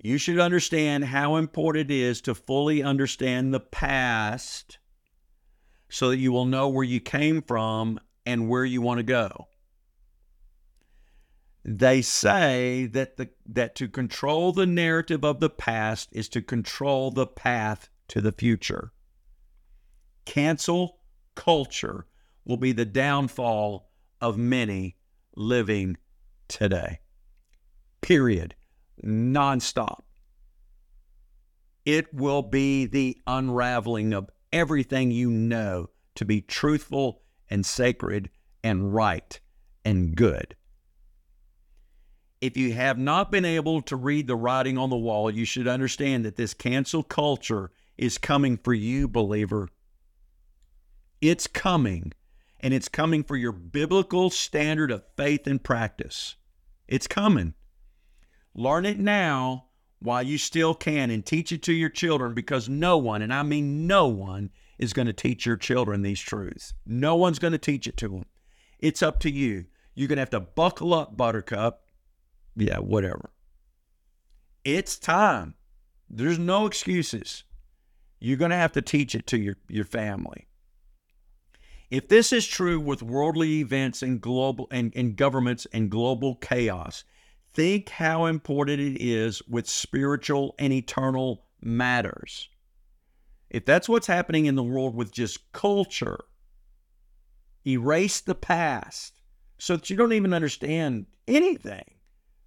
you 0.00 0.16
should 0.16 0.38
understand 0.38 1.06
how 1.06 1.34
important 1.34 1.90
it 1.90 1.94
is 1.94 2.20
to 2.20 2.36
fully 2.36 2.84
understand 2.84 3.52
the 3.52 3.58
past 3.58 4.78
so 5.88 6.10
that 6.10 6.18
you 6.18 6.30
will 6.30 6.44
know 6.44 6.68
where 6.68 6.84
you 6.84 7.00
came 7.00 7.42
from 7.42 7.98
and 8.24 8.48
where 8.48 8.64
you 8.64 8.80
want 8.80 8.98
to 8.98 9.02
go. 9.02 9.48
They 11.64 12.00
say 12.00 12.86
that 12.92 13.16
the 13.16 13.30
that 13.44 13.74
to 13.74 13.88
control 13.88 14.52
the 14.52 14.66
narrative 14.66 15.24
of 15.24 15.40
the 15.40 15.50
past 15.50 16.10
is 16.12 16.28
to 16.28 16.42
control 16.42 17.10
the 17.10 17.26
path 17.26 17.88
to 18.06 18.20
the 18.20 18.30
future. 18.30 18.92
Cancel 20.26 21.00
culture 21.36 22.06
will 22.44 22.56
be 22.56 22.72
the 22.72 22.84
downfall 22.84 23.88
of 24.20 24.36
many 24.36 24.96
living 25.36 25.96
today. 26.48 26.98
Period. 28.00 28.56
Nonstop. 29.04 30.00
It 31.84 32.12
will 32.12 32.42
be 32.42 32.86
the 32.86 33.16
unraveling 33.26 34.12
of 34.12 34.28
everything 34.52 35.12
you 35.12 35.30
know 35.30 35.90
to 36.16 36.24
be 36.24 36.40
truthful 36.40 37.22
and 37.48 37.64
sacred 37.64 38.30
and 38.64 38.92
right 38.92 39.38
and 39.84 40.16
good. 40.16 40.56
If 42.40 42.56
you 42.56 42.72
have 42.74 42.98
not 42.98 43.30
been 43.30 43.44
able 43.44 43.82
to 43.82 43.96
read 43.96 44.26
the 44.26 44.36
writing 44.36 44.76
on 44.76 44.90
the 44.90 44.96
wall, 44.96 45.30
you 45.30 45.44
should 45.44 45.68
understand 45.68 46.24
that 46.24 46.36
this 46.36 46.54
cancel 46.54 47.02
culture 47.02 47.70
is 47.96 48.18
coming 48.18 48.56
for 48.56 48.74
you, 48.74 49.08
believer. 49.08 49.68
It's 51.20 51.46
coming, 51.46 52.12
and 52.60 52.74
it's 52.74 52.88
coming 52.88 53.24
for 53.24 53.36
your 53.36 53.52
biblical 53.52 54.30
standard 54.30 54.90
of 54.90 55.04
faith 55.16 55.46
and 55.46 55.62
practice. 55.62 56.36
It's 56.88 57.06
coming. 57.06 57.54
Learn 58.54 58.86
it 58.86 58.98
now 58.98 59.66
while 59.98 60.22
you 60.22 60.38
still 60.38 60.74
can 60.74 61.10
and 61.10 61.24
teach 61.24 61.52
it 61.52 61.62
to 61.64 61.72
your 61.72 61.88
children 61.88 62.34
because 62.34 62.68
no 62.68 62.98
one, 62.98 63.22
and 63.22 63.32
I 63.32 63.42
mean 63.42 63.86
no 63.86 64.08
one, 64.08 64.50
is 64.78 64.92
going 64.92 65.06
to 65.06 65.12
teach 65.12 65.46
your 65.46 65.56
children 65.56 66.02
these 66.02 66.20
truths. 66.20 66.74
No 66.86 67.16
one's 67.16 67.38
going 67.38 67.52
to 67.52 67.58
teach 67.58 67.86
it 67.86 67.96
to 67.98 68.08
them. 68.08 68.26
It's 68.78 69.02
up 69.02 69.20
to 69.20 69.30
you. 69.30 69.66
You're 69.94 70.08
going 70.08 70.16
to 70.16 70.22
have 70.22 70.30
to 70.30 70.40
buckle 70.40 70.92
up, 70.92 71.16
Buttercup. 71.16 71.84
Yeah, 72.56 72.78
whatever. 72.78 73.30
It's 74.64 74.98
time. 74.98 75.54
There's 76.10 76.38
no 76.38 76.66
excuses. 76.66 77.44
You're 78.20 78.36
going 78.36 78.50
to 78.50 78.56
have 78.56 78.72
to 78.72 78.82
teach 78.82 79.14
it 79.14 79.26
to 79.28 79.38
your, 79.38 79.56
your 79.68 79.84
family. 79.84 80.46
If 81.90 82.08
this 82.08 82.32
is 82.32 82.46
true 82.46 82.80
with 82.80 83.02
worldly 83.02 83.60
events 83.60 84.02
and 84.02 84.20
global 84.20 84.66
and, 84.70 84.92
and 84.96 85.16
governments 85.16 85.66
and 85.72 85.90
global 85.90 86.34
chaos, 86.36 87.04
think 87.52 87.90
how 87.90 88.26
important 88.26 88.80
it 88.80 89.00
is 89.00 89.40
with 89.48 89.68
spiritual 89.68 90.54
and 90.58 90.72
eternal 90.72 91.44
matters. 91.60 92.48
If 93.50 93.64
that's 93.64 93.88
what's 93.88 94.08
happening 94.08 94.46
in 94.46 94.56
the 94.56 94.64
world 94.64 94.96
with 94.96 95.12
just 95.12 95.52
culture, 95.52 96.24
erase 97.64 98.20
the 98.20 98.34
past 98.34 99.20
so 99.58 99.76
that 99.76 99.88
you 99.88 99.96
don't 99.96 100.12
even 100.12 100.34
understand 100.34 101.06
anything. 101.26 101.84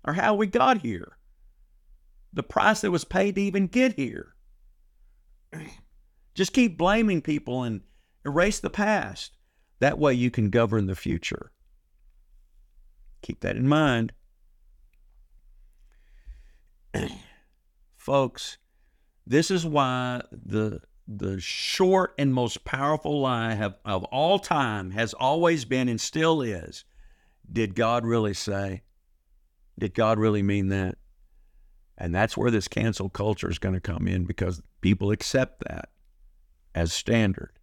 or 0.05 0.13
how 0.13 0.33
we 0.33 0.47
got 0.47 0.81
here, 0.81 1.17
the 2.31 2.43
price 2.43 2.81
that 2.81 2.91
was 2.91 3.03
paid 3.03 3.35
to 3.35 3.41
even 3.41 3.67
get 3.67 3.93
here. 3.93 4.33
Just 6.35 6.53
keep 6.53 6.77
blaming 6.77 7.21
people 7.21 7.63
and 7.63 7.81
erase 8.25 8.59
the 8.59 8.69
past. 8.69 9.37
That 9.79 9.97
way 9.97 10.13
you 10.13 10.29
can 10.29 10.49
govern 10.49 10.87
the 10.87 10.95
future. 10.95 11.51
Keep 13.21 13.41
that 13.41 13.55
in 13.55 13.67
mind. 13.67 14.13
Folks, 17.95 18.57
this 19.25 19.51
is 19.51 19.65
why 19.65 20.21
the 20.31 20.81
the 21.07 21.39
short 21.39 22.13
and 22.19 22.31
most 22.31 22.63
powerful 22.65 23.21
lie 23.21 23.55
have, 23.55 23.75
of 23.83 24.03
all 24.05 24.37
time 24.37 24.91
has 24.91 25.15
always 25.15 25.65
been 25.65 25.89
and 25.89 25.99
still 25.99 26.41
is 26.41 26.85
did 27.51 27.73
God 27.73 28.05
really 28.05 28.35
say? 28.35 28.83
Did 29.79 29.95
God 29.95 30.19
really 30.19 30.43
mean 30.43 30.67
that? 30.69 30.97
And 31.97 32.13
that's 32.13 32.37
where 32.37 32.51
this 32.51 32.67
cancel 32.67 33.09
culture 33.09 33.49
is 33.49 33.59
going 33.59 33.73
to 33.73 33.81
come 33.81 34.07
in 34.07 34.25
because 34.25 34.61
people 34.81 35.11
accept 35.11 35.63
that 35.67 35.89
as 36.75 36.93
standard. 36.93 37.58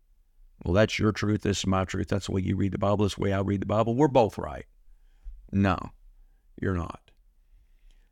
Well, 0.65 0.75
that's 0.75 0.99
your 0.99 1.13
truth. 1.13 1.43
This 1.43 1.59
is 1.59 1.67
my 1.67 1.85
truth. 1.85 2.09
That's 2.09 2.27
the 2.27 2.33
way 2.33 2.41
you 2.41 2.57
read 2.57 2.73
the 2.73 2.79
Bible. 2.79 3.05
This 3.05 3.13
is 3.13 3.17
the 3.17 3.23
way 3.23 3.33
I 3.33 3.41
read 3.41 3.63
the 3.63 3.67
Bible. 3.67 3.95
We're 3.95 4.09
both 4.09 4.39
right. 4.39 4.67
No, 5.53 5.79
you're 6.61 6.75
not. 6.75 7.11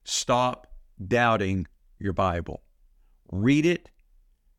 Stop 0.05 0.66
doubting 1.05 1.66
your 1.99 2.12
Bible. 2.12 2.62
Read 3.32 3.66
it, 3.66 3.90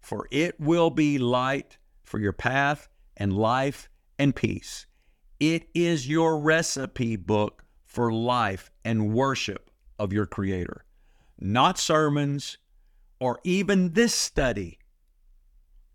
for 0.02 0.28
it 0.32 0.60
will 0.60 0.90
be 0.90 1.18
light 1.18 1.78
for 2.04 2.20
your 2.20 2.34
path 2.34 2.90
and 3.16 3.32
life 3.32 3.90
and 4.20 4.36
peace. 4.36 4.88
It 5.40 5.68
is 5.74 6.10
your 6.10 6.40
recipe 6.40 7.16
book 7.16 7.64
for 7.86 8.12
life 8.12 8.72
and 8.84 9.14
worship 9.14 9.70
of 10.00 10.12
your 10.12 10.26
Creator, 10.26 10.86
not 11.40 11.78
sermons 11.78 12.58
or 13.20 13.40
even 13.44 13.94
this 13.94 14.14
study. 14.14 14.80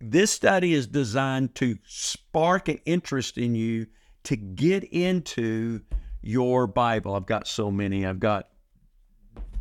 This 0.00 0.30
study 0.30 0.72
is 0.72 0.86
designed 0.86 1.54
to 1.56 1.76
spark 1.84 2.68
an 2.68 2.78
interest 2.86 3.36
in 3.36 3.54
you 3.54 3.86
to 4.24 4.36
get 4.36 4.84
into 4.84 5.80
your 6.22 6.66
Bible. 6.66 7.14
I've 7.14 7.26
got 7.26 7.46
so 7.46 7.70
many. 7.70 8.06
I've 8.06 8.20
got 8.20 8.48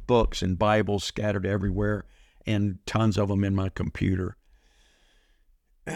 books 0.08 0.42
and 0.42 0.58
Bibles 0.58 1.04
scattered 1.04 1.46
everywhere 1.46 2.06
and 2.46 2.80
tons 2.86 3.18
of 3.18 3.28
them 3.28 3.44
in 3.44 3.56
my 3.56 3.70
computer. 3.70 4.38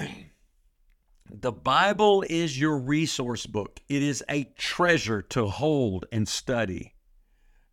The 1.36 1.52
Bible 1.52 2.24
is 2.30 2.60
your 2.60 2.78
resource 2.78 3.48
book. 3.48 3.80
It 3.90 4.04
is 4.04 4.24
a 4.30 4.44
treasure 4.56 5.22
to 5.24 5.48
hold 5.48 6.06
and 6.12 6.28
study. 6.28 6.94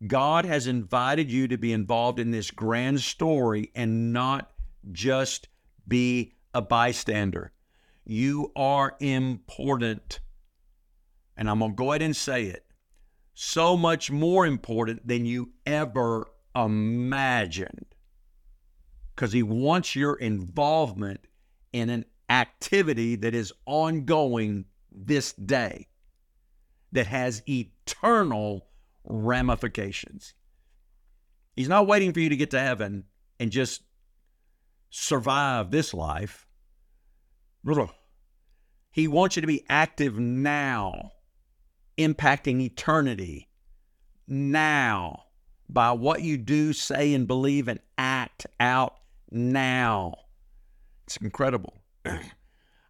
God 0.07 0.45
has 0.45 0.65
invited 0.65 1.31
you 1.31 1.47
to 1.47 1.57
be 1.57 1.71
involved 1.71 2.17
in 2.17 2.31
this 2.31 2.49
grand 2.49 3.01
story 3.01 3.69
and 3.75 4.13
not 4.13 4.51
just 4.91 5.47
be 5.87 6.33
a 6.53 6.61
bystander. 6.61 7.51
You 8.05 8.51
are 8.55 8.95
important. 8.99 10.19
And 11.37 11.49
I'm 11.49 11.59
going 11.59 11.71
to 11.71 11.75
go 11.75 11.91
ahead 11.91 12.01
and 12.01 12.15
say 12.15 12.45
it 12.45 12.65
so 13.33 13.77
much 13.77 14.11
more 14.11 14.45
important 14.45 15.07
than 15.07 15.25
you 15.25 15.51
ever 15.65 16.27
imagined. 16.55 17.85
Because 19.15 19.33
He 19.33 19.43
wants 19.43 19.95
your 19.95 20.15
involvement 20.15 21.21
in 21.73 21.89
an 21.89 22.05
activity 22.29 23.15
that 23.15 23.33
is 23.33 23.53
ongoing 23.65 24.65
this 24.91 25.33
day 25.33 25.87
that 26.91 27.07
has 27.07 27.41
eternal 27.47 28.67
ramifications. 29.05 30.33
He's 31.55 31.69
not 31.69 31.87
waiting 31.87 32.13
for 32.13 32.19
you 32.19 32.29
to 32.29 32.35
get 32.35 32.51
to 32.51 32.59
heaven 32.59 33.05
and 33.39 33.51
just 33.51 33.83
survive 34.91 35.71
this 35.71 35.93
life. 35.93 36.45
He 38.91 39.07
wants 39.07 39.35
you 39.35 39.41
to 39.41 39.47
be 39.47 39.65
active 39.69 40.19
now, 40.19 41.13
impacting 41.97 42.61
eternity 42.61 43.49
now 44.27 45.23
by 45.69 45.93
what 45.93 46.21
you 46.21 46.37
do, 46.37 46.73
say, 46.73 47.13
and 47.13 47.27
believe 47.27 47.67
and 47.69 47.79
act 47.97 48.45
out 48.59 48.95
now. 49.31 50.15
It's 51.05 51.17
incredible. 51.17 51.81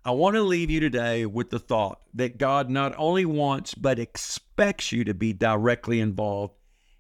I 0.03 0.11
want 0.11 0.35
to 0.35 0.41
leave 0.41 0.71
you 0.71 0.79
today 0.79 1.27
with 1.27 1.51
the 1.51 1.59
thought 1.59 2.01
that 2.15 2.39
God 2.39 2.71
not 2.71 2.95
only 2.97 3.25
wants, 3.25 3.75
but 3.75 3.99
expects 3.99 4.91
you 4.91 5.03
to 5.03 5.13
be 5.13 5.33
directly 5.33 5.99
involved 5.99 6.55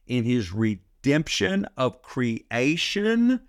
in 0.05 0.23
his 0.23 0.53
redemption 0.53 1.65
of 1.75 2.03
creation 2.03 3.41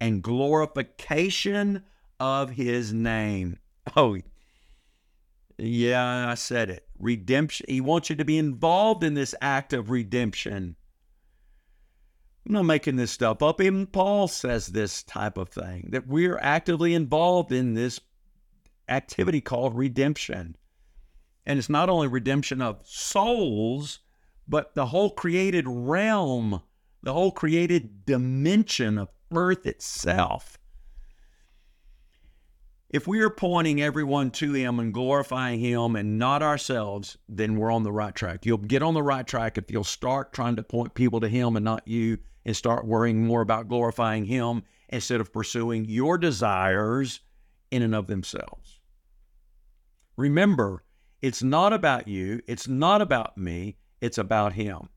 and 0.00 0.22
glorification 0.22 1.82
of 2.20 2.50
his 2.50 2.92
name. 2.92 3.58
Oh, 3.96 4.18
yeah, 5.58 6.28
I 6.28 6.34
said 6.34 6.70
it. 6.70 6.86
Redemption. 6.98 7.66
He 7.68 7.80
wants 7.80 8.10
you 8.10 8.16
to 8.16 8.24
be 8.24 8.38
involved 8.38 9.02
in 9.04 9.14
this 9.14 9.34
act 9.40 9.72
of 9.72 9.90
redemption. 9.90 10.76
I'm 12.46 12.52
not 12.52 12.62
making 12.64 12.96
this 12.96 13.10
stuff 13.10 13.42
up. 13.42 13.60
Even 13.60 13.86
Paul 13.86 14.28
says 14.28 14.68
this 14.68 15.02
type 15.02 15.36
of 15.36 15.48
thing 15.48 15.88
that 15.90 16.06
we're 16.06 16.38
actively 16.38 16.94
involved 16.94 17.52
in 17.52 17.74
this 17.74 18.00
activity 18.88 19.40
called 19.40 19.76
redemption. 19.76 20.56
And 21.44 21.58
it's 21.58 21.68
not 21.68 21.88
only 21.88 22.06
redemption 22.06 22.60
of 22.60 22.80
souls, 22.84 24.00
but 24.46 24.74
the 24.74 24.86
whole 24.86 25.10
created 25.10 25.64
realm, 25.66 26.62
the 27.02 27.12
whole 27.12 27.32
created 27.32 28.04
dimension 28.04 28.98
of 28.98 29.08
earth 29.34 29.66
itself. 29.66 30.58
If 32.88 33.06
we 33.08 33.20
are 33.20 33.30
pointing 33.30 33.82
everyone 33.82 34.30
to 34.32 34.52
Him 34.52 34.78
and 34.78 34.94
glorifying 34.94 35.58
Him 35.58 35.96
and 35.96 36.18
not 36.18 36.42
ourselves, 36.42 37.18
then 37.28 37.56
we're 37.56 37.72
on 37.72 37.82
the 37.82 37.92
right 37.92 38.14
track. 38.14 38.46
You'll 38.46 38.58
get 38.58 38.82
on 38.82 38.94
the 38.94 39.02
right 39.02 39.26
track 39.26 39.58
if 39.58 39.70
you'll 39.70 39.84
start 39.84 40.32
trying 40.32 40.56
to 40.56 40.62
point 40.62 40.94
people 40.94 41.20
to 41.20 41.28
Him 41.28 41.56
and 41.56 41.64
not 41.64 41.86
you 41.86 42.18
and 42.44 42.56
start 42.56 42.86
worrying 42.86 43.26
more 43.26 43.40
about 43.40 43.68
glorifying 43.68 44.24
Him 44.24 44.62
instead 44.88 45.20
of 45.20 45.32
pursuing 45.32 45.84
your 45.84 46.16
desires 46.16 47.20
in 47.72 47.82
and 47.82 47.94
of 47.94 48.06
themselves. 48.06 48.78
Remember, 50.16 50.84
it's 51.20 51.42
not 51.42 51.72
about 51.72 52.06
you, 52.06 52.40
it's 52.46 52.68
not 52.68 53.02
about 53.02 53.36
me, 53.36 53.76
it's 54.00 54.16
about 54.16 54.52
Him. 54.52 54.88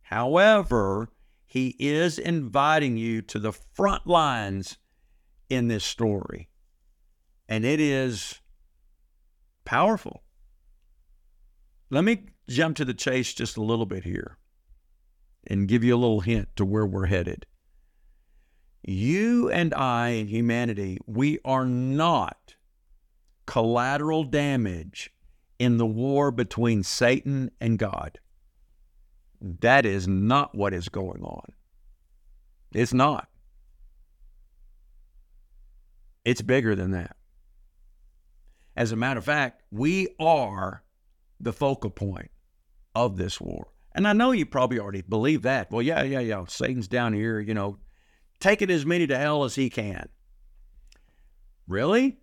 However, 0.00 1.10
He 1.50 1.74
is 1.78 2.18
inviting 2.18 2.98
you 2.98 3.22
to 3.22 3.38
the 3.38 3.52
front 3.52 4.06
lines 4.06 4.76
in 5.48 5.68
this 5.68 5.82
story, 5.82 6.50
and 7.48 7.64
it 7.64 7.80
is 7.80 8.42
powerful. 9.64 10.24
Let 11.88 12.04
me 12.04 12.26
jump 12.50 12.76
to 12.76 12.84
the 12.84 12.92
chase 12.92 13.32
just 13.32 13.56
a 13.56 13.62
little 13.62 13.86
bit 13.86 14.04
here 14.04 14.36
and 15.46 15.66
give 15.66 15.82
you 15.82 15.94
a 15.94 15.96
little 15.96 16.20
hint 16.20 16.50
to 16.56 16.66
where 16.66 16.84
we're 16.84 17.06
headed. 17.06 17.46
You 18.82 19.50
and 19.50 19.72
I 19.72 20.10
and 20.10 20.28
humanity, 20.28 20.98
we 21.06 21.38
are 21.46 21.64
not 21.64 22.56
collateral 23.46 24.24
damage 24.24 25.10
in 25.58 25.78
the 25.78 25.86
war 25.86 26.30
between 26.30 26.82
Satan 26.82 27.50
and 27.58 27.78
God. 27.78 28.18
That 29.40 29.86
is 29.86 30.08
not 30.08 30.54
what 30.54 30.74
is 30.74 30.88
going 30.88 31.22
on. 31.22 31.52
It's 32.72 32.92
not. 32.92 33.28
It's 36.24 36.42
bigger 36.42 36.74
than 36.74 36.90
that. 36.90 37.16
As 38.76 38.92
a 38.92 38.96
matter 38.96 39.18
of 39.18 39.24
fact, 39.24 39.62
we 39.70 40.08
are 40.20 40.82
the 41.40 41.52
focal 41.52 41.90
point 41.90 42.30
of 42.94 43.16
this 43.16 43.40
war. 43.40 43.68
And 43.92 44.06
I 44.06 44.12
know 44.12 44.32
you 44.32 44.46
probably 44.46 44.78
already 44.78 45.02
believe 45.02 45.42
that. 45.42 45.70
Well, 45.70 45.82
yeah, 45.82 46.02
yeah, 46.02 46.20
yeah. 46.20 46.44
Satan's 46.46 46.88
down 46.88 47.12
here, 47.12 47.40
you 47.40 47.54
know, 47.54 47.78
taking 48.40 48.70
as 48.70 48.84
many 48.86 49.06
to 49.06 49.18
hell 49.18 49.44
as 49.44 49.54
he 49.54 49.70
can. 49.70 50.08
Really? 51.66 52.18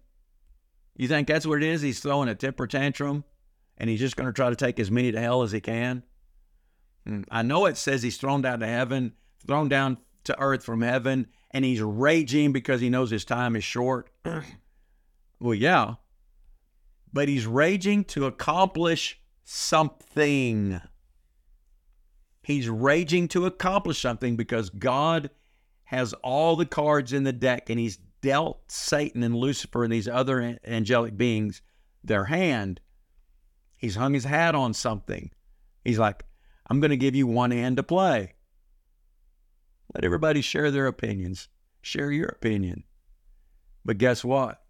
You 0.96 1.08
think 1.08 1.28
that's 1.28 1.46
what 1.46 1.62
it 1.62 1.68
is? 1.68 1.82
He's 1.82 2.00
throwing 2.00 2.30
a 2.30 2.36
temper 2.36 2.68
tantrum 2.68 3.24
and 3.78 3.90
he's 3.90 4.00
just 4.00 4.16
going 4.16 4.28
to 4.28 4.34
try 4.34 4.50
to 4.50 4.56
take 4.56 4.80
as 4.80 4.90
many 4.90 5.12
to 5.12 5.20
hell 5.20 5.42
as 5.42 5.52
he 5.52 5.60
can? 5.60 6.04
Hmm, 7.06 7.22
I 7.30 7.42
know 7.42 7.66
it 7.66 7.78
says 7.78 8.04
he's 8.04 8.18
thrown 8.18 8.42
down 8.42 8.60
to 8.60 8.68
heaven, 8.68 9.14
thrown 9.46 9.70
down 9.70 9.98
to 10.26 10.40
earth 10.40 10.64
from 10.64 10.82
heaven, 10.82 11.28
and 11.52 11.64
he's 11.64 11.82
raging 11.82 12.52
because 12.52 12.82
he 12.82 12.90
knows 12.90 13.12
his 13.12 13.26
time 13.26 13.56
is 13.56 13.64
short. 13.64 14.10
well, 15.40 15.54
yeah. 15.54 15.96
But 17.14 17.30
he's 17.30 17.46
raging 17.46 18.04
to 18.06 18.26
accomplish 18.26 19.20
something. 19.44 20.82
He's 22.44 22.68
raging 22.70 23.28
to 23.30 23.46
accomplish 23.46 24.02
something 24.02 24.36
because 24.36 24.70
God 24.70 25.30
has 25.86 26.14
all 26.14 26.56
the 26.56 26.66
cards 26.66 27.14
in 27.14 27.24
the 27.24 27.34
deck 27.34 27.70
and 27.70 27.80
he's 27.80 27.98
dealt 28.22 28.72
Satan 28.72 29.24
and 29.24 29.36
Lucifer 29.36 29.84
and 29.84 29.94
these 29.94 30.08
other 30.08 30.60
angelic 30.66 31.16
beings 31.16 31.62
their 32.04 32.26
hand. 32.26 32.82
He's 33.78 33.96
hung 33.96 34.14
his 34.14 34.24
hat 34.24 34.56
on 34.56 34.74
something. 34.74 35.32
He's 35.84 36.00
like, 36.00 36.26
I'm 36.68 36.80
going 36.80 36.92
to 36.92 36.98
give 36.98 37.16
you 37.16 37.28
one 37.28 37.52
hand 37.52 37.78
to 37.78 37.84
play. 37.84 38.34
Let 39.94 40.04
everybody 40.04 40.42
share 40.42 40.72
their 40.72 40.88
opinions. 40.88 41.48
Share 41.82 42.12
your 42.12 42.28
opinion. 42.28 42.84
But 43.84 44.00
guess 44.00 44.24
what? 44.24 44.62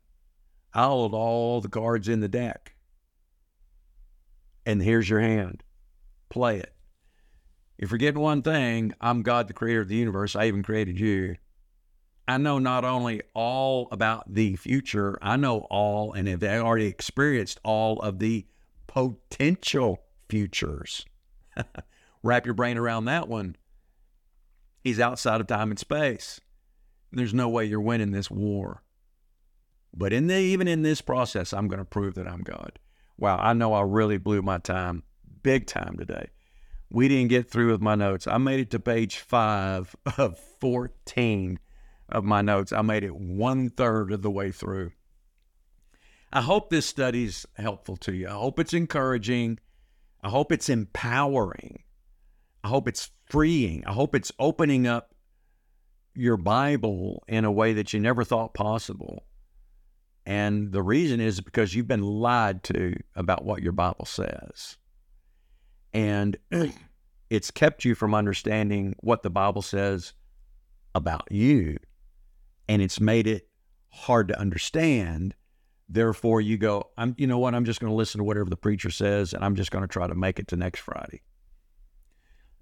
I 0.73 0.83
hold 0.83 1.13
all 1.13 1.61
the 1.61 1.69
cards 1.69 2.09
in 2.09 2.19
the 2.19 2.27
deck. 2.27 2.75
And 4.65 4.81
here's 4.81 5.09
your 5.09 5.21
hand. 5.21 5.63
Play 6.29 6.57
it. 6.57 6.73
If 7.77 7.91
you're 7.91 7.97
getting 7.97 8.21
one 8.21 8.41
thing, 8.41 8.93
I'm 8.99 9.21
God, 9.21 9.47
the 9.47 9.53
creator 9.53 9.81
of 9.81 9.87
the 9.87 9.95
universe. 9.95 10.35
I 10.35 10.45
even 10.47 10.63
created 10.63 10.99
you. 10.99 11.37
I 12.27 12.37
know 12.37 12.57
not 12.59 12.83
only 12.83 13.21
all 13.33 13.87
about 13.91 14.33
the 14.33 14.55
future, 14.55 15.17
I 15.21 15.37
know 15.37 15.59
all 15.69 16.13
and 16.13 16.27
have 16.27 16.43
already 16.43 16.87
experienced 16.87 17.59
all 17.63 17.99
of 17.99 18.19
the 18.19 18.47
potential 18.87 20.03
futures. 20.27 21.05
Wrap 22.23 22.45
your 22.45 22.53
brain 22.55 22.77
around 22.77 23.05
that 23.05 23.27
one. 23.27 23.55
He's 24.81 24.99
outside 24.99 25.41
of 25.41 25.47
time 25.47 25.71
and 25.71 25.79
space. 25.79 26.41
There's 27.11 27.33
no 27.33 27.49
way 27.49 27.65
you're 27.65 27.81
winning 27.81 28.11
this 28.11 28.29
war. 28.29 28.83
But 29.93 30.11
in 30.11 30.27
the, 30.27 30.35
even 30.35 30.67
in 30.67 30.81
this 30.81 31.01
process, 31.01 31.53
I'm 31.53 31.67
going 31.67 31.79
to 31.79 31.85
prove 31.85 32.15
that 32.15 32.27
I'm 32.27 32.41
God. 32.41 32.79
Wow, 33.17 33.37
I 33.37 33.53
know 33.53 33.73
I 33.73 33.81
really 33.81 34.17
blew 34.17 34.41
my 34.41 34.57
time, 34.57 35.03
big 35.41 35.67
time 35.67 35.95
today. 35.97 36.29
We 36.89 37.07
didn't 37.07 37.29
get 37.29 37.49
through 37.49 37.71
with 37.71 37.81
my 37.81 37.95
notes. 37.95 38.27
I 38.27 38.37
made 38.37 38.59
it 38.59 38.71
to 38.71 38.79
page 38.79 39.17
five 39.17 39.95
of 40.17 40.37
14 40.59 41.59
of 42.09 42.23
my 42.23 42.41
notes. 42.41 42.71
I 42.73 42.81
made 42.81 43.03
it 43.03 43.15
one 43.15 43.69
third 43.69 44.11
of 44.11 44.21
the 44.21 44.31
way 44.31 44.51
through. 44.51 44.91
I 46.33 46.41
hope 46.41 46.69
this 46.69 46.85
study's 46.85 47.45
helpful 47.53 47.95
to 47.97 48.13
you. 48.13 48.27
I 48.27 48.33
hope 48.33 48.59
it's 48.59 48.73
encouraging. 48.73 49.59
I 50.25 50.29
hope 50.29 50.51
it's 50.51 50.69
empowering. 50.69 51.83
I 52.63 52.67
hope 52.67 52.87
it's 52.87 53.11
freeing. 53.29 53.83
I 53.85 53.93
hope 53.93 54.15
it's 54.15 54.31
opening 54.39 54.87
up 54.87 55.13
your 56.15 56.35
Bible 56.35 57.23
in 57.27 57.45
a 57.45 57.51
way 57.51 57.73
that 57.73 57.93
you 57.93 57.99
never 57.99 58.23
thought 58.23 58.55
possible. 58.55 59.27
And 60.25 60.71
the 60.71 60.81
reason 60.81 61.21
is 61.21 61.41
because 61.41 61.75
you've 61.75 61.87
been 61.87 62.01
lied 62.01 62.63
to 62.63 62.95
about 63.15 63.45
what 63.45 63.61
your 63.61 63.71
Bible 63.71 64.05
says. 64.05 64.77
And 65.93 66.37
it's 67.29 67.51
kept 67.51 67.85
you 67.85 67.93
from 67.93 68.15
understanding 68.15 68.95
what 69.01 69.21
the 69.21 69.29
Bible 69.29 69.61
says 69.61 70.13
about 70.95 71.27
you 71.29 71.77
and 72.67 72.81
it's 72.81 72.99
made 72.99 73.27
it 73.27 73.47
hard 73.89 74.29
to 74.29 74.39
understand. 74.39 75.35
Therefore, 75.87 76.41
you 76.41 76.57
go, 76.57 76.89
I'm, 76.97 77.15
you 77.17 77.27
know 77.27 77.37
what? 77.37 77.53
I'm 77.53 77.65
just 77.65 77.79
going 77.79 77.91
to 77.91 77.95
listen 77.95 78.19
to 78.19 78.23
whatever 78.23 78.49
the 78.49 78.57
preacher 78.57 78.89
says, 78.89 79.33
and 79.33 79.43
I'm 79.43 79.55
just 79.55 79.71
going 79.71 79.83
to 79.83 79.87
try 79.87 80.07
to 80.07 80.15
make 80.15 80.39
it 80.39 80.47
to 80.49 80.55
next 80.55 80.79
Friday. 80.79 81.21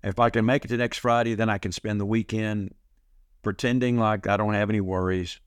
If 0.03 0.19
I 0.19 0.29
can 0.29 0.45
make 0.45 0.65
it 0.65 0.67
to 0.69 0.77
next 0.77 0.97
Friday, 0.97 1.33
then 1.33 1.49
I 1.49 1.57
can 1.57 1.71
spend 1.71 2.01
the 2.01 2.05
weekend 2.05 2.75
pretending 3.41 3.97
like 3.97 4.27
I 4.27 4.35
don't 4.35 4.53
have 4.53 4.69
any 4.69 4.81
worries. 4.81 5.39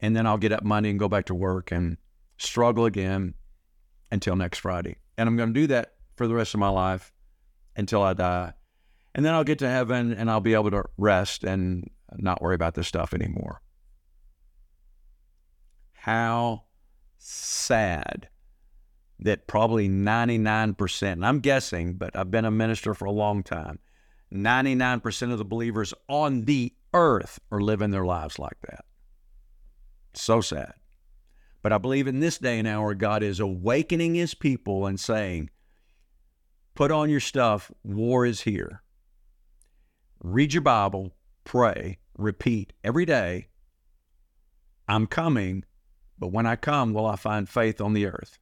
And 0.00 0.14
then 0.14 0.26
I'll 0.26 0.38
get 0.38 0.52
up 0.52 0.64
Monday 0.64 0.90
and 0.90 0.98
go 0.98 1.08
back 1.08 1.26
to 1.26 1.34
work 1.34 1.70
and 1.70 1.96
struggle 2.36 2.84
again 2.84 3.34
until 4.10 4.36
next 4.36 4.58
Friday. 4.58 4.96
And 5.16 5.28
I'm 5.28 5.36
going 5.36 5.54
to 5.54 5.60
do 5.60 5.68
that 5.68 5.94
for 6.16 6.26
the 6.26 6.34
rest 6.34 6.52
of 6.54 6.60
my 6.60 6.68
life 6.68 7.12
until 7.76 8.02
I 8.02 8.12
die. 8.12 8.52
And 9.14 9.24
then 9.24 9.34
I'll 9.34 9.44
get 9.44 9.60
to 9.60 9.68
heaven 9.68 10.12
and 10.12 10.30
I'll 10.30 10.40
be 10.40 10.54
able 10.54 10.70
to 10.72 10.84
rest 10.98 11.44
and 11.44 11.88
not 12.16 12.42
worry 12.42 12.54
about 12.54 12.74
this 12.74 12.88
stuff 12.88 13.14
anymore. 13.14 13.62
How 16.02 16.64
sad 17.16 18.28
that 19.20 19.46
probably 19.46 19.88
99%, 19.88 21.12
and 21.12 21.24
I'm 21.24 21.38
guessing, 21.38 21.94
but 21.94 22.16
I've 22.16 22.28
been 22.28 22.44
a 22.44 22.50
minister 22.50 22.92
for 22.92 23.04
a 23.04 23.12
long 23.12 23.44
time, 23.44 23.78
99% 24.34 25.30
of 25.30 25.38
the 25.38 25.44
believers 25.44 25.94
on 26.08 26.46
the 26.46 26.72
earth 26.92 27.38
are 27.52 27.60
living 27.60 27.92
their 27.92 28.04
lives 28.04 28.40
like 28.40 28.60
that. 28.68 28.84
So 30.12 30.40
sad. 30.40 30.72
But 31.62 31.72
I 31.72 31.78
believe 31.78 32.08
in 32.08 32.18
this 32.18 32.36
day 32.36 32.58
and 32.58 32.66
hour, 32.66 32.94
God 32.94 33.22
is 33.22 33.38
awakening 33.38 34.16
his 34.16 34.34
people 34.34 34.86
and 34.86 34.98
saying, 34.98 35.50
Put 36.74 36.90
on 36.90 37.10
your 37.10 37.20
stuff, 37.20 37.70
war 37.84 38.26
is 38.26 38.40
here. 38.40 38.82
Read 40.20 40.52
your 40.52 40.62
Bible, 40.62 41.14
pray, 41.44 41.98
repeat 42.18 42.72
every 42.82 43.06
day 43.06 43.46
I'm 44.88 45.06
coming, 45.06 45.64
but 46.22 46.30
when 46.30 46.46
I 46.46 46.54
come, 46.54 46.94
will 46.94 47.06
I 47.06 47.16
find 47.16 47.48
faith 47.48 47.80
on 47.80 47.94
the 47.94 48.06
earth? 48.06 48.38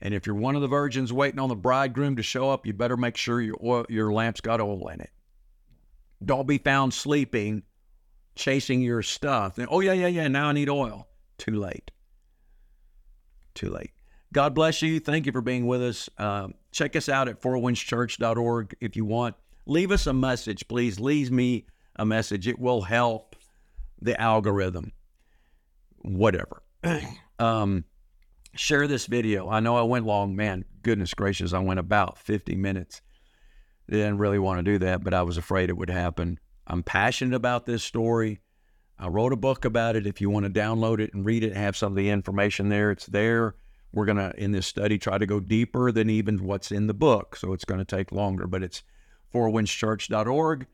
And 0.00 0.14
if 0.14 0.26
you're 0.26 0.34
one 0.34 0.56
of 0.56 0.62
the 0.62 0.68
virgins 0.68 1.12
waiting 1.12 1.38
on 1.38 1.50
the 1.50 1.54
bridegroom 1.54 2.16
to 2.16 2.22
show 2.22 2.48
up, 2.48 2.64
you 2.64 2.72
better 2.72 2.96
make 2.96 3.18
sure 3.18 3.42
your 3.42 3.58
oil, 3.62 3.84
your 3.90 4.10
lamp's 4.10 4.40
got 4.40 4.58
oil 4.58 4.88
in 4.88 5.02
it. 5.02 5.10
Don't 6.24 6.48
be 6.48 6.56
found 6.56 6.94
sleeping, 6.94 7.62
chasing 8.36 8.80
your 8.80 9.02
stuff. 9.02 9.58
And, 9.58 9.68
oh 9.70 9.80
yeah, 9.80 9.92
yeah, 9.92 10.06
yeah. 10.06 10.28
Now 10.28 10.46
I 10.46 10.52
need 10.52 10.70
oil. 10.70 11.08
Too 11.36 11.56
late. 11.56 11.90
Too 13.52 13.68
late. 13.68 13.90
God 14.32 14.54
bless 14.54 14.80
you. 14.80 14.98
Thank 14.98 15.26
you 15.26 15.32
for 15.32 15.42
being 15.42 15.66
with 15.66 15.82
us. 15.82 16.08
Uh, 16.16 16.48
check 16.72 16.96
us 16.96 17.10
out 17.10 17.28
at 17.28 17.42
fourwindschurch.org 17.42 18.76
if 18.80 18.96
you 18.96 19.04
want. 19.04 19.34
Leave 19.66 19.90
us 19.90 20.06
a 20.06 20.14
message, 20.14 20.66
please. 20.68 20.98
Leave 20.98 21.30
me 21.30 21.66
a 21.96 22.06
message. 22.06 22.48
It 22.48 22.58
will 22.58 22.80
help 22.80 23.36
the 24.00 24.18
algorithm, 24.18 24.92
whatever. 25.98 26.62
um, 27.38 27.84
share 28.54 28.86
this 28.86 29.06
video. 29.06 29.48
I 29.48 29.60
know 29.60 29.76
I 29.76 29.82
went 29.82 30.06
long, 30.06 30.36
man. 30.36 30.64
Goodness 30.82 31.14
gracious, 31.14 31.52
I 31.52 31.58
went 31.58 31.80
about 31.80 32.18
50 32.18 32.56
minutes. 32.56 33.02
Didn't 33.88 34.18
really 34.18 34.38
want 34.38 34.58
to 34.58 34.62
do 34.62 34.78
that, 34.78 35.02
but 35.02 35.14
I 35.14 35.22
was 35.22 35.36
afraid 35.36 35.68
it 35.68 35.76
would 35.76 35.90
happen. 35.90 36.38
I'm 36.66 36.82
passionate 36.82 37.34
about 37.34 37.66
this 37.66 37.82
story. 37.82 38.40
I 38.98 39.08
wrote 39.08 39.32
a 39.32 39.36
book 39.36 39.64
about 39.64 39.96
it. 39.96 40.06
If 40.06 40.20
you 40.20 40.30
want 40.30 40.44
to 40.44 40.50
download 40.50 41.00
it 41.00 41.12
and 41.12 41.24
read 41.24 41.42
it, 41.42 41.56
have 41.56 41.76
some 41.76 41.92
of 41.92 41.96
the 41.96 42.10
information 42.10 42.68
there, 42.68 42.90
it's 42.90 43.06
there. 43.06 43.56
We're 43.92 44.04
going 44.04 44.18
to, 44.18 44.32
in 44.36 44.52
this 44.52 44.66
study, 44.66 44.98
try 44.98 45.18
to 45.18 45.26
go 45.26 45.40
deeper 45.40 45.90
than 45.90 46.08
even 46.08 46.44
what's 46.44 46.70
in 46.70 46.86
the 46.86 46.94
book. 46.94 47.34
So 47.34 47.52
it's 47.52 47.64
going 47.64 47.80
to 47.80 47.84
take 47.84 48.12
longer, 48.12 48.46
but 48.46 48.62
it's 48.62 48.84
fourwindschurch.org 49.34 50.66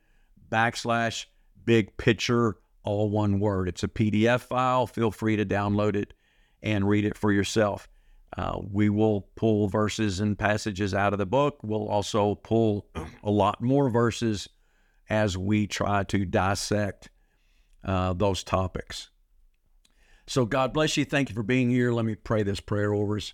backslash 0.51 1.27
big 1.65 1.97
picture, 1.97 2.59
all 2.87 3.11
one 3.11 3.41
word. 3.41 3.69
It's 3.69 3.83
a 3.83 3.89
PDF 3.89 4.41
file. 4.41 4.87
Feel 4.87 5.11
free 5.11 5.37
to 5.37 5.45
download 5.45 5.97
it 5.97 6.15
and 6.63 6.89
read 6.89 7.05
it 7.05 7.19
for 7.19 7.33
yourself. 7.33 7.89
Uh, 8.37 8.59
we 8.71 8.89
will 8.89 9.29
pull 9.35 9.69
verses 9.69 10.21
and 10.21 10.39
passages 10.39 10.95
out 10.95 11.13
of 11.13 11.19
the 11.19 11.27
book. 11.27 11.59
We'll 11.63 11.89
also 11.89 12.37
pull 12.37 12.87
a 13.23 13.31
lot 13.31 13.61
more 13.61 13.91
verses 13.91 14.49
as 15.09 15.37
we 15.37 15.67
try 15.67 16.05
to 16.05 16.25
dissect 16.25 17.11
uh, 17.85 18.13
those 18.13 18.43
topics. 18.43 19.11
So 20.27 20.45
God 20.45 20.73
bless 20.73 20.97
you. 20.97 21.05
Thank 21.05 21.29
you 21.29 21.35
for 21.35 21.45
being 21.45 21.71
here. 21.71 21.93
Let 21.93 22.05
me 22.05 22.15
pray 22.15 22.43
this 22.43 22.61
prayer 22.61 22.93
over 22.93 23.17
us. 23.17 23.33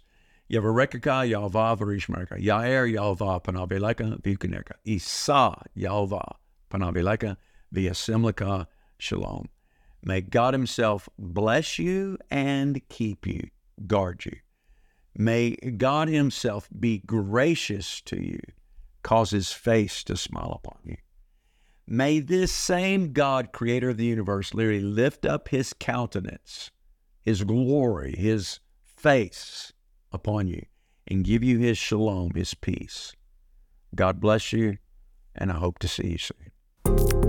Yavareka 0.51 1.01
Yalva 1.01 1.79
Varishmarka 1.79 2.39
Yair 2.39 2.93
Yalva 2.93 3.43
Panavileka 3.43 4.21
Vikaneka 4.21 4.73
Isa 4.85 5.57
Yalva 5.77 6.37
Panavileka 6.71 7.39
via 7.71 7.93
Simlika 7.93 8.67
Shalom. 9.03 9.49
May 10.05 10.21
God 10.21 10.55
Himself 10.55 11.09
bless 11.19 11.77
you 11.77 12.19
and 12.31 12.81
keep 12.89 13.27
you, 13.27 13.49
guard 13.85 14.25
you. 14.25 14.37
May 15.17 15.57
God 15.57 16.07
Himself 16.07 16.69
be 16.79 16.99
gracious 16.99 18.01
to 18.03 18.23
you, 18.23 18.39
cause 19.03 19.33
His 19.33 19.51
face 19.51 20.05
to 20.05 20.17
smile 20.17 20.61
upon 20.65 20.79
you. 20.85 20.99
May 21.85 22.21
this 22.21 22.53
same 22.53 23.13
God, 23.13 23.51
creator 23.51 23.91
of 23.91 23.97
the 23.97 24.05
universe, 24.05 24.55
literally 24.55 24.81
lift 24.81 25.27
up 25.27 25.49
His 25.49 25.73
countenance, 25.73 26.71
His 27.23 27.43
glory, 27.43 28.15
His 28.17 28.61
face 28.85 29.73
upon 30.13 30.47
you, 30.47 30.65
and 31.09 31.25
give 31.25 31.43
you 31.43 31.59
His 31.59 31.77
shalom, 31.77 32.35
His 32.37 32.55
peace. 32.55 33.13
God 33.97 34.21
bless 34.21 34.53
you, 34.53 34.79
and 35.35 35.51
I 35.51 35.57
hope 35.57 35.81
to 35.81 35.89
see 35.89 36.13
you 36.13 36.19
soon. 36.19 37.22